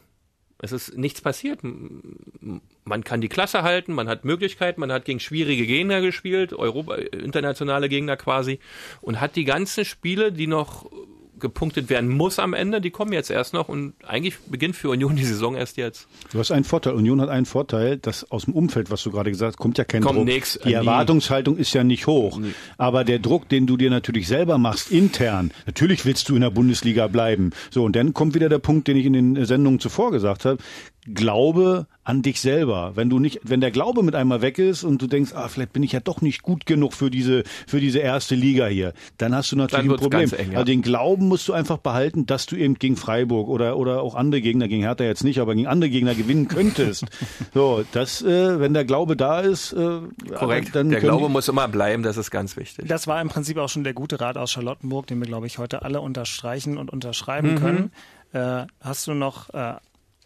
[0.61, 1.61] Es ist nichts passiert.
[1.63, 6.97] Man kann die Klasse halten, man hat Möglichkeiten, man hat gegen schwierige Gegner gespielt, Europa,
[6.97, 8.59] internationale Gegner quasi,
[9.01, 10.91] und hat die ganzen Spiele, die noch
[11.39, 15.17] gepunktet werden muss am Ende, die kommen jetzt erst noch und eigentlich beginnt für Union
[15.17, 16.09] die Saison erst jetzt.
[16.33, 16.95] Du hast einen Vorteil.
[16.95, 19.85] Union hat einen Vorteil, dass aus dem Umfeld, was du gerade gesagt hast, kommt ja
[19.85, 20.27] kein Kommt Druck.
[20.27, 20.75] nix, die nie.
[20.75, 22.41] Erwartungshaltung ist ja nicht hoch.
[22.77, 26.51] Aber der Druck, den du dir natürlich selber machst, intern, natürlich willst du in der
[26.51, 27.51] Bundesliga bleiben.
[27.71, 30.59] So, und dann kommt wieder der Punkt, den ich in den Sendungen zuvor gesagt habe.
[31.15, 32.93] Glaube an dich selber.
[32.95, 35.73] Wenn du nicht, wenn der Glaube mit einmal weg ist und du denkst, ah, vielleicht
[35.75, 39.35] bin ich ja doch nicht gut genug für diese, für diese erste Liga hier, dann
[39.35, 40.31] hast du natürlich ein Problem.
[40.33, 40.59] eng, ja.
[40.59, 44.15] Also den Glauben musst du einfach behalten, dass du eben gegen Freiburg oder, oder auch
[44.15, 47.05] andere Gegner, gegen Hertha jetzt nicht, aber gegen andere Gegner gewinnen könntest.
[47.55, 50.01] so, das, äh, wenn der Glaube da ist, äh,
[50.35, 50.75] Korrekt.
[50.75, 52.87] dann der Glaube die- muss immer bleiben, das ist ganz wichtig.
[52.89, 55.59] Das war im Prinzip auch schon der gute Rat aus Charlottenburg, den wir, glaube ich,
[55.59, 57.59] heute alle unterstreichen und unterschreiben Mhm.
[57.59, 57.93] können.
[58.33, 59.75] Äh, hast du noch äh,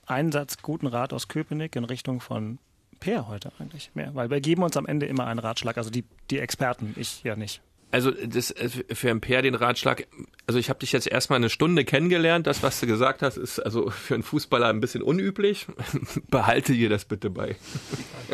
[0.06, 2.58] einen Satz guten Rat aus Köpenick in Richtung von
[3.00, 4.14] Peer heute eigentlich mehr?
[4.14, 7.36] Weil wir geben uns am Ende immer einen Ratschlag, also die, die Experten, ich ja
[7.36, 7.62] nicht.
[7.92, 10.06] Also das äh, für Ampere den Ratschlag,
[10.46, 12.46] also ich habe dich jetzt erstmal eine Stunde kennengelernt.
[12.46, 15.66] Das, was du gesagt hast, ist also für einen Fußballer ein bisschen unüblich.
[16.30, 17.56] Behalte dir das bitte bei.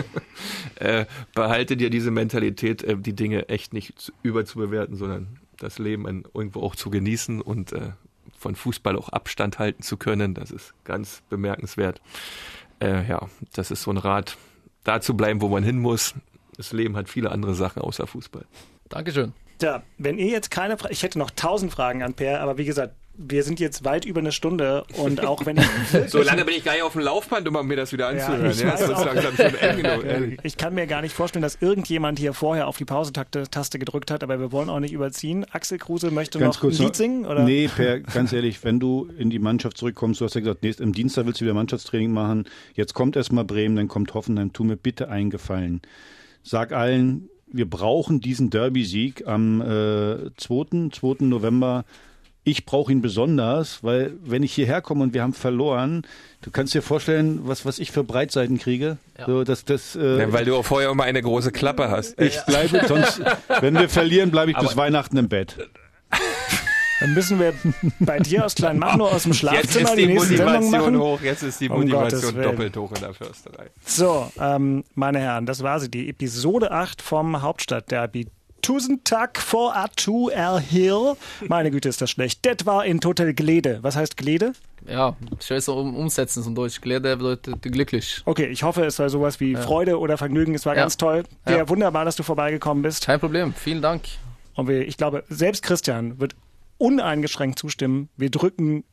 [0.77, 6.07] äh, behalte dir diese Mentalität, äh, die Dinge echt nicht zu, überzubewerten, sondern das Leben
[6.33, 7.91] irgendwo auch zu genießen und äh,
[8.39, 10.35] von Fußball auch Abstand halten zu können.
[10.35, 12.01] Das ist ganz bemerkenswert.
[12.81, 14.37] Äh, ja, das ist so ein Rat,
[14.85, 16.15] da zu bleiben, wo man hin muss.
[16.57, 18.47] Das Leben hat viele andere Sachen außer Fußball.
[18.89, 19.33] Dankeschön.
[19.59, 22.65] Tja, wenn ihr jetzt keine Frage, ich hätte noch tausend Fragen an Per, aber wie
[22.65, 25.67] gesagt, wir sind jetzt weit über eine Stunde und auch wenn ich
[26.07, 28.45] So lange bin ich gar nicht auf dem Laufband, um mir das wieder anzuhören.
[28.45, 30.39] Ja, ich Ja, das langsam schon ehrlich.
[30.45, 34.23] Ich kann mir gar nicht vorstellen, dass irgendjemand hier vorher auf die Pause-Taste gedrückt hat,
[34.23, 35.45] aber wir wollen auch nicht überziehen.
[35.51, 37.27] Axel Kruse möchte Ganz noch kurz ein Lied singen?
[37.27, 37.43] Oder?
[37.43, 40.81] Nee, Per, ganz ehrlich, wenn du in die Mannschaft zurückkommst, du hast ja gesagt, nächst,
[40.81, 42.45] im Dienstag willst du wieder Mannschaftstraining machen.
[42.75, 44.53] Jetzt kommt erstmal Bremen, dann kommt Hoffenheim.
[44.53, 45.83] Tu mir bitte einen Gefallen.
[46.45, 50.91] Sag allen, wir brauchen diesen Derby-Sieg am äh, 2.
[50.93, 51.25] 2.
[51.25, 51.85] November.
[52.51, 56.07] Ich brauche ihn besonders, weil wenn ich hierher komme und wir haben verloren,
[56.41, 58.97] du kannst dir vorstellen, was, was ich für Breitseiten kriege.
[59.27, 62.19] So, dass das, äh, Ja, weil du auch vorher immer eine große Klappe hast.
[62.19, 63.21] ich bleibe sonst,
[63.61, 65.57] wenn wir verlieren, bleibe ich bis Aber- Weihnachten im Bett.
[67.01, 67.53] Dann müssen wir
[68.01, 70.99] bei dir aus Kleinmachnow aus dem Jetzt Schlafzimmer ist die die nächste Sendung Motivation machen.
[71.01, 72.43] hoch, jetzt ist die Um Motivation Willen.
[72.45, 73.67] doppelt hoch in der Försterei.
[73.85, 78.27] So, ähm, meine Herren, das war sie, die Episode 8 vom Hauptstadtderby.
[78.63, 81.15] Tausend Tag vor Atu er Hill.
[81.49, 82.45] Meine Güte, ist das schlecht.
[82.45, 83.79] Das war in Total Glede.
[83.83, 84.53] Was heißt Glede?
[84.87, 86.81] Ja, schwer so um, umsetzen zum Deutsch.
[86.81, 88.23] Glede bedeutet glücklich.
[88.25, 89.61] Okay, ich hoffe, es war sowas wie Ja.
[89.61, 90.55] Freude oder Vergnügen.
[90.55, 90.83] Es war Ja.
[90.83, 91.25] ganz toll.
[91.47, 91.69] Sehr Ja.
[91.69, 93.07] wunderbar, dass du vorbeigekommen bist.
[93.07, 94.03] Kein Problem, vielen Dank.
[94.55, 96.35] Und wir, ich glaube, selbst Christian wird
[96.79, 98.09] uneingeschränkt zustimmen.
[98.17, 98.85] Wir drücken,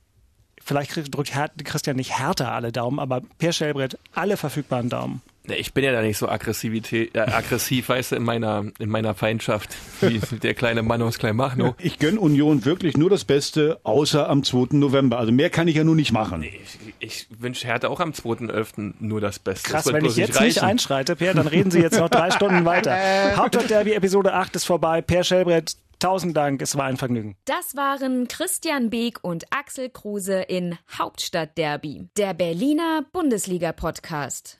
[0.61, 1.32] vielleicht drückt
[1.63, 5.22] Christian nicht härter alle Daumen, aber Per Schellbrett alle verfügbaren Daumen.
[5.48, 8.89] Nee, ich bin ja da nicht so Aggressivität, äh, aggressiv, weißt du, in meiner, in
[8.89, 11.76] meiner Feindschaft, wie der kleine Mann aus Kleinmachnow.
[11.78, 14.70] Ich gönne Union wirklich nur das Beste, außer am 2.
[14.78, 15.20] November.
[15.20, 16.43] Also mehr kann ich ja nur nicht machen.
[16.43, 18.93] Ich, ich wünsche Hertha auch am 2.11.
[19.00, 19.70] nur das Beste.
[19.70, 20.66] Krass, Das wenn ich jetzt nicht reichen.
[20.70, 22.97] einschreite, Per, dann reden Sie jetzt noch drei Stunden weiter.
[23.36, 25.01] Hauptstadt-Derby Episode 8 ist vorbei.
[25.01, 27.36] Per Schellbrett, tausend Dank, es war ein Vergnügen.
[27.46, 34.59] Das waren Christian Beek und Axel Kruse in Hauptstadtderby, der Berliner Bundesliga-Podcast.